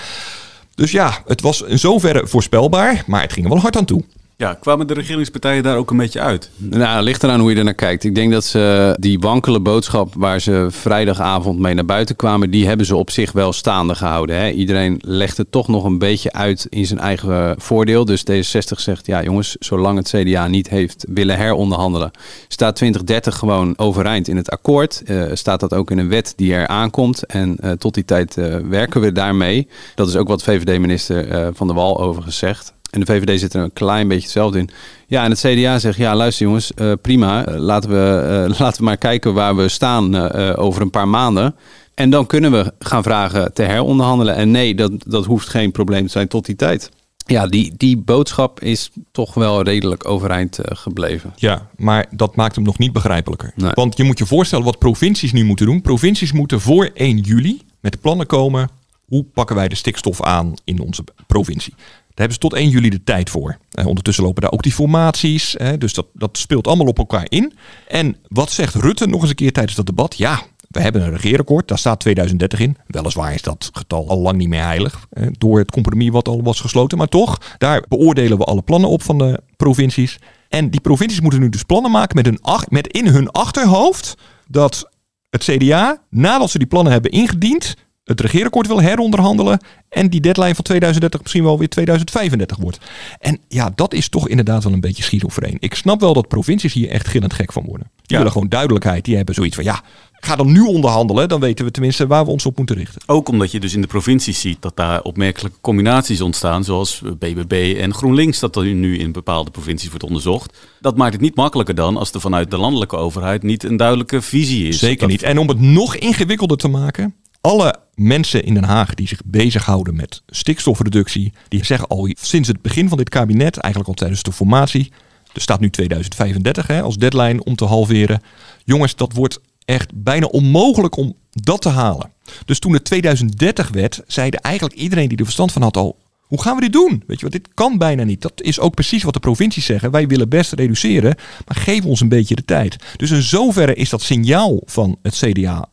Dus 0.74 0.90
ja, 0.90 1.22
het 1.26 1.40
was 1.40 1.62
in 1.62 1.78
zoverre 1.78 2.26
voorspelbaar, 2.26 3.04
maar 3.06 3.22
het 3.22 3.32
ging 3.32 3.46
er 3.46 3.52
wel 3.52 3.60
hard 3.60 3.76
aan 3.76 3.84
toe. 3.84 4.02
Ja, 4.38 4.54
kwamen 4.54 4.86
de 4.86 4.94
regeringspartijen 4.94 5.62
daar 5.62 5.76
ook 5.76 5.90
een 5.90 5.96
beetje 5.96 6.20
uit? 6.20 6.50
Nou, 6.56 7.02
ligt 7.02 7.22
eraan 7.22 7.40
hoe 7.40 7.50
je 7.50 7.56
er 7.56 7.64
naar 7.64 7.74
kijkt. 7.74 8.04
Ik 8.04 8.14
denk 8.14 8.32
dat 8.32 8.44
ze 8.44 8.94
die 8.98 9.18
wankele 9.18 9.60
boodschap 9.60 10.14
waar 10.16 10.40
ze 10.40 10.66
vrijdagavond 10.70 11.58
mee 11.58 11.74
naar 11.74 11.84
buiten 11.84 12.16
kwamen, 12.16 12.50
die 12.50 12.66
hebben 12.66 12.86
ze 12.86 12.96
op 12.96 13.10
zich 13.10 13.32
wel 13.32 13.52
staande 13.52 13.94
gehouden. 13.94 14.36
Hè? 14.36 14.50
Iedereen 14.50 14.98
legt 15.00 15.36
het 15.36 15.52
toch 15.52 15.68
nog 15.68 15.84
een 15.84 15.98
beetje 15.98 16.32
uit 16.32 16.66
in 16.68 16.86
zijn 16.86 17.00
eigen 17.00 17.54
voordeel. 17.58 18.04
Dus 18.04 18.24
D66 18.30 18.80
zegt, 18.80 19.06
ja 19.06 19.22
jongens, 19.22 19.56
zolang 19.58 19.98
het 19.98 20.08
CDA 20.08 20.46
niet 20.46 20.68
heeft 20.68 21.04
willen 21.08 21.36
heronderhandelen, 21.36 22.10
staat 22.48 22.76
2030 22.76 23.36
gewoon 23.36 23.78
overeind 23.78 24.28
in 24.28 24.36
het 24.36 24.50
akkoord. 24.50 25.02
Uh, 25.06 25.24
staat 25.32 25.60
dat 25.60 25.74
ook 25.74 25.90
in 25.90 25.98
een 25.98 26.08
wet 26.08 26.32
die 26.36 26.54
er 26.54 26.66
aankomt. 26.66 27.26
En 27.26 27.58
uh, 27.60 27.70
tot 27.70 27.94
die 27.94 28.04
tijd 28.04 28.36
uh, 28.36 28.56
werken 28.56 29.00
we 29.00 29.12
daarmee. 29.12 29.68
Dat 29.94 30.08
is 30.08 30.16
ook 30.16 30.28
wat 30.28 30.42
VVD-minister 30.42 31.50
Van 31.54 31.66
der 31.66 31.76
Wal 31.76 32.00
overigens 32.00 32.38
zegt. 32.38 32.74
En 32.96 33.02
de 33.02 33.12
VVD 33.12 33.40
zit 33.40 33.54
er 33.54 33.62
een 33.62 33.72
klein 33.72 34.08
beetje 34.08 34.22
hetzelfde 34.22 34.58
in. 34.58 34.68
Ja, 35.06 35.24
en 35.24 35.30
het 35.30 35.40
CDA 35.40 35.78
zegt, 35.78 35.96
ja 35.96 36.16
luister 36.16 36.46
jongens, 36.46 36.72
uh, 36.76 36.92
prima. 37.02 37.48
Uh, 37.48 37.58
laten, 37.58 37.90
we, 37.90 38.46
uh, 38.48 38.58
laten 38.60 38.78
we 38.78 38.84
maar 38.84 38.96
kijken 38.96 39.34
waar 39.34 39.56
we 39.56 39.68
staan 39.68 40.32
over 40.56 40.82
een 40.82 40.90
paar 40.90 41.08
maanden. 41.08 41.54
En 41.94 42.10
dan 42.10 42.26
kunnen 42.26 42.52
we 42.52 42.72
gaan 42.78 43.02
vragen 43.02 43.52
te 43.54 43.62
heronderhandelen. 43.62 44.34
En 44.34 44.50
nee, 44.50 44.74
dat, 44.74 44.92
dat 45.06 45.24
hoeft 45.24 45.48
geen 45.48 45.72
probleem 45.72 46.04
te 46.04 46.10
zijn 46.10 46.28
tot 46.28 46.46
die 46.46 46.56
tijd. 46.56 46.90
Ja, 47.26 47.46
die, 47.46 47.74
die 47.76 47.96
boodschap 47.96 48.60
is 48.60 48.90
toch 49.12 49.34
wel 49.34 49.62
redelijk 49.62 50.08
overeind 50.08 50.58
gebleven. 50.62 51.32
Ja, 51.36 51.68
maar 51.76 52.06
dat 52.10 52.36
maakt 52.36 52.54
hem 52.54 52.64
nog 52.64 52.78
niet 52.78 52.92
begrijpelijker. 52.92 53.52
Nee. 53.54 53.70
Want 53.74 53.96
je 53.96 54.04
moet 54.04 54.18
je 54.18 54.26
voorstellen 54.26 54.64
wat 54.64 54.78
provincies 54.78 55.32
nu 55.32 55.44
moeten 55.44 55.66
doen. 55.66 55.80
Provincies 55.80 56.32
moeten 56.32 56.60
voor 56.60 56.90
1 56.94 57.18
juli 57.18 57.60
met 57.80 58.00
plannen 58.00 58.26
komen. 58.26 58.68
Hoe 59.06 59.24
pakken 59.24 59.56
wij 59.56 59.68
de 59.68 59.74
stikstof 59.74 60.22
aan 60.22 60.54
in 60.64 60.80
onze 60.80 61.04
provincie? 61.26 61.74
Hebben 62.16 62.34
ze 62.34 62.40
tot 62.40 62.54
1 62.54 62.68
juli 62.68 62.90
de 62.90 63.04
tijd 63.04 63.30
voor. 63.30 63.58
Eh, 63.70 63.86
ondertussen 63.86 64.24
lopen 64.24 64.42
daar 64.42 64.52
ook 64.52 64.62
die 64.62 64.72
formaties. 64.72 65.56
Dus 65.78 65.94
dat, 65.94 66.06
dat 66.12 66.38
speelt 66.38 66.66
allemaal 66.66 66.86
op 66.86 66.98
elkaar 66.98 67.26
in. 67.28 67.52
En 67.88 68.16
wat 68.28 68.50
zegt 68.50 68.74
Rutte 68.74 69.06
nog 69.06 69.20
eens 69.20 69.30
een 69.30 69.36
keer 69.36 69.52
tijdens 69.52 69.76
dat 69.76 69.86
debat? 69.86 70.16
Ja, 70.16 70.42
we 70.68 70.80
hebben 70.80 71.02
een 71.02 71.10
regeerakkoord, 71.10 71.68
daar 71.68 71.78
staat 71.78 72.00
2030 72.00 72.60
in. 72.60 72.76
Weliswaar 72.86 73.34
is 73.34 73.42
dat 73.42 73.70
getal 73.72 74.08
al 74.08 74.18
lang 74.18 74.36
niet 74.36 74.48
meer 74.48 74.64
heilig 74.64 75.06
door 75.30 75.58
het 75.58 75.70
compromis 75.70 76.08
wat 76.08 76.28
al 76.28 76.42
was 76.42 76.60
gesloten. 76.60 76.98
Maar 76.98 77.08
toch, 77.08 77.40
daar 77.58 77.84
beoordelen 77.88 78.38
we 78.38 78.44
alle 78.44 78.62
plannen 78.62 78.90
op 78.90 79.02
van 79.02 79.18
de 79.18 79.40
provincies. 79.56 80.18
En 80.48 80.70
die 80.70 80.80
provincies 80.80 81.20
moeten 81.20 81.40
nu 81.40 81.48
dus 81.48 81.62
plannen 81.62 81.90
maken 81.90 82.16
met, 82.16 82.26
een, 82.26 82.40
met 82.68 82.86
in 82.86 83.06
hun 83.06 83.30
achterhoofd 83.30 84.14
dat 84.48 84.88
het 85.30 85.44
CDA, 85.44 86.02
nadat 86.10 86.50
ze 86.50 86.58
die 86.58 86.66
plannen 86.66 86.92
hebben 86.92 87.10
ingediend, 87.10 87.74
het 88.06 88.20
regeerakkoord 88.20 88.66
wil 88.66 88.80
heronderhandelen 88.80 89.60
en 89.88 90.10
die 90.10 90.20
deadline 90.20 90.54
van 90.54 90.64
2030 90.64 91.20
misschien 91.22 91.42
wel 91.44 91.58
weer 91.58 91.68
2035 91.68 92.56
wordt. 92.56 92.78
En 93.18 93.38
ja, 93.48 93.72
dat 93.74 93.94
is 93.94 94.08
toch 94.08 94.28
inderdaad 94.28 94.64
wel 94.64 94.72
een 94.72 94.80
beetje 94.80 95.02
schizofreen. 95.02 95.56
Ik 95.58 95.74
snap 95.74 96.00
wel 96.00 96.12
dat 96.12 96.28
provincies 96.28 96.72
hier 96.72 96.88
echt 96.88 97.08
gillend 97.08 97.32
gek 97.34 97.52
van 97.52 97.64
worden. 97.66 97.86
Die 97.96 98.02
Ja. 98.06 98.16
willen 98.16 98.32
gewoon 98.32 98.48
duidelijkheid. 98.48 99.04
Die 99.04 99.16
hebben 99.16 99.34
zoiets 99.34 99.54
van 99.54 99.64
ja, 99.64 99.82
ga 100.12 100.36
dan 100.36 100.52
nu 100.52 100.60
onderhandelen. 100.60 101.28
Dan 101.28 101.40
weten 101.40 101.64
we 101.64 101.70
tenminste 101.70 102.06
waar 102.06 102.24
we 102.24 102.30
ons 102.30 102.46
op 102.46 102.56
moeten 102.56 102.76
richten. 102.76 103.00
Ook 103.06 103.28
omdat 103.28 103.50
je 103.50 103.60
dus 103.60 103.74
in 103.74 103.80
de 103.80 103.86
provincies 103.86 104.40
ziet 104.40 104.62
dat 104.62 104.76
daar 104.76 105.02
opmerkelijke 105.02 105.58
combinaties 105.60 106.20
ontstaan, 106.20 106.64
zoals 106.64 107.02
BBB 107.18 107.76
en 107.80 107.94
GroenLinks, 107.94 108.38
dat 108.38 108.56
er 108.56 108.64
nu 108.64 108.98
in 108.98 109.12
bepaalde 109.12 109.50
provincies 109.50 109.88
wordt 109.88 110.04
onderzocht. 110.04 110.56
Dat 110.80 110.96
maakt 110.96 111.12
het 111.12 111.22
niet 111.22 111.36
makkelijker 111.36 111.74
dan 111.74 111.96
als 111.96 112.12
er 112.12 112.20
vanuit 112.20 112.50
de 112.50 112.58
landelijke 112.58 112.96
overheid 112.96 113.42
niet 113.42 113.62
een 113.64 113.76
duidelijke 113.76 114.22
visie 114.22 114.68
is. 114.68 114.78
Zeker 114.78 114.98
Dat- 115.00 115.08
niet. 115.08 115.22
En 115.22 115.38
om 115.38 115.48
het 115.48 115.60
nog 115.60 115.96
ingewikkelder 115.96 116.56
te 116.56 116.68
maken, 116.68 117.14
alle 117.46 117.74
mensen 117.94 118.44
in 118.44 118.54
Den 118.54 118.64
Haag 118.64 118.94
die 118.94 119.08
zich 119.08 119.20
bezighouden 119.24 119.96
met 119.96 120.22
stikstofreductie, 120.26 121.32
die 121.48 121.64
zeggen 121.64 121.88
al 121.88 122.08
sinds 122.20 122.48
het 122.48 122.62
begin 122.62 122.88
van 122.88 122.98
dit 122.98 123.08
kabinet, 123.08 123.56
eigenlijk 123.56 123.88
al 123.88 123.98
tijdens 123.98 124.22
de 124.22 124.32
formatie, 124.32 124.92
er 125.32 125.40
staat 125.40 125.60
nu 125.60 125.70
2035 125.70 126.66
hè, 126.66 126.82
als 126.82 126.96
deadline 126.96 127.44
om 127.44 127.56
te 127.56 127.64
halveren. 127.64 128.22
Jongens, 128.64 128.96
dat 128.96 129.12
wordt 129.12 129.40
echt 129.64 129.90
bijna 129.94 130.26
onmogelijk 130.26 130.96
om 130.96 131.14
dat 131.30 131.62
te 131.62 131.68
halen. 131.68 132.12
Dus 132.44 132.58
toen 132.58 132.72
het 132.72 132.84
2030 132.84 133.68
werd, 133.68 134.02
zeide 134.06 134.38
eigenlijk 134.38 134.74
iedereen 134.74 135.08
die 135.08 135.18
er 135.18 135.24
verstand 135.24 135.52
van 135.52 135.62
had 135.62 135.76
al, 135.76 135.96
hoe 136.20 136.42
gaan 136.42 136.54
we 136.54 136.60
dit 136.60 136.72
doen? 136.72 137.02
Weet 137.06 137.18
je 137.18 137.22
wat, 137.22 137.32
dit 137.32 137.48
kan 137.54 137.78
bijna 137.78 138.04
niet. 138.04 138.22
Dat 138.22 138.42
is 138.42 138.60
ook 138.60 138.74
precies 138.74 139.02
wat 139.02 139.14
de 139.14 139.20
provincies 139.20 139.64
zeggen. 139.64 139.90
Wij 139.90 140.06
willen 140.06 140.28
best 140.28 140.52
reduceren, 140.52 141.16
maar 141.46 141.56
geef 141.56 141.84
ons 141.84 142.00
een 142.00 142.08
beetje 142.08 142.34
de 142.34 142.44
tijd. 142.44 142.76
Dus 142.96 143.10
in 143.10 143.22
zoverre 143.22 143.74
is 143.74 143.90
dat 143.90 144.02
signaal 144.02 144.62
van 144.64 144.98
het 145.02 145.14
CDA 145.14 145.68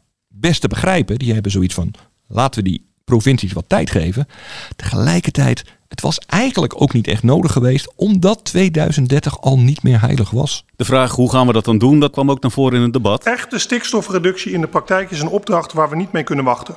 best 0.48 0.62
te 0.62 0.68
begrijpen. 0.68 1.18
Die 1.18 1.34
hebben 1.34 1.52
zoiets 1.52 1.74
van, 1.74 1.94
laten 2.28 2.64
we 2.64 2.70
die 2.70 2.86
provincies 3.04 3.54
wat 3.54 3.64
tijd 3.68 3.92
geven. 3.92 4.28
Tegelijkertijd, 4.76 5.64
het 5.88 6.02
was 6.02 6.18
eigenlijk 6.18 6.82
ook 6.82 6.94
niet 6.94 7.08
echt 7.08 7.24
nodig 7.24 7.52
geweest, 7.52 7.94
omdat 7.96 8.44
2030 8.44 9.42
al 9.42 9.60
niet 9.60 9.84
meer 9.84 10.02
heilig 10.02 10.30
was. 10.30 10.66
De 10.76 10.86
vraag 10.86 11.12
hoe 11.12 11.32
gaan 11.32 11.48
we 11.48 11.54
dat 11.54 11.66
dan 11.66 11.78
doen, 11.78 12.00
dat 12.00 12.12
kwam 12.12 12.32
ook 12.32 12.42
naar 12.42 12.52
voren 12.52 12.78
in 12.78 12.82
het 12.82 12.94
debat. 12.94 13.24
Echte 13.24 13.60
stikstofreductie 13.60 14.52
in 14.52 14.62
de 14.62 14.68
praktijk 14.68 15.12
is 15.12 15.22
een 15.22 15.28
opdracht 15.28 15.74
waar 15.74 15.90
we 15.90 15.96
niet 15.96 16.12
mee 16.12 16.24
kunnen 16.24 16.46
wachten. 16.46 16.76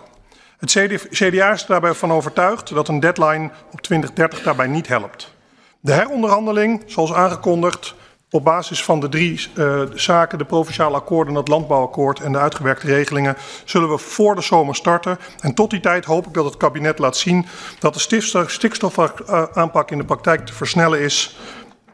Het 0.58 0.70
CD 0.70 1.08
CDA 1.08 1.52
is 1.52 1.66
daarbij 1.66 1.94
van 1.94 2.12
overtuigd 2.12 2.74
dat 2.74 2.88
een 2.88 3.00
deadline 3.00 3.50
op 3.72 3.80
2030 3.80 4.42
daarbij 4.42 4.66
niet 4.66 4.88
helpt. 4.88 5.34
De 5.80 5.92
heronderhandeling, 5.92 6.82
zoals 6.86 7.12
aangekondigd, 7.12 7.94
op 8.36 8.44
basis 8.44 8.84
van 8.84 9.00
de 9.00 9.08
drie 9.08 9.40
uh, 9.54 9.82
zaken, 9.94 10.38
de 10.38 10.44
provinciale 10.44 10.96
akkoorden, 10.96 11.34
het 11.34 11.48
landbouwakkoord 11.48 12.20
en 12.20 12.32
de 12.32 12.38
uitgewerkte 12.38 12.86
regelingen, 12.86 13.36
zullen 13.64 13.90
we 13.90 13.98
voor 13.98 14.34
de 14.34 14.42
zomer 14.42 14.74
starten. 14.74 15.18
En 15.40 15.54
tot 15.54 15.70
die 15.70 15.80
tijd 15.80 16.04
hoop 16.04 16.26
ik 16.26 16.34
dat 16.34 16.44
het 16.44 16.56
kabinet 16.56 16.98
laat 16.98 17.16
zien 17.16 17.46
dat 17.78 17.94
de 17.94 18.00
stikstof- 18.00 18.50
stikstofaanpak 18.50 19.90
in 19.90 19.98
de 19.98 20.04
praktijk 20.04 20.46
te 20.46 20.52
versnellen 20.52 21.00
is 21.00 21.36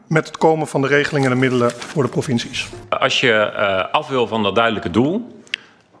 met 0.07 0.27
het 0.27 0.37
komen 0.37 0.67
van 0.67 0.81
de 0.81 0.87
regelingen 0.87 1.29
en 1.29 1.35
de 1.35 1.41
middelen 1.41 1.71
voor 1.71 2.03
de 2.03 2.09
provincies. 2.09 2.67
Als 2.89 3.19
je 3.19 3.33
eh, 3.33 3.93
af 3.93 4.07
wil 4.07 4.27
van 4.27 4.43
dat 4.43 4.55
duidelijke 4.55 4.89
doel 4.89 5.42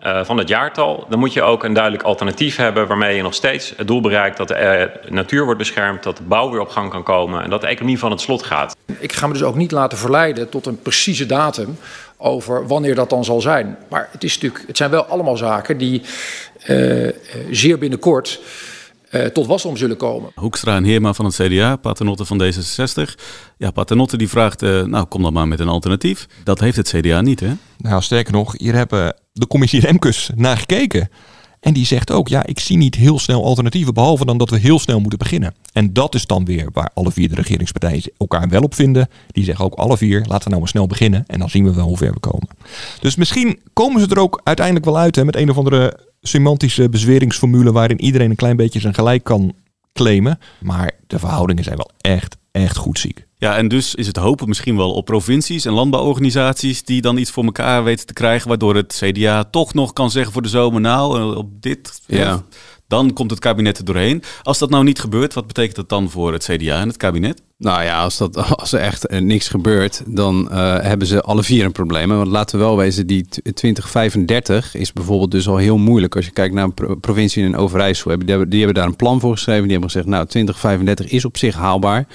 eh, 0.03 0.23
van 0.23 0.37
het 0.37 0.47
jaartal, 0.47 1.05
dan 1.09 1.19
moet 1.19 1.33
je 1.33 1.41
ook 1.41 1.63
een 1.63 1.73
duidelijk 1.73 2.03
alternatief 2.03 2.55
hebben 2.55 2.87
waarmee 2.87 3.15
je 3.15 3.21
nog 3.21 3.33
steeds 3.33 3.73
het 3.77 3.87
doel 3.87 4.01
bereikt 4.01 4.37
dat 4.37 4.47
de 4.47 4.53
eh, 4.53 5.11
natuur 5.11 5.43
wordt 5.43 5.59
beschermd, 5.59 6.03
dat 6.03 6.17
de 6.17 6.23
bouw 6.23 6.49
weer 6.49 6.59
op 6.59 6.69
gang 6.69 6.89
kan 6.89 7.03
komen 7.03 7.43
en 7.43 7.49
dat 7.49 7.61
de 7.61 7.67
economie 7.67 7.99
van 7.99 8.11
het 8.11 8.21
slot 8.21 8.43
gaat. 8.43 8.75
Ik 8.99 9.13
ga 9.13 9.27
me 9.27 9.33
dus 9.33 9.43
ook 9.43 9.55
niet 9.55 9.71
laten 9.71 9.97
verleiden 9.97 10.49
tot 10.49 10.65
een 10.65 10.81
precieze 10.81 11.25
datum 11.25 11.77
over 12.17 12.67
wanneer 12.67 12.95
dat 12.95 13.09
dan 13.09 13.23
zal 13.23 13.41
zijn. 13.41 13.77
Maar 13.89 14.09
het, 14.11 14.23
is 14.23 14.33
natuurlijk, 14.33 14.63
het 14.67 14.77
zijn 14.77 14.89
wel 14.89 15.05
allemaal 15.05 15.37
zaken 15.37 15.77
die 15.77 16.01
uh, 16.67 17.09
zeer 17.51 17.77
binnenkort 17.77 18.39
uh, 19.13 19.25
tot 19.25 19.45
wasdom 19.45 19.77
zullen 19.77 19.97
komen. 19.97 20.31
Hoekstra 20.35 20.75
en 20.75 20.83
Heerma 20.83 21.13
van 21.13 21.25
het 21.25 21.35
CDA, 21.35 21.75
Paternotte 21.75 22.25
van 22.25 22.43
D66. 22.43 23.13
Ja, 23.57 23.71
Paternotte 23.71 24.17
die 24.17 24.29
vraagt, 24.29 24.63
uh, 24.63 24.83
nou 24.83 25.05
kom 25.05 25.21
dan 25.21 25.33
maar 25.33 25.47
met 25.47 25.59
een 25.59 25.67
alternatief. 25.67 26.27
Dat 26.43 26.59
heeft 26.59 26.77
het 26.77 26.89
CDA 26.89 27.21
niet, 27.21 27.39
hè? 27.39 27.53
Nou, 27.77 28.01
sterker 28.01 28.33
nog, 28.33 28.53
hier 28.57 28.75
hebben 28.75 29.15
de 29.31 29.47
commissie 29.47 29.79
Remkes 29.79 30.29
naar 30.35 30.57
gekeken. 30.57 31.09
En 31.63 31.73
die 31.73 31.85
zegt 31.85 32.11
ook, 32.11 32.27
ja, 32.27 32.45
ik 32.45 32.59
zie 32.59 32.77
niet 32.77 32.95
heel 32.95 33.19
snel 33.19 33.43
alternatieven, 33.43 33.93
behalve 33.93 34.25
dan 34.25 34.37
dat 34.37 34.49
we 34.49 34.57
heel 34.57 34.79
snel 34.79 34.99
moeten 34.99 35.19
beginnen. 35.19 35.55
En 35.73 35.93
dat 35.93 36.15
is 36.15 36.25
dan 36.25 36.45
weer 36.45 36.67
waar 36.73 36.89
alle 36.93 37.11
vier 37.11 37.29
de 37.29 37.35
regeringspartijen 37.35 38.11
elkaar 38.17 38.49
wel 38.49 38.61
op 38.61 38.75
vinden. 38.75 39.07
Die 39.27 39.43
zeggen 39.43 39.65
ook 39.65 39.73
alle 39.73 39.97
vier, 39.97 40.19
laten 40.19 40.43
we 40.43 40.49
nou 40.49 40.59
maar 40.59 40.69
snel 40.69 40.87
beginnen 40.87 41.23
en 41.27 41.39
dan 41.39 41.49
zien 41.49 41.63
we 41.63 41.73
wel 41.73 41.87
hoe 41.87 41.97
ver 41.97 42.13
we 42.13 42.19
komen. 42.19 42.47
Dus 42.99 43.15
misschien 43.15 43.59
komen 43.73 44.01
ze 44.01 44.07
er 44.07 44.19
ook 44.19 44.41
uiteindelijk 44.43 44.85
wel 44.85 44.97
uit 44.97 45.15
hè, 45.15 45.25
met 45.25 45.35
een 45.35 45.49
of 45.49 45.57
andere 45.57 45.99
semantische 46.27 46.89
bezweringsformule 46.89 47.71
waarin 47.71 48.01
iedereen 48.01 48.29
een 48.29 48.35
klein 48.35 48.55
beetje 48.55 48.79
zijn 48.79 48.93
gelijk 48.93 49.23
kan 49.23 49.53
claimen. 49.93 50.39
Maar 50.61 50.91
de 51.07 51.19
verhoudingen 51.19 51.63
zijn 51.63 51.75
wel 51.77 51.91
echt, 52.01 52.37
echt 52.51 52.77
goed 52.77 52.99
ziek. 52.99 53.25
Ja, 53.37 53.57
en 53.57 53.67
dus 53.67 53.95
is 53.95 54.07
het 54.07 54.15
hopen 54.17 54.47
misschien 54.47 54.77
wel 54.77 54.91
op 54.93 55.05
provincies 55.05 55.65
en 55.65 55.73
landbouworganisaties 55.73 56.83
die 56.83 57.01
dan 57.01 57.17
iets 57.17 57.31
voor 57.31 57.43
elkaar 57.43 57.83
weten 57.83 58.05
te 58.05 58.13
krijgen, 58.13 58.47
waardoor 58.47 58.75
het 58.75 59.01
CDA 59.03 59.43
toch 59.43 59.73
nog 59.73 59.93
kan 59.93 60.11
zeggen 60.11 60.33
voor 60.33 60.41
de 60.41 60.49
zomer, 60.49 60.81
nou, 60.81 61.35
op 61.35 61.61
dit, 61.61 62.01
Ja. 62.07 62.43
dan 62.87 63.13
komt 63.13 63.31
het 63.31 63.39
kabinet 63.39 63.77
er 63.77 63.85
doorheen. 63.85 64.23
Als 64.43 64.57
dat 64.59 64.69
nou 64.69 64.83
niet 64.83 64.99
gebeurt, 64.99 65.33
wat 65.33 65.47
betekent 65.47 65.75
dat 65.75 65.89
dan 65.89 66.09
voor 66.09 66.33
het 66.33 66.43
CDA 66.43 66.79
en 66.79 66.87
het 66.87 66.97
kabinet? 66.97 67.41
Nou 67.63 67.83
ja, 67.83 68.01
als, 68.01 68.17
dat, 68.17 68.37
als 68.61 68.73
er 68.73 68.79
echt 68.79 69.05
eh, 69.05 69.21
niks 69.21 69.47
gebeurt, 69.47 70.01
dan 70.07 70.51
eh, 70.51 70.77
hebben 70.79 71.07
ze 71.07 71.21
alle 71.21 71.43
vier 71.43 71.65
een 71.65 71.71
probleem. 71.71 72.09
Want 72.09 72.27
laten 72.27 72.57
we 72.57 72.63
wel 72.63 72.77
wezen, 72.77 73.07
die 73.07 73.21
t- 73.29 73.39
2035 73.55 74.75
is 74.75 74.93
bijvoorbeeld 74.93 75.31
dus 75.31 75.47
al 75.47 75.57
heel 75.57 75.77
moeilijk. 75.77 76.15
Als 76.15 76.25
je 76.25 76.31
kijkt 76.31 76.53
naar 76.53 76.63
een 76.63 76.73
pro- 76.73 76.95
provincie 76.95 77.43
in 77.43 77.55
Overijssel, 77.55 78.17
die, 78.17 78.29
hebben, 78.29 78.49
die 78.49 78.57
hebben 78.59 78.77
daar 78.77 78.87
een 78.87 78.95
plan 78.95 79.19
voor 79.19 79.33
geschreven. 79.33 79.63
Die 79.63 79.71
hebben 79.71 79.89
gezegd, 79.89 80.07
nou 80.07 80.25
2035 80.25 81.11
is 81.11 81.25
op 81.25 81.37
zich 81.37 81.55
haalbaar, 81.55 82.07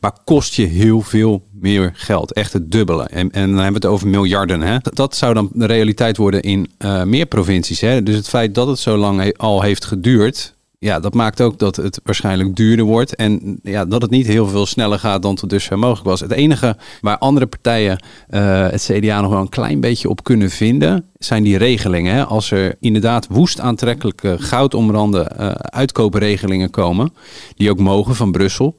maar 0.00 0.12
kost 0.24 0.54
je 0.54 0.64
heel 0.64 1.00
veel 1.00 1.46
meer 1.52 1.92
geld. 1.94 2.32
Echt 2.32 2.52
het 2.52 2.70
dubbele. 2.70 3.02
En, 3.02 3.30
en 3.30 3.46
dan 3.50 3.62
hebben 3.62 3.80
we 3.80 3.86
het 3.86 3.94
over 3.96 4.08
miljarden. 4.08 4.60
Hè? 4.62 4.76
Dat, 4.82 5.16
zou 5.16 5.34
dan 5.34 5.50
de 5.52 5.66
realiteit 5.66 6.16
worden 6.16 6.42
in 6.42 6.70
eh, 6.78 7.02
meer 7.02 7.26
provincies. 7.26 7.80
Hè? 7.80 8.02
Dus 8.02 8.14
het 8.16 8.28
feit 8.28 8.54
dat 8.54 8.66
het 8.66 8.78
zo 8.78 8.96
lang 8.96 9.36
al 9.36 9.62
heeft 9.62 9.84
geduurd, 9.84 10.55
ja, 10.78 11.00
dat 11.00 11.14
maakt 11.14 11.40
ook 11.40 11.58
dat 11.58 11.76
het 11.76 12.00
waarschijnlijk 12.04 12.56
duurder 12.56 12.84
wordt. 12.84 13.14
En 13.14 13.58
ja, 13.62 13.84
dat 13.84 14.02
het 14.02 14.10
niet 14.10 14.26
heel 14.26 14.48
veel 14.48 14.66
sneller 14.66 14.98
gaat 14.98 15.22
dan 15.22 15.34
tot 15.34 15.50
dusver 15.50 15.78
mogelijk 15.78 16.06
was. 16.06 16.20
Het 16.20 16.32
enige 16.32 16.76
waar 17.00 17.18
andere 17.18 17.46
partijen 17.46 18.02
uh, 18.30 18.68
het 18.68 18.90
CDA 18.90 19.20
nog 19.20 19.30
wel 19.30 19.40
een 19.40 19.48
klein 19.48 19.80
beetje 19.80 20.08
op 20.08 20.24
kunnen 20.24 20.50
vinden, 20.50 21.04
zijn 21.18 21.42
die 21.42 21.58
regelingen. 21.58 22.14
Hè? 22.14 22.24
Als 22.24 22.50
er 22.50 22.76
inderdaad 22.80 23.26
woest 23.30 23.60
aantrekkelijke 23.60 24.36
goudomrande 24.38 25.30
uh, 25.38 25.48
uitkoopregelingen 25.50 26.70
komen, 26.70 27.12
die 27.54 27.70
ook 27.70 27.78
mogen 27.78 28.14
van 28.14 28.32
Brussel, 28.32 28.76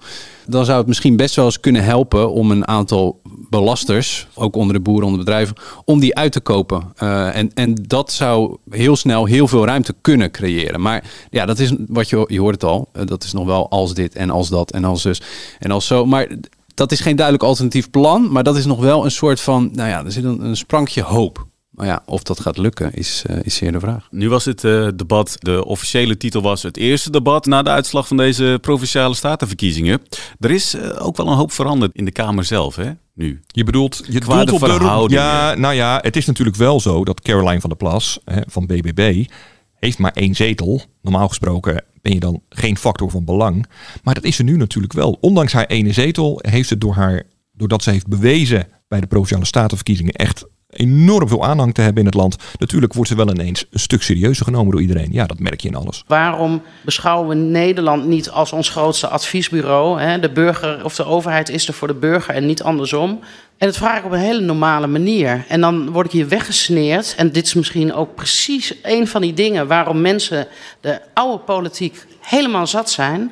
dan 0.48 0.66
zou 0.66 0.78
het 0.78 0.88
misschien 0.88 1.16
best 1.16 1.36
wel 1.36 1.46
eens 1.46 1.60
kunnen 1.60 1.84
helpen 1.84 2.32
om 2.32 2.52
een 2.52 2.68
aantal 2.68 3.22
belasters, 3.50 4.28
ook 4.34 4.56
onder 4.56 4.74
de 4.74 4.80
boeren, 4.80 5.06
onder 5.06 5.20
bedrijven, 5.20 5.56
om 5.86 6.00
die 6.00 6.16
uit 6.16 6.32
te 6.32 6.40
kopen. 6.40 6.94
Uh, 7.04 7.36
en, 7.36 7.54
en 7.54 7.76
dat 7.88 8.12
zou 8.12 8.58
heel 8.70 8.96
snel 8.96 9.26
heel 9.26 9.48
veel 9.48 9.66
ruimte 9.66 9.96
kunnen 10.02 10.32
creëren. 10.32 10.82
Maar 10.82 11.04
ja, 11.30 11.46
dat 11.46 11.60
is 11.60 11.74
wat 11.88 12.10
je, 12.10 12.26
je 12.28 12.40
hoort 12.40 12.54
het 12.54 12.64
al, 12.64 12.90
uh, 12.94 13.06
dat 13.06 13.24
is 13.24 13.34
nog 13.34 13.46
wel 13.46 13.70
als 13.70 13.94
dit 13.94 14.16
en 14.16 14.30
als 14.30 14.50
dat 14.50 14.72
en 14.72 14.84
als 14.84 15.02
zus 15.02 15.22
en 15.60 15.72
als 15.72 15.88
zo. 15.88 16.06
Maar 16.06 16.28
dat 16.74 16.92
is 16.92 17.00
geen 17.00 17.16
duidelijk 17.16 17.46
alternatief 17.46 17.90
plan, 17.90 18.32
maar 18.32 18.44
dat 18.44 18.58
is 18.58 18.66
nog 18.66 18.80
wel 18.80 19.06
een 19.06 19.12
soort 19.12 19.42
van, 19.42 19.70
nou 19.74 19.90
ja, 19.90 20.06
er 20.06 20.12
zit 20.12 20.24
een, 20.24 20.46
een 20.46 20.58
sprankje 20.58 21.02
hoop. 21.02 21.46
Maar 21.78 21.88
ja, 21.88 22.04
of 22.06 22.24
dat 22.24 22.40
gaat 22.40 22.58
lukken 22.58 22.94
is, 22.94 23.24
uh, 23.30 23.38
is 23.42 23.56
zeer 23.56 23.72
de 23.72 23.80
vraag. 23.80 24.08
Nu 24.12 24.30
was 24.30 24.46
het 24.46 24.64
uh, 24.64 24.88
debat, 24.96 25.36
de 25.40 25.66
officiële 25.66 26.18
titel 26.18 26.42
was 26.42 26.64
het 26.64 26.78
eerste 26.78 27.12
debat 27.12 27.46
na 27.46 27.62
de 27.62 27.70
uitslag 27.70 28.08
van 28.08 28.18
deze 28.18 28.58
provinciale 28.62 29.16
statenverkiezingen. 29.16 30.02
Er 30.40 30.52
is 30.52 30.76
uh, 30.76 31.06
ook 31.06 31.18
wel 31.18 31.28
een 31.28 31.38
hoop 31.38 31.52
veranderd 31.52 31.96
in 31.96 32.06
de 32.06 32.12
Kamer 32.12 32.44
zelf, 32.44 32.76
hè? 32.76 32.92
Nu. 33.14 33.42
Je 33.48 33.64
bedoelt, 33.64 34.04
je 34.10 34.20
Qua 34.20 34.36
doelt 34.36 34.48
de 34.48 34.54
op 34.54 34.60
de 34.60 34.66
verhoudingen. 34.66 35.24
Ja, 35.24 35.56
nou 35.56 35.74
ja, 35.74 36.00
het 36.02 36.16
is 36.16 36.26
natuurlijk 36.26 36.58
wel 36.58 36.80
zo 36.80 37.04
dat 37.04 37.22
Caroline 37.22 37.60
van 37.62 37.70
der 37.70 37.80
Plas 37.80 38.20
hè, 38.26 38.42
van 38.48 38.66
BBB 38.66 39.26
heeft 39.74 39.98
maar 39.98 40.12
één 40.14 40.36
zetel. 40.36 40.82
Normaal 41.02 41.28
gesproken 41.28 41.84
ben 42.02 42.14
je 42.14 42.20
dan 42.20 42.42
geen 42.50 42.78
factor 42.78 43.10
van 43.10 43.26
belang. 43.26 43.66
Maar 44.04 44.14
dat 44.14 44.24
is 44.24 44.36
ze 44.36 44.44
nu 44.44 44.58
natuurlijk 44.58 44.94
wel. 44.94 45.18
Ondanks 45.22 45.54
haar 45.54 45.66
ene 45.66 45.94
zetel 45.94 46.40
heeft 46.42 46.68
ze 46.68 46.78
door 46.78 46.94
haar, 46.94 47.24
doordat 47.52 47.84
ze 47.84 47.90
heeft 47.90 48.08
bewezen 48.08 48.68
bij 48.88 49.00
de 49.00 49.08
provinciale 49.08 49.46
statenverkiezingen 49.46 50.14
echt 50.14 50.46
enorm 50.70 51.28
veel 51.28 51.46
aanhang 51.46 51.74
te 51.74 51.82
hebben 51.82 52.00
in 52.00 52.06
het 52.06 52.16
land. 52.16 52.36
Natuurlijk 52.60 52.94
wordt 52.94 53.10
ze 53.10 53.16
wel 53.16 53.30
ineens 53.30 53.66
een 53.72 53.80
stuk 53.80 54.02
serieuzer 54.02 54.46
genomen 54.46 54.72
door 54.72 54.82
iedereen. 54.82 55.10
Ja, 55.12 55.26
dat 55.26 55.40
merk 55.40 55.62
je 55.62 55.68
in 55.68 55.76
alles. 55.76 56.04
Waarom 56.08 56.62
beschouwen 56.82 57.28
we 57.28 57.36
Nederland 57.36 58.06
niet 58.06 58.30
als 58.30 58.52
ons 58.52 58.70
grootste 58.70 59.08
adviesbureau? 59.08 60.02
Hè? 60.02 60.20
De 60.20 60.32
burger 60.32 60.84
of 60.84 60.96
de 60.96 61.06
overheid 61.06 61.50
is 61.50 61.68
er 61.68 61.74
voor 61.74 61.88
de 61.88 61.94
burger 61.94 62.36
en 62.36 62.46
niet 62.46 62.64
andersom. 62.64 63.20
En 63.58 63.68
dat 63.68 63.78
vraag 63.78 63.98
ik 63.98 64.06
op 64.06 64.12
een 64.12 64.20
hele 64.20 64.42
normale 64.42 64.88
manier. 64.88 65.46
En 65.48 65.62
dan 65.62 65.92
word 65.92 66.06
ik 66.06 66.12
hier 66.12 66.28
weggesneerd. 66.28 67.14
En 67.18 67.32
dit 67.32 67.46
is 67.46 67.54
misschien 67.54 67.94
ook 67.94 68.16
precies 68.16 68.74
een 68.84 69.08
van 69.08 69.22
die 69.22 69.34
dingen 69.34 69.68
waarom 69.68 70.02
mensen 70.02 70.48
de 70.82 71.02
oude 71.14 71.44
politiek 71.44 72.06
helemaal 72.22 72.68
zat 72.68 72.90
zijn. 72.90 73.32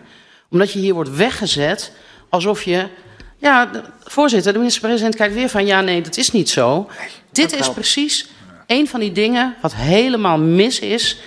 Omdat 0.49 0.71
je 0.71 0.79
hier 0.79 0.93
wordt 0.93 1.15
weggezet 1.15 1.91
alsof 2.29 2.63
je. 2.63 2.87
Ja, 3.45 3.65
de 3.65 3.83
voorzitter, 4.03 4.53
de 4.53 4.57
minister-president 4.57 5.15
kijkt 5.15 5.33
weer 5.33 5.49
van 5.49 5.65
ja, 5.65 5.81
nee, 5.81 6.01
dat 6.01 6.17
is 6.17 6.31
niet 6.31 6.49
zo. 6.49 6.89
Dit 7.31 7.53
is 7.53 7.73
precies 7.73 8.27
een 8.67 8.87
van 8.87 8.99
die 8.99 9.11
dingen 9.11 9.55
wat 9.61 9.75
helemaal 9.75 10.37
mis 10.37 10.79
is 10.79 11.19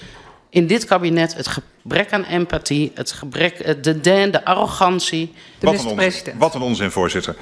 in 0.50 0.66
dit 0.66 0.84
kabinet. 0.84 1.34
Het 1.34 1.48
gebrek 1.48 2.12
aan 2.12 2.24
empathie, 2.24 2.92
het 2.94 3.12
gebrek, 3.12 3.64
het 3.64 3.84
dédain, 3.84 4.30
de 4.30 4.44
arrogantie. 4.44 5.34
Wat 5.60 5.84
een, 5.84 5.86
onzin, 5.86 6.34
wat 6.38 6.54
een 6.54 6.60
onzin, 6.60 6.90
voorzitter. 6.90 7.36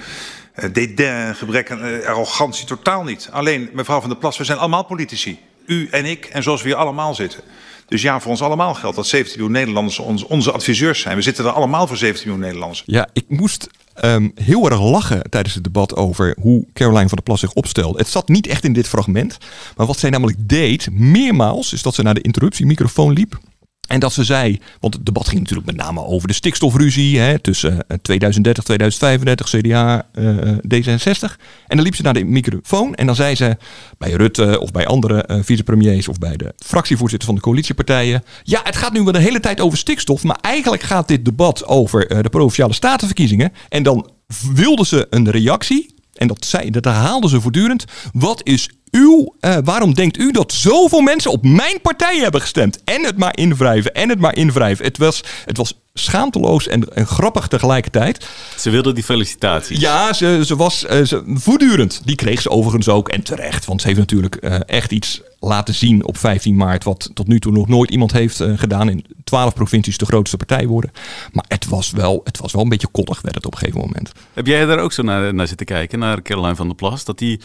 Uh, 0.57 0.73
dédain, 0.73 1.35
gebrek 1.35 1.71
aan 1.71 1.87
uh, 1.87 2.07
arrogantie, 2.07 2.67
totaal 2.67 3.05
niet. 3.05 3.29
Alleen, 3.33 3.71
mevrouw 3.73 4.01
van 4.01 4.09
der 4.09 4.19
Plas, 4.19 4.39
we 4.39 4.45
zijn 4.45 4.59
allemaal 4.59 4.85
politici. 4.85 5.39
U 5.67 5.89
en 5.91 6.05
ik, 6.05 6.25
en 6.25 6.43
zoals 6.43 6.63
we 6.63 6.69
hier 6.69 6.77
allemaal 6.77 7.15
zitten. 7.15 7.41
Dus 7.87 8.03
ja, 8.03 8.21
voor 8.21 8.31
ons 8.31 8.43
allemaal 8.43 8.75
geldt 8.75 8.97
dat 8.97 9.07
17 9.07 9.37
miljoen 9.37 9.57
Nederlanders 9.57 9.99
onze 10.29 10.53
adviseurs 10.53 11.01
zijn. 11.01 11.17
We 11.17 11.23
zitten 11.23 11.45
er 11.45 11.51
allemaal 11.51 11.87
voor 11.87 11.97
17 11.97 12.25
miljoen 12.29 12.45
Nederlanders. 12.45 12.83
Ja, 12.87 13.09
ik 13.13 13.25
moest 13.29 13.69
um, 14.05 14.33
heel 14.35 14.71
erg 14.71 14.81
lachen 14.81 15.31
tijdens 15.31 15.55
het 15.55 15.65
debat 15.65 15.97
over 15.97 16.37
hoe 16.41 16.67
Caroline 16.73 17.09
van 17.09 17.17
der 17.17 17.23
Plas 17.23 17.41
zich 17.41 17.53
opstelde. 17.53 17.99
Het 17.99 18.09
zat 18.09 18.29
niet 18.29 18.47
echt 18.47 18.65
in 18.65 18.73
dit 18.73 18.89
fragment. 18.89 19.39
Maar 19.77 19.87
wat 19.87 19.99
zij 19.99 20.11
namelijk 20.11 20.39
deed, 20.41 20.89
meermaals, 20.93 21.73
is 21.73 21.83
dat 21.83 21.95
ze 21.95 22.03
naar 22.03 22.15
de 22.15 22.21
interruptiemicrofoon 22.21 23.13
liep. 23.13 23.39
En 23.87 24.01
dat 24.01 24.13
ze 24.13 24.25
zei, 24.25 24.61
want 24.81 24.95
het 24.95 25.07
debat 25.07 25.29
ging 25.29 25.41
natuurlijk 25.41 25.67
met 25.67 25.77
name 25.77 26.05
over 26.05 26.29
de 26.29 26.35
stikstofruzie 26.35 27.19
hè, 27.19 27.39
tussen 27.39 27.87
2030, 28.03 28.65
2035, 28.65 29.49
CDA, 29.49 30.07
uh, 30.15 30.37
D66. 30.75 31.37
En 31.67 31.77
dan 31.77 31.83
liep 31.83 31.95
ze 31.95 32.03
naar 32.03 32.15
de 32.15 32.25
microfoon 32.25 32.95
en 32.95 33.07
dan 33.07 33.15
zei 33.15 33.35
ze 33.35 33.57
bij 33.99 34.11
Rutte 34.11 34.61
of 34.61 34.71
bij 34.71 34.87
andere 34.87 35.25
uh, 35.31 35.39
vicepremiers 35.43 36.09
of 36.09 36.19
bij 36.19 36.37
de 36.37 36.55
fractievoorzitter 36.57 37.27
van 37.27 37.37
de 37.37 37.43
coalitiepartijen. 37.43 38.25
Ja, 38.43 38.61
het 38.65 38.77
gaat 38.77 38.93
nu 38.93 39.03
wel 39.03 39.13
de 39.13 39.19
hele 39.19 39.41
tijd 39.41 39.61
over 39.61 39.79
stikstof, 39.79 40.23
maar 40.23 40.39
eigenlijk 40.41 40.83
gaat 40.83 41.09
dit 41.09 41.25
debat 41.25 41.67
over 41.67 42.13
uh, 42.13 42.23
de 42.23 42.29
provinciale 42.29 42.73
statenverkiezingen. 42.73 43.53
En 43.69 43.83
dan 43.83 44.11
wilde 44.55 44.87
ze 44.87 45.07
een 45.11 45.31
reactie. 45.31 45.95
En 46.15 46.29
dat, 46.29 46.45
zei, 46.45 46.71
dat 46.71 46.85
herhaalden 46.85 47.31
ze 47.31 47.41
voortdurend. 47.41 47.85
Wat 48.13 48.41
is 48.45 48.71
uw, 48.97 49.35
uh, 49.41 49.57
waarom 49.65 49.95
denkt 49.95 50.19
u 50.19 50.31
dat 50.31 50.53
zoveel 50.53 51.01
mensen 51.01 51.31
op 51.31 51.45
mijn 51.45 51.81
partij 51.81 52.19
hebben 52.19 52.41
gestemd? 52.41 52.85
En 52.85 53.05
het 53.05 53.17
maar 53.17 53.37
invrijven, 53.37 53.95
en 53.95 54.09
het 54.09 54.19
maar 54.19 54.37
invrijven. 54.37 54.85
Het 54.85 54.99
was, 54.99 55.25
het 55.45 55.57
was 55.57 55.81
schaamteloos 55.95 56.69
en, 56.69 56.95
en 56.95 57.07
grappig 57.07 57.49
tegelijkertijd. 57.49 58.29
Ze 58.57 58.71
wilde 58.71 58.93
die 58.93 59.05
felicitaties. 59.05 59.81
Ja, 59.81 60.13
ze, 60.13 60.43
ze 60.47 60.57
was 60.57 60.85
uh, 60.85 61.05
ze, 61.05 61.23
voortdurend. 61.27 62.03
Die 62.05 62.17
kreeg 62.17 62.41
ze 62.41 62.51
overigens 62.51 62.89
ook 62.89 63.09
en 63.09 63.23
terecht. 63.23 63.65
Want 63.65 63.81
ze 63.81 63.87
heeft 63.87 63.99
natuurlijk 63.99 64.37
uh, 64.41 64.57
echt 64.67 64.93
iets 64.93 65.23
laten 65.41 65.75
zien 65.75 66.07
op 66.07 66.19
15 66.19 66.57
maart... 66.57 66.85
wat 66.85 67.11
tot 67.15 67.27
nu 67.27 67.41
toe 67.41 67.53
nog 67.53 67.69
nooit 67.69 67.91
iemand 67.91 68.13
heeft 68.13 68.43
gedaan. 68.57 68.89
In 68.89 69.05
12 69.25 69.55
provincies 69.55 69.99
de 69.99 70.07
grootste 70.07 70.37
partij 70.37 70.67
worden. 70.67 70.91
Maar 71.33 71.45
het 71.49 71.69
was 71.69 71.91
wel, 71.91 72.21
het 72.25 72.39
was 72.39 72.53
wel 72.53 72.63
een 72.63 72.69
beetje 72.69 72.89
koddig, 72.93 73.21
werd 73.21 73.35
het 73.35 73.47
op 73.47 73.53
een 73.53 73.59
gegeven 73.59 73.81
moment. 73.81 74.13
Heb 74.33 74.47
jij 74.47 74.65
daar 74.65 74.79
ook 74.79 74.93
zo 74.93 75.03
naar, 75.03 75.35
naar 75.35 75.47
zitten 75.47 75.67
kijken, 75.67 75.99
naar 75.99 76.23
Caroline 76.23 76.57
van 76.57 76.67
der 76.67 76.77
Plas? 76.77 77.05
Dat 77.05 77.19
die 77.19 77.41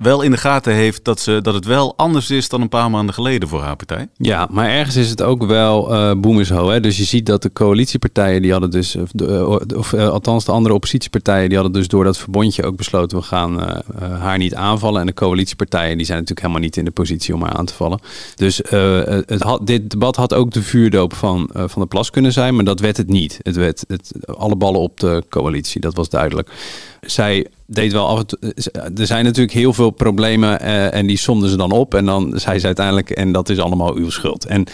wel 0.00 0.22
in 0.22 0.30
de 0.30 0.36
gaten 0.36 0.72
heeft 0.72 1.04
dat, 1.04 1.20
ze, 1.20 1.40
dat 1.42 1.54
het 1.54 1.64
wel 1.64 1.96
anders 1.96 2.30
is 2.30 2.48
dan 2.48 2.60
een 2.60 2.68
paar 2.68 2.90
maanden 2.90 3.14
geleden 3.14 3.48
voor 3.48 3.60
haar 3.60 3.76
partij. 3.76 4.08
Ja, 4.16 4.48
maar 4.50 4.68
ergens 4.68 4.96
is 4.96 5.10
het 5.10 5.22
ook 5.22 5.46
wel 5.46 5.94
uh, 5.94 6.12
boemersho. 6.20 6.68
Hè? 6.68 6.80
Dus 6.80 6.96
je 6.96 7.04
ziet 7.04 7.26
dat 7.26 7.42
de 7.42 7.52
coalitiepartijen, 7.52 8.42
die 8.42 8.52
hadden 8.52 8.70
dus, 8.70 8.96
of, 8.96 9.08
de, 9.12 9.60
of 9.76 9.92
uh, 9.92 10.08
althans 10.08 10.44
de 10.44 10.52
andere 10.52 10.74
oppositiepartijen, 10.74 11.48
die 11.48 11.58
hadden 11.58 11.80
dus 11.80 11.88
door 11.88 12.04
dat 12.04 12.18
verbondje 12.18 12.64
ook 12.64 12.76
besloten, 12.76 13.18
we 13.18 13.24
gaan 13.24 13.82
haar 13.98 14.38
niet 14.38 14.54
aanvallen. 14.54 15.00
En 15.00 15.06
de 15.06 15.14
coalitiepartijen, 15.14 15.96
die 15.96 16.06
zijn 16.06 16.18
natuurlijk 16.18 16.46
helemaal 16.46 16.66
niet 16.66 16.76
in 16.76 16.84
de 16.84 16.90
positie 16.90 17.34
om 17.34 17.42
haar 17.42 17.52
aan 17.52 17.64
te 17.64 17.74
vallen. 17.74 18.00
Dus 18.34 18.60
dit 19.64 19.90
debat 19.90 20.16
had 20.16 20.34
ook 20.34 20.50
de 20.50 20.62
vuurdoop 20.62 21.14
van, 21.14 21.50
van 21.52 21.82
de 21.82 21.88
plas 21.88 22.10
kunnen 22.10 22.32
zijn, 22.32 22.54
maar 22.54 22.64
dat 22.64 22.80
werd 22.80 22.96
het 22.96 23.08
niet. 23.08 23.38
Het 23.42 23.56
werd 23.56 23.84
het, 23.88 24.12
alle 24.24 24.56
ballen 24.56 24.80
op 24.80 25.00
de 25.00 25.22
coalitie, 25.28 25.80
dat 25.80 25.94
was 25.94 26.08
duidelijk. 26.08 26.50
Zij 27.00 27.46
deed 27.66 27.92
wel 27.92 28.08
af 28.08 28.18
en 28.18 28.26
toe. 28.26 28.38
Er 28.96 29.06
zijn 29.06 29.24
natuurlijk 29.24 29.52
heel 29.52 29.72
veel 29.72 29.90
problemen 29.90 30.62
uh, 30.62 30.94
en 30.94 31.06
die 31.06 31.18
somden 31.18 31.50
ze 31.50 31.56
dan 31.56 31.70
op. 31.70 31.94
En 31.94 32.04
dan 32.04 32.32
zei 32.34 32.58
ze 32.58 32.66
uiteindelijk, 32.66 33.10
en 33.10 33.32
dat 33.32 33.48
is 33.48 33.58
allemaal 33.58 33.94
uw 33.94 34.10
schuld. 34.10 34.46
En 34.46 34.66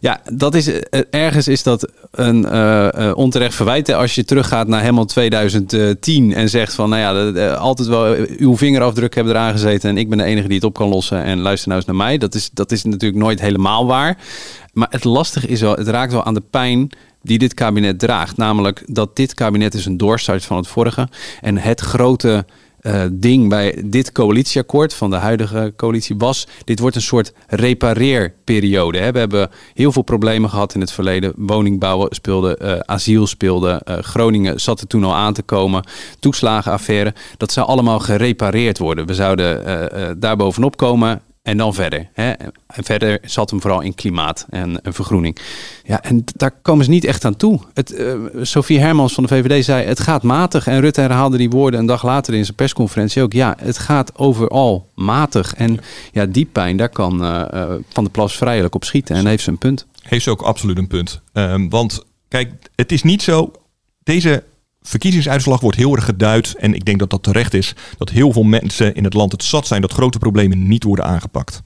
ja, 0.00 0.20
dat 0.32 0.54
is, 0.54 0.70
ergens 1.10 1.48
is 1.48 1.62
dat 1.62 1.90
een 2.10 2.44
uh, 2.44 3.12
onterecht 3.14 3.54
verwijt. 3.54 3.92
Als 3.92 4.14
je 4.14 4.24
teruggaat 4.24 4.68
naar 4.68 4.80
helemaal 4.80 5.04
2010 5.04 6.34
en 6.34 6.48
zegt 6.48 6.74
van, 6.74 6.88
nou 6.88 7.32
ja, 7.36 7.50
altijd 7.54 7.88
wel 7.88 8.16
uw 8.38 8.56
vingerafdruk 8.56 9.14
hebben 9.14 9.32
eraan 9.32 9.52
gezeten 9.52 9.90
en 9.90 9.96
ik 9.96 10.08
ben 10.08 10.18
de 10.18 10.24
enige 10.24 10.46
die 10.46 10.56
het 10.56 10.66
op 10.66 10.74
kan 10.74 10.88
lossen 10.88 11.22
en 11.22 11.40
luister 11.40 11.68
nou 11.68 11.80
eens 11.80 11.90
naar 11.90 12.06
mij. 12.06 12.18
Dat 12.18 12.34
is, 12.34 12.50
dat 12.52 12.72
is 12.72 12.84
natuurlijk 12.84 13.22
nooit 13.22 13.40
helemaal 13.40 13.86
waar. 13.86 14.18
Maar 14.72 14.88
het 14.90 15.04
lastige 15.04 15.46
is 15.46 15.60
wel, 15.60 15.74
het 15.74 15.88
raakt 15.88 16.12
wel 16.12 16.24
aan 16.24 16.34
de 16.34 16.42
pijn 16.50 16.90
die 17.26 17.38
dit 17.38 17.54
kabinet 17.54 17.98
draagt. 17.98 18.36
Namelijk 18.36 18.82
dat 18.86 19.16
dit 19.16 19.34
kabinet 19.34 19.74
is 19.74 19.86
een 19.86 19.96
doorstart 19.96 20.44
van 20.44 20.56
het 20.56 20.66
vorige. 20.66 21.08
En 21.40 21.58
het 21.58 21.80
grote 21.80 22.44
uh, 22.80 23.02
ding 23.12 23.48
bij 23.48 23.82
dit 23.84 24.12
coalitieakkoord 24.12 24.94
van 24.94 25.10
de 25.10 25.16
huidige 25.16 25.72
coalitie 25.76 26.16
was... 26.18 26.46
dit 26.64 26.78
wordt 26.78 26.96
een 26.96 27.02
soort 27.02 27.32
repareerperiode. 27.46 28.98
Hè. 28.98 29.12
We 29.12 29.18
hebben 29.18 29.50
heel 29.74 29.92
veel 29.92 30.02
problemen 30.02 30.50
gehad 30.50 30.74
in 30.74 30.80
het 30.80 30.92
verleden. 30.92 31.32
Woningbouwen 31.36 32.14
speelde, 32.14 32.58
uh, 32.62 32.78
asiel 32.78 33.26
speelde, 33.26 33.82
uh, 33.84 33.98
Groningen 33.98 34.60
zat 34.60 34.80
er 34.80 34.86
toen 34.86 35.04
al 35.04 35.14
aan 35.14 35.32
te 35.32 35.42
komen. 35.42 35.84
Toeslagenaffaire, 36.18 37.14
dat 37.36 37.52
zou 37.52 37.66
allemaal 37.66 37.98
gerepareerd 37.98 38.78
worden. 38.78 39.06
We 39.06 39.14
zouden 39.14 40.20
daar 40.20 40.36
bovenop 40.36 40.76
komen 40.76 41.22
en 41.46 41.56
dan 41.56 41.74
verder. 41.74 42.08
Hè? 42.12 42.30
En 42.66 42.84
verder 42.84 43.18
zat 43.22 43.50
hem 43.50 43.60
vooral 43.60 43.80
in 43.80 43.94
klimaat 43.94 44.46
en, 44.50 44.82
en 44.82 44.94
vergroening. 44.94 45.38
Ja, 45.84 46.02
en 46.02 46.24
daar 46.34 46.50
komen 46.62 46.84
ze 46.84 46.90
niet 46.90 47.04
echt 47.04 47.24
aan 47.24 47.36
toe. 47.36 47.60
Het, 47.74 48.04
Sophie 48.42 48.80
Hermans 48.80 49.14
van 49.14 49.22
de 49.22 49.28
VVD 49.28 49.64
zei: 49.64 49.86
het 49.86 50.00
gaat 50.00 50.22
matig. 50.22 50.66
En 50.66 50.80
Rutte 50.80 51.00
herhaalde 51.00 51.36
die 51.36 51.50
woorden 51.50 51.80
een 51.80 51.86
dag 51.86 52.04
later 52.04 52.34
in 52.34 52.44
zijn 52.44 52.56
persconferentie 52.56 53.22
ook. 53.22 53.32
Ja, 53.32 53.56
het 53.58 53.78
gaat 53.78 54.18
overal 54.18 54.88
matig. 54.94 55.54
En 55.54 55.80
ja, 56.12 56.26
die 56.26 56.44
pijn, 56.44 56.76
daar 56.76 56.88
kan 56.88 57.22
uh, 57.22 57.44
uh, 57.54 57.74
Van 57.88 58.04
der 58.04 58.12
Plas 58.12 58.36
vrijelijk 58.36 58.74
op 58.74 58.84
schieten. 58.84 59.16
En 59.16 59.26
heeft 59.26 59.42
ze 59.42 59.50
een 59.50 59.58
punt. 59.58 59.86
Heeft 60.02 60.24
ze 60.24 60.30
ook 60.30 60.42
absoluut 60.42 60.78
een 60.78 60.86
punt. 60.86 61.20
Um, 61.32 61.70
want 61.70 62.04
kijk, 62.28 62.52
het 62.74 62.92
is 62.92 63.02
niet 63.02 63.22
zo. 63.22 63.52
Deze 64.02 64.44
verkiezingsuitslag 64.88 65.60
wordt 65.60 65.76
heel 65.76 65.96
erg 65.96 66.04
geduid. 66.04 66.54
En 66.58 66.74
ik 66.74 66.84
denk 66.84 66.98
dat 66.98 67.10
dat 67.10 67.22
terecht 67.22 67.54
is. 67.54 67.74
Dat 67.98 68.10
heel 68.10 68.32
veel 68.32 68.42
mensen 68.42 68.94
in 68.94 69.04
het 69.04 69.14
land 69.14 69.32
het 69.32 69.44
zat 69.44 69.66
zijn 69.66 69.80
dat 69.80 69.92
grote 69.92 70.18
problemen 70.18 70.68
niet 70.68 70.84
worden 70.84 71.04
aangepakt. 71.04 71.62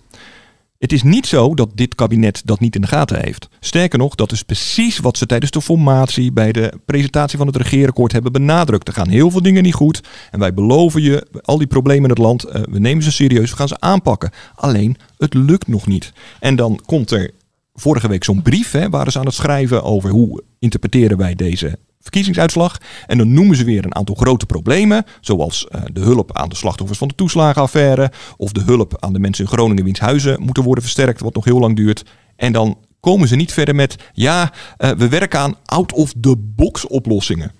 Het 0.80 0.92
is 0.92 1.02
niet 1.02 1.26
zo 1.26 1.54
dat 1.54 1.70
dit 1.74 1.94
kabinet 1.94 2.42
dat 2.44 2.60
niet 2.60 2.74
in 2.74 2.80
de 2.80 2.86
gaten 2.86 3.20
heeft. 3.22 3.48
Sterker 3.60 3.98
nog, 3.98 4.14
dat 4.14 4.32
is 4.32 4.42
precies 4.42 4.98
wat 4.98 5.18
ze 5.18 5.26
tijdens 5.26 5.50
de 5.50 5.60
formatie 5.60 6.32
bij 6.32 6.52
de 6.52 6.72
presentatie 6.84 7.38
van 7.38 7.46
het 7.46 7.56
regeerakkoord 7.56 8.12
hebben 8.12 8.32
benadrukt. 8.32 8.88
Er 8.88 8.94
gaan 8.94 9.08
heel 9.08 9.30
veel 9.30 9.42
dingen 9.42 9.62
niet 9.62 9.74
goed 9.74 10.00
en 10.30 10.38
wij 10.38 10.54
beloven 10.54 11.02
je 11.02 11.26
al 11.42 11.58
die 11.58 11.66
problemen 11.66 12.04
in 12.04 12.10
het 12.10 12.18
land, 12.18 12.46
uh, 12.46 12.52
we 12.52 12.78
nemen 12.78 13.02
ze 13.02 13.12
serieus, 13.12 13.50
we 13.50 13.56
gaan 13.56 13.68
ze 13.68 13.80
aanpakken. 13.80 14.30
Alleen, 14.54 14.96
het 15.18 15.34
lukt 15.34 15.68
nog 15.68 15.86
niet. 15.86 16.12
En 16.38 16.56
dan 16.56 16.80
komt 16.86 17.10
er 17.10 17.30
vorige 17.74 18.08
week 18.08 18.24
zo'n 18.24 18.42
brief, 18.42 18.70
hè, 18.70 18.88
waren 18.90 19.12
ze 19.12 19.18
aan 19.18 19.26
het 19.26 19.34
schrijven 19.34 19.82
over 19.82 20.10
hoe 20.10 20.42
interpreteren 20.58 21.16
wij 21.16 21.34
deze 21.34 21.78
verkiezingsuitslag. 22.00 22.78
En 23.06 23.18
dan 23.18 23.32
noemen 23.32 23.56
ze 23.56 23.64
weer 23.64 23.84
een 23.84 23.94
aantal 23.94 24.14
grote 24.14 24.46
problemen, 24.46 25.04
zoals 25.20 25.66
uh, 25.70 25.82
de 25.92 26.00
hulp 26.00 26.36
aan 26.36 26.48
de 26.48 26.54
slachtoffers 26.54 26.98
van 26.98 27.08
de 27.08 27.14
toeslagenaffaire, 27.14 28.12
of 28.36 28.52
de 28.52 28.62
hulp 28.62 28.96
aan 28.98 29.12
de 29.12 29.18
mensen 29.18 29.44
in 29.44 29.50
Groningen 29.50 29.84
wiens 29.84 30.00
huizen 30.00 30.42
moeten 30.42 30.62
worden 30.62 30.84
versterkt, 30.84 31.20
wat 31.20 31.34
nog 31.34 31.44
heel 31.44 31.58
lang 31.58 31.76
duurt. 31.76 32.04
En 32.36 32.52
dan 32.52 32.78
komen 33.00 33.28
ze 33.28 33.36
niet 33.36 33.52
verder 33.52 33.74
met, 33.74 33.96
ja, 34.12 34.52
uh, 34.78 34.90
we 34.90 35.08
werken 35.08 35.40
aan 35.40 35.54
out-of-the-box 35.64 36.86
oplossingen. 36.86 37.52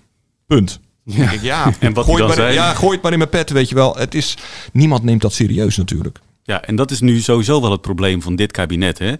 Punt. 0.47 0.79
Ja. 1.03 1.31
Ja, 1.41 1.73
en 1.79 1.93
wat 1.93 2.05
gooi, 2.05 2.17
dan 2.17 2.29
het 2.29 2.37
maar, 2.37 2.47
zei? 2.47 2.53
ja, 2.53 2.73
gooi 2.73 2.93
het 2.93 3.01
maar 3.01 3.11
in 3.11 3.17
mijn 3.17 3.29
pet, 3.29 3.49
weet 3.49 3.69
je 3.69 3.75
wel. 3.75 3.95
Het 3.95 4.15
is, 4.15 4.37
niemand 4.73 5.03
neemt 5.03 5.21
dat 5.21 5.33
serieus 5.33 5.77
natuurlijk. 5.77 6.19
Ja, 6.51 6.61
en 6.61 6.75
dat 6.75 6.91
is 6.91 6.99
nu 6.99 7.19
sowieso 7.19 7.61
wel 7.61 7.71
het 7.71 7.81
probleem 7.81 8.21
van 8.21 8.35
dit 8.35 8.51
kabinet. 8.51 8.99
Hè? 8.99 9.13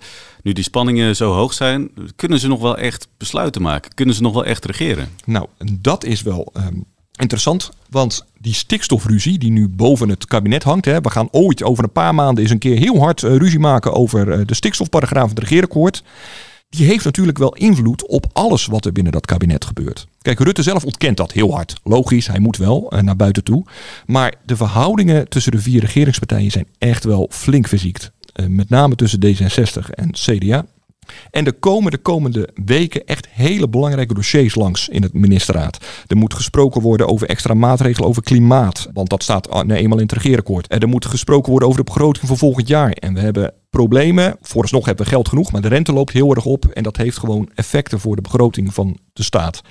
Nu 0.44 0.54
die 0.54 0.64
spanningen 0.64 1.16
zo 1.16 1.34
hoog 1.34 1.54
zijn, 1.54 1.92
kunnen 2.16 2.40
ze 2.40 2.48
nog 2.48 2.62
wel 2.62 2.78
echt 2.78 3.08
besluiten 3.18 3.62
maken? 3.62 3.94
Kunnen 3.94 4.16
ze 4.16 4.22
nog 4.22 4.34
wel 4.34 4.46
echt 4.46 4.66
regeren? 4.66 5.10
Nou, 5.26 5.48
dat 5.74 6.04
is 6.04 6.22
wel 6.22 6.52
um, 6.58 6.86
interessant, 7.16 7.72
want 7.90 8.26
die 8.38 8.54
stikstofruzie 8.54 9.38
die 9.38 9.52
nu 9.52 9.68
boven 9.68 10.10
het 10.10 10.26
kabinet 10.26 10.64
hangt, 10.64 10.86
hè, 10.86 11.02
we 11.02 11.10
gaan 11.10 11.28
ooit 11.32 11.64
over 11.64 11.84
een 11.84 11.92
paar 11.92 12.16
maanden 12.16 12.44
eens 12.44 12.52
een 12.52 12.60
keer 12.60 12.78
heel 12.78 13.00
hard 13.00 13.22
uh, 13.22 13.36
ruzie 13.36 13.60
maken 13.60 13.94
over 13.94 14.28
uh, 14.28 14.46
de 14.46 14.56
stikstofparagraaf 14.56 15.28
van 15.28 15.36
het 15.36 15.40
regeerakkoord. 15.40 16.04
Die 16.72 16.86
heeft 16.86 17.06
natuurlijk 17.06 17.38
wel 17.38 17.56
invloed 17.56 18.08
op 18.08 18.26
alles 18.34 18.66
wat 18.66 18.86
er 18.86 18.92
binnen 18.92 19.12
dat 19.12 19.26
kabinet 19.26 19.66
gebeurt. 19.66 20.08
Kijk, 20.22 20.40
Rutte 20.40 20.64
zelf 20.64 20.86
ontkent 20.86 21.18
dat 21.18 21.32
heel 21.32 21.54
hard. 21.54 21.74
Logisch, 21.84 22.28
hij 22.28 22.40
moet 22.40 22.58
wel 22.58 22.94
uh, 22.94 23.02
naar 23.02 23.16
buiten 23.16 23.44
toe. 23.44 23.66
Maar 24.06 24.34
de 24.46 24.56
verhoudingen 24.56 25.30
tussen 25.30 25.52
de 25.52 25.60
vier 25.60 25.80
regeringspartijen 25.80 26.52
zijn 26.52 26.68
echt 26.78 27.04
wel 27.04 27.28
flink 27.32 27.68
verziekt. 27.68 28.12
Uh, 28.36 28.46
met 28.48 28.70
name 28.70 28.96
tussen 28.96 29.20
D66 29.26 29.90
en 29.90 30.12
CDA. 30.12 30.66
En 31.32 31.46
er 31.46 31.54
komen 31.54 31.92
de 31.92 31.98
komende 31.98 32.50
weken 32.66 33.06
echt 33.06 33.28
hele 33.30 33.70
belangrijke 33.70 34.14
dossiers 34.14 34.56
langs 34.56 34.90
in 34.90 35.02
het 35.02 35.14
ministerraad. 35.14 35.86
Er 36.08 36.18
moet 36.18 36.34
gesproken 36.34 36.82
worden 36.82 37.08
over 37.08 37.30
extra 37.30 37.54
maatregelen 37.54 38.10
over 38.10 38.24
klimaat. 38.24 38.90
Want 38.94 39.10
dat 39.10 39.24
staat 39.24 39.50
nou 39.50 39.74
eenmaal 39.74 39.98
in 39.98 40.04
het 40.04 40.14
regeerakkoord. 40.14 40.74
Er 40.74 40.90
moet 40.90 41.06
gesproken 41.06 41.50
worden 41.50 41.68
over 41.70 41.84
de 41.84 41.92
begroting 41.92 42.28
voor 42.28 42.38
volgend 42.38 42.68
jaar. 42.68 42.92
En 42.92 43.14
we 43.14 43.20
hebben 43.20 43.54
problemen. 43.72 44.36
Vooralsnog 44.42 44.86
hebben 44.86 45.06
we 45.06 45.12
geld 45.12 45.30
genoeg, 45.30 45.52
maar 45.52 45.62
de 45.62 45.68
rente 45.68 45.94
loopt 45.94 46.14
heel 46.14 46.36
erg 46.36 46.46
op. 46.46 46.66
En 46.66 46.84
dat 46.84 46.98
heeft 46.98 47.18
gewoon 47.18 47.50
effecten 47.56 48.00
voor 48.00 48.16
de 48.16 48.22
begroting 48.22 48.74
van 48.74 48.98
de 49.14 49.24
staat. 49.24 49.62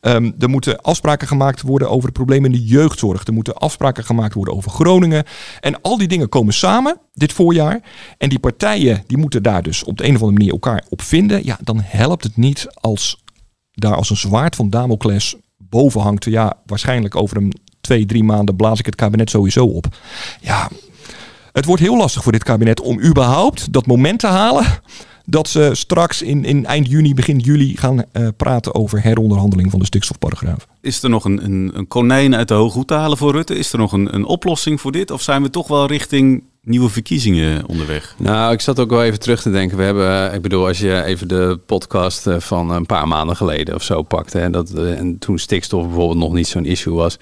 Um, 0.00 0.34
er 0.38 0.48
moeten 0.48 0.80
afspraken 0.80 1.28
gemaakt 1.28 1.62
worden 1.62 1.90
over 1.90 2.06
de 2.06 2.12
problemen 2.12 2.52
in 2.52 2.58
de 2.58 2.64
jeugdzorg. 2.64 3.24
Er 3.24 3.32
moeten 3.32 3.54
afspraken 3.54 4.04
gemaakt 4.04 4.34
worden 4.34 4.54
over 4.54 4.70
Groningen. 4.70 5.24
En 5.60 5.80
al 5.80 5.98
die 5.98 6.08
dingen 6.08 6.28
komen 6.28 6.54
samen 6.54 6.98
dit 7.12 7.32
voorjaar. 7.32 7.82
En 8.18 8.28
die 8.28 8.38
partijen 8.38 9.04
die 9.06 9.18
moeten 9.18 9.42
daar 9.42 9.62
dus 9.62 9.84
op 9.84 9.98
de 9.98 10.04
een 10.04 10.14
of 10.14 10.20
andere 10.20 10.38
manier 10.38 10.52
elkaar 10.52 10.84
op 10.88 11.02
vinden. 11.02 11.44
Ja, 11.44 11.58
dan 11.62 11.80
helpt 11.82 12.24
het 12.24 12.36
niet 12.36 12.66
als 12.74 13.22
daar 13.72 13.94
als 13.94 14.10
een 14.10 14.16
zwaard 14.16 14.56
van 14.56 14.70
Damocles 14.70 15.36
boven 15.56 16.00
hangt. 16.00 16.24
Ja, 16.24 16.58
waarschijnlijk 16.66 17.16
over 17.16 17.36
een 17.36 17.52
twee, 17.80 18.06
drie 18.06 18.24
maanden 18.24 18.56
blaas 18.56 18.78
ik 18.78 18.86
het 18.86 18.94
kabinet 18.94 19.30
sowieso 19.30 19.64
op. 19.64 19.86
Ja, 20.40 20.68
het 21.54 21.64
wordt 21.64 21.82
heel 21.82 21.96
lastig 21.96 22.22
voor 22.22 22.32
dit 22.32 22.44
kabinet 22.44 22.80
om 22.80 23.00
überhaupt 23.00 23.72
dat 23.72 23.86
moment 23.86 24.18
te 24.18 24.26
halen 24.26 24.66
dat 25.24 25.48
ze 25.48 25.70
straks 25.72 26.22
in, 26.22 26.44
in 26.44 26.66
eind 26.66 26.88
juni, 26.88 27.14
begin 27.14 27.38
juli 27.38 27.76
gaan 27.76 28.04
uh, 28.12 28.28
praten 28.36 28.74
over 28.74 29.02
heronderhandeling 29.02 29.70
van 29.70 29.78
de 29.78 29.84
stikstofparagraaf. 29.84 30.66
Is 30.80 31.02
er 31.02 31.10
nog 31.10 31.24
een, 31.24 31.44
een, 31.44 31.70
een 31.74 31.88
konijn 31.88 32.34
uit 32.34 32.48
de 32.48 32.54
hoge 32.54 32.76
hoed 32.76 32.88
te 32.88 32.94
halen 32.94 33.18
voor 33.18 33.32
Rutte? 33.32 33.56
Is 33.56 33.72
er 33.72 33.78
nog 33.78 33.92
een, 33.92 34.14
een 34.14 34.24
oplossing 34.24 34.80
voor 34.80 34.92
dit? 34.92 35.10
Of 35.10 35.22
zijn 35.22 35.42
we 35.42 35.50
toch 35.50 35.68
wel 35.68 35.86
richting 35.86 36.42
nieuwe 36.62 36.88
verkiezingen 36.88 37.66
onderweg? 37.66 38.14
Nou, 38.18 38.52
ik 38.52 38.60
zat 38.60 38.80
ook 38.80 38.90
wel 38.90 39.04
even 39.04 39.20
terug 39.20 39.42
te 39.42 39.50
denken. 39.50 39.76
We 39.76 39.82
hebben, 39.82 40.34
ik 40.34 40.42
bedoel, 40.42 40.66
als 40.66 40.78
je 40.78 41.02
even 41.02 41.28
de 41.28 41.60
podcast 41.66 42.26
van 42.38 42.70
een 42.70 42.86
paar 42.86 43.08
maanden 43.08 43.36
geleden 43.36 43.74
of 43.74 43.82
zo 43.82 44.02
pakt. 44.02 44.32
Hè, 44.32 44.50
dat, 44.50 44.74
en 44.74 45.18
toen 45.18 45.38
stikstof 45.38 45.86
bijvoorbeeld 45.86 46.18
nog 46.18 46.32
niet 46.32 46.46
zo'n 46.46 46.64
issue 46.64 46.94
was. 46.94 47.18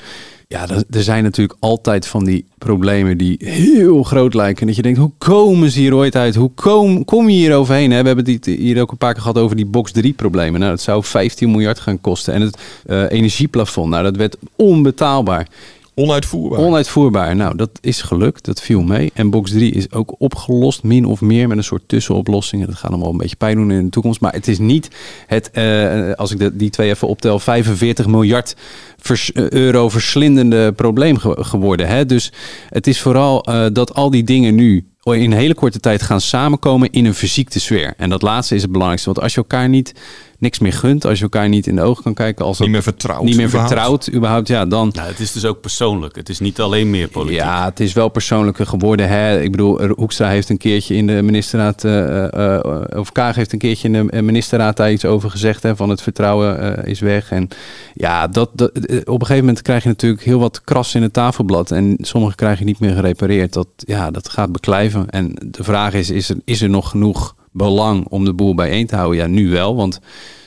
Ja, 0.52 0.66
er 0.90 1.02
zijn 1.02 1.22
natuurlijk 1.22 1.58
altijd 1.60 2.06
van 2.06 2.24
die 2.24 2.44
problemen 2.58 3.18
die 3.18 3.36
heel 3.44 4.02
groot 4.02 4.34
lijken. 4.34 4.60
En 4.60 4.66
dat 4.66 4.76
je 4.76 4.82
denkt, 4.82 4.98
hoe 4.98 5.10
komen 5.18 5.70
ze 5.70 5.78
hier 5.78 5.94
ooit 5.94 6.16
uit? 6.16 6.34
Hoe 6.34 6.50
kom, 6.54 7.04
kom 7.04 7.28
je 7.28 7.36
hier 7.36 7.54
overheen? 7.54 7.90
Hè? 7.90 8.00
We 8.00 8.06
hebben 8.06 8.32
het 8.32 8.46
hier 8.46 8.80
ook 8.80 8.90
een 8.90 8.96
paar 8.96 9.12
keer 9.12 9.22
gehad 9.22 9.38
over 9.38 9.56
die 9.56 9.66
box 9.66 9.92
3 9.92 10.12
problemen. 10.12 10.60
Nou, 10.60 10.72
dat 10.72 10.80
zou 10.80 11.04
15 11.04 11.50
miljard 11.50 11.80
gaan 11.80 12.00
kosten. 12.00 12.34
En 12.34 12.40
het 12.40 12.58
uh, 12.86 13.10
energieplafond, 13.10 13.90
nou, 13.90 14.02
dat 14.02 14.16
werd 14.16 14.36
onbetaalbaar. 14.56 15.48
Onuitvoerbaar. 15.94 16.58
Onuitvoerbaar. 16.58 17.36
Nou, 17.36 17.56
dat 17.56 17.70
is 17.80 18.02
gelukt. 18.02 18.44
Dat 18.44 18.60
viel 18.60 18.82
mee. 18.82 19.10
En 19.14 19.30
box 19.30 19.50
3 19.50 19.72
is 19.72 19.92
ook 19.92 20.14
opgelost, 20.18 20.82
min 20.82 21.06
of 21.06 21.20
meer, 21.20 21.48
met 21.48 21.56
een 21.56 21.64
soort 21.64 21.82
tussenoplossing. 21.86 22.66
Dat 22.66 22.74
gaat 22.74 22.90
hem 22.90 23.00
wel 23.00 23.10
een 23.10 23.16
beetje 23.16 23.36
pijn 23.36 23.56
doen 23.56 23.70
in 23.70 23.84
de 23.84 23.90
toekomst. 23.90 24.20
Maar 24.20 24.32
het 24.32 24.48
is 24.48 24.58
niet 24.58 24.88
het, 25.26 25.50
uh, 25.52 26.12
als 26.12 26.30
ik 26.30 26.38
de, 26.38 26.56
die 26.56 26.70
twee 26.70 26.88
even 26.88 27.08
optel, 27.08 27.38
45 27.38 28.06
miljard 28.06 28.56
vers, 29.02 29.32
euro 29.34 29.88
verslindende 29.88 30.72
probleem 30.72 31.18
ge 31.18 31.36
geworden. 31.38 31.88
Hè? 31.88 32.06
Dus 32.06 32.32
het 32.68 32.86
is 32.86 33.00
vooral 33.00 33.48
uh, 33.48 33.66
dat 33.72 33.94
al 33.94 34.10
die 34.10 34.24
dingen 34.24 34.54
nu 34.54 34.86
in 35.04 35.32
hele 35.32 35.54
korte 35.54 35.80
tijd 35.80 36.02
gaan 36.02 36.20
samenkomen 36.20 36.90
in 36.90 37.04
een 37.04 37.14
verziekte 37.14 37.60
sfeer. 37.60 37.94
En 37.96 38.10
dat 38.10 38.22
laatste 38.22 38.54
is 38.54 38.62
het 38.62 38.70
belangrijkste. 38.70 39.10
Want 39.10 39.22
als 39.22 39.34
je 39.34 39.40
elkaar 39.40 39.68
niet 39.68 39.94
niks 40.42 40.58
meer 40.58 40.72
gunt, 40.72 41.04
als 41.04 41.18
je 41.18 41.22
elkaar 41.22 41.48
niet 41.48 41.66
in 41.66 41.76
de 41.76 41.82
ogen 41.82 42.02
kan 42.02 42.14
kijken, 42.14 42.44
als 42.44 42.58
niet 42.58 42.68
meer 42.68 42.82
vertrouwd, 42.82 43.24
niet 43.24 43.36
meer 43.36 43.46
überhaupt. 43.46 43.72
vertrouwd, 43.72 44.12
überhaupt, 44.12 44.48
ja, 44.48 44.66
dan. 44.66 44.90
Nou, 44.94 45.08
het 45.08 45.20
is 45.20 45.32
dus 45.32 45.44
ook 45.44 45.60
persoonlijk. 45.60 46.16
Het 46.16 46.28
is 46.28 46.38
niet 46.38 46.60
alleen 46.60 46.90
meer 46.90 47.08
politiek. 47.08 47.38
Ja, 47.38 47.64
het 47.64 47.80
is 47.80 47.92
wel 47.92 48.08
persoonlijker 48.08 48.66
geworden. 48.66 49.08
Hè? 49.08 49.40
Ik 49.40 49.50
bedoel, 49.50 49.86
Hoekstra 49.86 50.28
heeft 50.28 50.48
een 50.48 50.58
keertje 50.58 50.94
in 50.94 51.06
de 51.06 51.22
ministerraad, 51.22 51.84
uh, 51.84 52.26
uh, 52.34 52.80
of 52.96 53.12
Kaag 53.12 53.34
heeft 53.36 53.52
een 53.52 53.58
keertje 53.58 53.88
in 53.88 54.06
de 54.06 54.22
ministerraad 54.22 54.76
daar 54.76 54.92
iets 54.92 55.04
over 55.04 55.30
gezegd, 55.30 55.62
hè, 55.62 55.76
van 55.76 55.88
het 55.88 56.02
vertrouwen 56.02 56.78
uh, 56.78 56.90
is 56.90 57.00
weg. 57.00 57.30
En 57.30 57.48
ja, 57.94 58.26
dat, 58.28 58.50
dat, 58.52 58.70
op 59.04 59.20
een 59.20 59.26
gegeven 59.26 59.36
moment 59.36 59.62
krijg 59.62 59.82
je 59.82 59.88
natuurlijk 59.88 60.22
heel 60.22 60.38
wat 60.38 60.60
kras 60.64 60.94
in 60.94 61.02
het 61.02 61.12
tafelblad 61.12 61.70
en 61.70 61.96
sommige 62.00 62.34
krijg 62.34 62.58
je 62.58 62.64
niet 62.64 62.80
meer 62.80 62.94
gerepareerd. 62.94 63.52
Dat, 63.52 63.68
ja, 63.76 64.10
dat 64.10 64.28
gaat 64.28 64.52
beklijven. 64.52 65.10
En 65.10 65.34
de 65.46 65.64
vraag 65.64 65.94
is, 65.94 66.10
is 66.10 66.28
er, 66.28 66.36
is 66.44 66.62
er 66.62 66.70
nog 66.70 66.90
genoeg 66.90 67.34
belang 67.52 68.06
om 68.08 68.24
de 68.24 68.34
boel 68.34 68.54
bijeen 68.54 68.86
te 68.86 68.96
houden? 68.96 69.20
Ja, 69.20 69.26
nu 69.26 69.50
wel, 69.50 69.76
want 69.76 70.00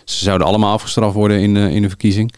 ze 0.06 0.24
zouden 0.24 0.48
allemaal 0.48 0.74
afgestraft 0.74 1.16
worden 1.16 1.40
in, 1.40 1.56
uh, 1.56 1.76
in 1.76 1.82
de 1.82 1.90
verkiezing. 1.90 2.34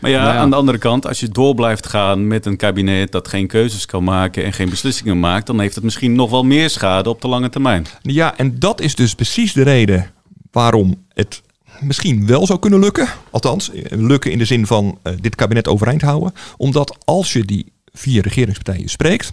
Maar 0.00 0.10
ja, 0.10 0.22
nou 0.22 0.34
ja, 0.34 0.40
aan 0.40 0.50
de 0.50 0.56
andere 0.56 0.78
kant, 0.78 1.06
als 1.06 1.20
je 1.20 1.28
door 1.28 1.54
blijft 1.54 1.86
gaan 1.86 2.26
met 2.26 2.46
een 2.46 2.56
kabinet 2.56 3.12
dat 3.12 3.28
geen 3.28 3.46
keuzes 3.46 3.86
kan 3.86 4.04
maken 4.04 4.44
en 4.44 4.52
geen 4.52 4.68
beslissingen 4.68 5.20
maakt, 5.20 5.46
dan 5.46 5.60
heeft 5.60 5.74
het 5.74 5.84
misschien 5.84 6.14
nog 6.14 6.30
wel 6.30 6.44
meer 6.44 6.70
schade 6.70 7.08
op 7.08 7.20
de 7.20 7.28
lange 7.28 7.48
termijn. 7.48 7.86
Ja, 8.02 8.36
en 8.36 8.58
dat 8.58 8.80
is 8.80 8.94
dus 8.94 9.14
precies 9.14 9.52
de 9.52 9.62
reden 9.62 10.10
waarom 10.50 11.04
het 11.08 11.42
misschien 11.80 12.26
wel 12.26 12.46
zou 12.46 12.58
kunnen 12.58 12.80
lukken. 12.80 13.08
Althans, 13.30 13.70
lukken 13.88 14.30
in 14.30 14.38
de 14.38 14.44
zin 14.44 14.66
van 14.66 14.98
uh, 15.02 15.12
dit 15.20 15.34
kabinet 15.34 15.68
overeind 15.68 16.02
houden. 16.02 16.32
Omdat 16.56 16.96
als 17.04 17.32
je 17.32 17.44
die 17.44 17.72
vier 17.92 18.22
regeringspartijen 18.22 18.88
spreekt, 18.88 19.32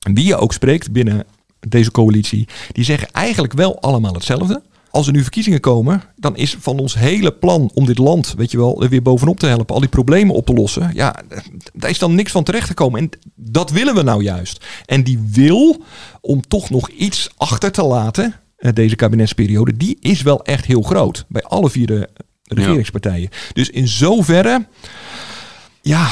en 0.00 0.14
wie 0.14 0.26
je 0.26 0.36
ook 0.36 0.52
spreekt 0.52 0.92
binnen 0.92 1.24
deze 1.68 1.90
coalitie, 1.90 2.48
die 2.72 2.84
zeggen 2.84 3.08
eigenlijk 3.10 3.52
wel 3.52 3.80
allemaal 3.80 4.14
hetzelfde. 4.14 4.62
Als 4.90 5.06
er 5.06 5.12
nu 5.12 5.22
verkiezingen 5.22 5.60
komen, 5.60 6.02
dan 6.16 6.36
is 6.36 6.56
van 6.60 6.78
ons 6.78 6.94
hele 6.94 7.32
plan 7.32 7.70
om 7.74 7.86
dit 7.86 7.98
land, 7.98 8.34
weet 8.36 8.50
je 8.50 8.56
wel, 8.56 8.82
er 8.82 8.88
weer 8.88 9.02
bovenop 9.02 9.38
te 9.38 9.46
helpen, 9.46 9.74
al 9.74 9.80
die 9.80 9.88
problemen 9.88 10.34
op 10.34 10.46
te 10.46 10.52
lossen. 10.52 10.90
Ja, 10.94 11.14
daar 11.72 11.90
is 11.90 11.98
dan 11.98 12.14
niks 12.14 12.32
van 12.32 12.44
terecht 12.44 12.66
gekomen. 12.66 13.00
En 13.00 13.10
dat 13.34 13.70
willen 13.70 13.94
we 13.94 14.02
nou 14.02 14.22
juist. 14.22 14.64
En 14.86 15.04
die 15.04 15.20
wil 15.30 15.82
om 16.20 16.40
toch 16.48 16.70
nog 16.70 16.88
iets 16.88 17.30
achter 17.36 17.72
te 17.72 17.82
laten, 17.82 18.34
deze 18.72 18.96
kabinetsperiode, 18.96 19.76
die 19.76 19.96
is 20.00 20.22
wel 20.22 20.44
echt 20.44 20.64
heel 20.64 20.82
groot. 20.82 21.24
Bij 21.28 21.42
alle 21.42 21.70
vier 21.70 21.86
de 21.86 22.08
regeringspartijen. 22.42 23.28
Ja. 23.30 23.52
Dus 23.52 23.70
in 23.70 23.88
zoverre, 23.88 24.66
ja, 25.82 26.08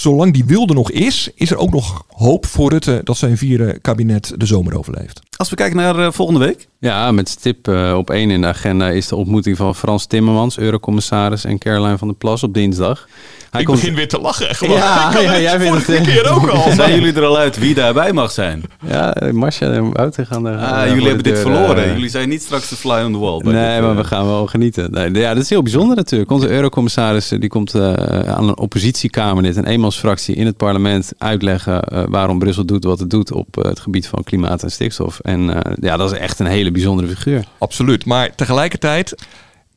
zolang 0.00 0.32
die 0.32 0.44
wilde 0.44 0.74
nog 0.74 0.90
is, 0.90 1.30
is 1.34 1.50
er 1.50 1.56
ook 1.56 1.70
nog 1.70 2.04
hoop 2.08 2.46
voor 2.46 2.70
Rutte 2.70 3.00
dat 3.04 3.16
zijn 3.16 3.36
vierde 3.36 3.78
kabinet 3.80 4.32
de 4.36 4.46
zomer 4.46 4.78
overleeft. 4.78 5.20
Als 5.36 5.50
we 5.50 5.56
kijken 5.56 5.76
naar 5.76 5.98
uh, 5.98 6.10
volgende 6.10 6.40
week. 6.40 6.68
Ja, 6.78 7.12
met 7.12 7.28
stip 7.28 7.68
uh, 7.68 7.94
op 7.96 8.10
één 8.10 8.30
in 8.30 8.40
de 8.40 8.46
agenda 8.46 8.88
is 8.88 9.08
de 9.08 9.16
ontmoeting 9.16 9.56
van 9.56 9.74
Frans 9.74 10.06
Timmermans, 10.06 10.58
eurocommissaris, 10.58 11.44
en 11.44 11.58
Caroline 11.58 11.98
van 11.98 12.08
der 12.08 12.16
Plas 12.16 12.42
op 12.42 12.54
dinsdag. 12.54 13.08
Hij 13.50 13.60
ik 13.60 13.66
komt- 13.66 13.78
begin 13.80 13.94
weer 13.94 14.08
te 14.08 14.20
lachen. 14.20 14.54
Gewoon. 14.54 14.76
Ja, 14.76 15.08
Ik 15.10 15.20
ja, 15.20 15.30
het 15.32 15.40
jij 15.42 15.60
vindt 15.60 15.86
het, 15.86 15.96
eh, 15.96 16.02
keer 16.04 16.30
ook 16.30 16.48
al. 16.48 16.70
Zijn 16.76 16.94
jullie 16.94 17.12
er 17.12 17.24
al 17.24 17.38
uit 17.38 17.58
wie 17.58 17.74
daarbij 17.74 18.12
mag 18.12 18.30
zijn? 18.32 18.62
Ja, 18.86 19.14
Marcia 19.32 19.70
en 19.72 19.92
Wouter 19.92 20.26
gaan 20.26 20.46
er. 20.46 20.56
Ah, 20.58 20.82
eh, 20.82 20.88
jullie 20.88 21.06
hebben 21.06 21.24
de 21.24 21.30
dit 21.30 21.38
verloren. 21.38 21.84
eh, 21.84 21.92
Jullie 21.92 22.08
zijn 22.08 22.28
niet 22.28 22.42
straks 22.42 22.68
de 22.68 22.76
fly 22.76 23.02
on 23.04 23.12
the 23.12 23.18
wall. 23.18 23.38
bij 23.42 23.52
Nee, 23.52 23.72
dit, 23.72 23.80
maar 23.82 23.90
eh, 23.90 23.96
we 23.96 24.04
gaan 24.04 24.26
wel 24.26 24.46
genieten. 24.46 24.90
Nee, 24.90 25.12
ja, 25.12 25.34
dat 25.34 25.42
is 25.42 25.48
heel 25.50 25.62
bijzonder 25.62 25.96
natuurlijk. 25.96 26.30
Onze 26.30 26.48
eurocommissaris 26.48 27.30
eh, 27.30 27.40
die 27.40 27.48
komt 27.48 27.74
eh, 27.74 27.92
aan 28.34 28.48
een 28.48 28.58
oppositiekamerlid, 28.58 29.56
een 29.56 29.66
eenmansfractie 29.66 30.34
in 30.34 30.46
het 30.46 30.56
parlement 30.56 31.12
uitleggen 31.18 31.82
eh, 31.82 32.02
waarom 32.08 32.38
Brussel 32.38 32.64
doet 32.64 32.84
wat 32.84 32.98
het 32.98 33.10
doet 33.10 33.32
op 33.32 33.56
eh, 33.58 33.68
het 33.68 33.80
gebied 33.80 34.06
van 34.08 34.22
klimaat 34.24 34.62
en 34.62 34.70
stikstof. 34.70 35.18
En 35.22 35.64
eh, 35.64 35.72
ja, 35.80 35.96
dat 35.96 36.12
is 36.12 36.18
echt 36.18 36.38
een 36.38 36.46
hele 36.46 36.70
bijzondere 36.70 37.08
figuur. 37.08 37.44
Absoluut. 37.58 38.04
Maar 38.04 38.34
tegelijkertijd, 38.34 39.14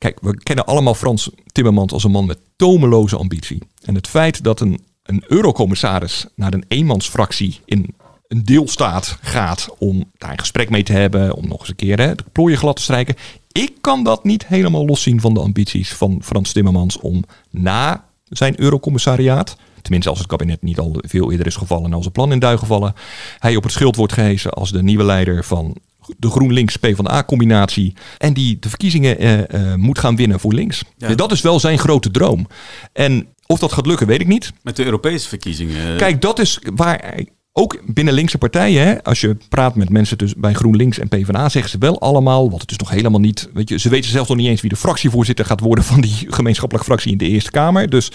kijk, 0.01 0.17
we 0.21 0.37
kennen 0.37 0.65
allemaal 0.65 0.95
Frans 0.95 1.29
Timmermans 1.51 1.93
als 1.93 2.03
een 2.03 2.11
man 2.11 2.25
met 2.25 2.39
tomeloze 2.55 3.17
ambitie. 3.17 3.61
En 3.81 3.95
het 3.95 4.07
feit 4.07 4.43
dat 4.43 4.59
een, 4.59 4.81
een 5.03 5.23
eurocommissaris 5.27 6.25
naar 6.35 6.53
een 6.53 6.65
eenmansfractie 6.67 7.59
in 7.65 7.95
een 8.27 8.43
deelstaat 8.43 9.17
gaat 9.21 9.69
om 9.77 10.03
daar 10.17 10.31
een 10.31 10.39
gesprek 10.39 10.69
mee 10.69 10.83
te 10.83 10.93
hebben, 10.93 11.35
om 11.35 11.47
nog 11.47 11.59
eens 11.59 11.69
een 11.69 11.75
keer 11.75 11.99
hè, 11.99 12.15
de 12.15 12.23
plooien 12.31 12.57
glad 12.57 12.75
te 12.75 12.81
strijken. 12.81 13.15
Ik 13.51 13.73
kan 13.81 14.03
dat 14.03 14.23
niet 14.23 14.47
helemaal 14.47 14.85
loszien 14.85 15.21
van 15.21 15.33
de 15.33 15.39
ambities 15.39 15.93
van 15.93 16.21
Frans 16.23 16.51
Timmermans 16.51 16.99
om 16.99 17.23
na 17.49 18.05
zijn 18.23 18.59
eurocommissariaat, 18.59 19.57
tenminste 19.81 20.09
als 20.09 20.19
het 20.19 20.27
kabinet 20.27 20.61
niet 20.61 20.79
al 20.79 20.95
veel 20.97 21.31
eerder 21.31 21.47
is 21.47 21.55
gevallen 21.55 21.85
en 21.85 21.93
als 21.93 22.05
het 22.05 22.13
plan 22.13 22.31
in 22.31 22.39
duigen 22.39 22.67
vallen, 22.67 22.93
hij 23.39 23.55
op 23.55 23.63
het 23.63 23.71
schild 23.71 23.95
wordt 23.95 24.13
gehezen 24.13 24.51
als 24.51 24.71
de 24.71 24.83
nieuwe 24.83 25.03
leider 25.03 25.43
van 25.43 25.75
de 26.17 26.29
GroenLinks-PvdA-combinatie. 26.29 27.93
En 28.17 28.33
die 28.33 28.59
de 28.59 28.69
verkiezingen 28.69 29.17
eh, 29.17 29.71
eh, 29.71 29.75
moet 29.75 29.99
gaan 29.99 30.15
winnen 30.15 30.39
voor 30.39 30.53
links. 30.53 30.83
Ja. 30.97 31.15
Dat 31.15 31.31
is 31.31 31.41
wel 31.41 31.59
zijn 31.59 31.79
grote 31.79 32.11
droom. 32.11 32.47
En 32.93 33.27
of 33.45 33.59
dat 33.59 33.71
gaat 33.71 33.85
lukken, 33.85 34.07
weet 34.07 34.21
ik 34.21 34.27
niet. 34.27 34.51
Met 34.63 34.75
de 34.75 34.85
Europese 34.85 35.27
verkiezingen. 35.27 35.97
Kijk, 35.97 36.21
dat 36.21 36.39
is 36.39 36.59
waar 36.75 37.25
ook 37.53 37.81
binnen 37.85 38.13
linkse 38.13 38.37
partijen, 38.37 38.85
hè, 38.85 39.03
als 39.03 39.21
je 39.21 39.37
praat 39.49 39.75
met 39.75 39.89
mensen 39.89 40.17
dus 40.17 40.35
bij 40.35 40.53
GroenLinks 40.53 40.99
en 40.99 41.07
PvdA, 41.07 41.49
zeggen 41.49 41.71
ze 41.71 41.77
wel 41.77 41.99
allemaal, 41.99 42.49
want 42.49 42.61
het 42.61 42.71
is 42.71 42.77
nog 42.77 42.89
helemaal 42.89 43.19
niet, 43.19 43.49
weet 43.53 43.69
je, 43.69 43.79
ze 43.79 43.89
weten 43.89 44.11
zelfs 44.11 44.29
nog 44.29 44.37
niet 44.37 44.47
eens 44.47 44.61
wie 44.61 44.69
de 44.69 44.75
fractievoorzitter 44.75 45.45
gaat 45.45 45.59
worden 45.59 45.83
van 45.83 46.01
die 46.01 46.25
gemeenschappelijke 46.27 46.87
fractie 46.87 47.11
in 47.11 47.17
de 47.17 47.27
Eerste 47.27 47.51
Kamer. 47.51 47.89
Dus 47.89 48.11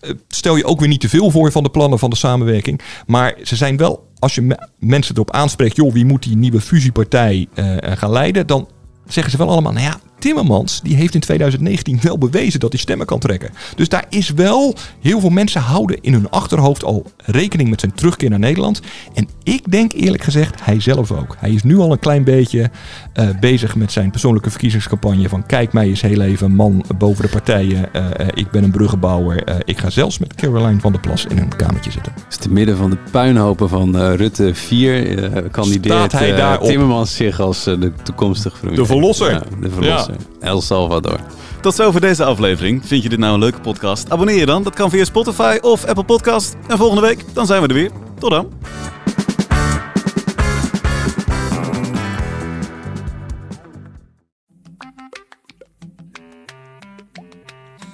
eh, 0.00 0.10
stel 0.28 0.56
je 0.56 0.64
ook 0.64 0.80
weer 0.80 0.88
niet 0.88 1.00
te 1.00 1.08
veel 1.08 1.30
voor 1.30 1.52
van 1.52 1.62
de 1.62 1.70
plannen 1.70 1.98
van 1.98 2.10
de 2.10 2.16
samenwerking. 2.16 2.80
Maar 3.06 3.34
ze 3.42 3.56
zijn 3.56 3.76
wel, 3.76 4.07
als 4.18 4.34
je 4.34 4.42
me- 4.42 4.68
mensen 4.78 5.14
erop 5.14 5.30
aanspreekt, 5.30 5.76
joh, 5.76 5.92
wie 5.92 6.04
moet 6.04 6.22
die 6.22 6.36
nieuwe 6.36 6.60
fusiepartij 6.60 7.46
eh, 7.54 7.76
gaan 7.82 8.10
leiden, 8.10 8.46
dan 8.46 8.68
zeggen 9.08 9.32
ze 9.32 9.38
wel 9.38 9.48
allemaal, 9.48 9.72
nou 9.72 9.84
ja, 9.84 10.00
Timmermans 10.18 10.80
die 10.82 10.96
heeft 10.96 11.14
in 11.14 11.20
2019 11.20 11.98
wel 12.02 12.18
bewezen 12.18 12.60
dat 12.60 12.72
hij 12.72 12.80
stemmen 12.80 13.06
kan 13.06 13.18
trekken. 13.18 13.50
Dus 13.76 13.88
daar 13.88 14.04
is 14.08 14.30
wel, 14.30 14.74
heel 15.00 15.20
veel 15.20 15.30
mensen 15.30 15.60
houden 15.60 15.98
in 16.00 16.12
hun 16.12 16.30
achterhoofd 16.30 16.84
al 16.84 17.06
rekening 17.24 17.70
met 17.70 17.80
zijn 17.80 17.94
terugkeer 17.94 18.30
naar 18.30 18.38
Nederland. 18.38 18.80
En 19.14 19.28
ik 19.42 19.70
denk 19.70 19.92
eerlijk 19.92 20.22
gezegd, 20.22 20.64
hij 20.64 20.80
zelf 20.80 21.12
ook. 21.12 21.36
Hij 21.38 21.50
is 21.50 21.62
nu 21.62 21.78
al 21.78 21.92
een 21.92 21.98
klein 21.98 22.24
beetje 22.24 22.70
eh, 23.12 23.28
bezig 23.40 23.76
met 23.76 23.92
zijn 23.92 24.10
persoonlijke 24.10 24.50
verkiezingscampagne 24.50 25.28
van 25.28 25.46
kijk 25.46 25.72
mij 25.72 25.86
eens 25.88 26.00
heel 26.00 26.20
even, 26.20 26.52
man 26.52 26.84
boven 26.98 27.22
de 27.22 27.30
partijen. 27.30 27.94
Eh, 27.94 28.20
eh, 28.20 28.26
ik 28.34 28.50
ben 28.50 28.64
een 28.64 28.70
bruggenbouwer. 28.70 29.44
Eh, 29.44 29.56
ik 29.64 29.78
ga 29.78 29.90
zelfs 29.90 30.18
met 30.18 30.34
Caroline 30.34 30.80
van 30.80 30.92
der 30.92 31.00
Plas 31.00 31.26
in 31.26 31.38
een 31.38 31.56
kamertje 31.56 31.90
zitten. 31.90 32.12
Dus 32.26 32.36
te 32.36 32.50
midden 32.50 32.76
van 32.76 32.90
de 32.90 32.98
puinhopen 33.10 33.68
van 33.68 33.98
eh, 33.98 34.14
Rutte 34.14 34.54
4 34.54 35.18
eh, 35.18 35.42
kandideert 35.50 36.12
hij? 36.12 36.58
Timmermans 36.58 37.16
zich 37.16 37.40
als 37.40 37.64
de 37.64 37.92
toekomstige 38.02 38.58
premier. 38.58 38.76
De 38.98 39.04
verlosser. 39.14 39.32
Ja, 39.32 39.60
de 39.60 39.70
verlosser. 39.70 40.16
El 40.40 40.60
Salvador. 40.60 41.20
Tot 41.60 41.74
zover 41.74 42.00
deze 42.00 42.24
aflevering. 42.24 42.86
Vind 42.86 43.02
je 43.02 43.08
dit 43.08 43.18
nou 43.18 43.34
een 43.34 43.40
leuke 43.40 43.60
podcast? 43.60 44.10
Abonneer 44.10 44.36
je 44.36 44.46
dan. 44.46 44.62
Dat 44.62 44.74
kan 44.74 44.90
via 44.90 45.04
Spotify 45.04 45.58
of 45.60 45.84
Apple 45.84 46.04
Podcast. 46.04 46.56
En 46.68 46.78
volgende 46.78 47.02
week, 47.02 47.24
dan 47.34 47.46
zijn 47.46 47.62
we 47.62 47.68
er 47.68 47.74
weer. 47.74 47.90
Tot 48.18 48.30
dan. 48.30 48.52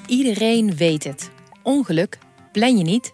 Iedereen 0.07 0.77
weet 0.77 1.05
het. 1.05 1.31
Ongeluk 1.63 2.19
plan 2.53 2.77
je 2.79 2.85
niet, 2.85 3.14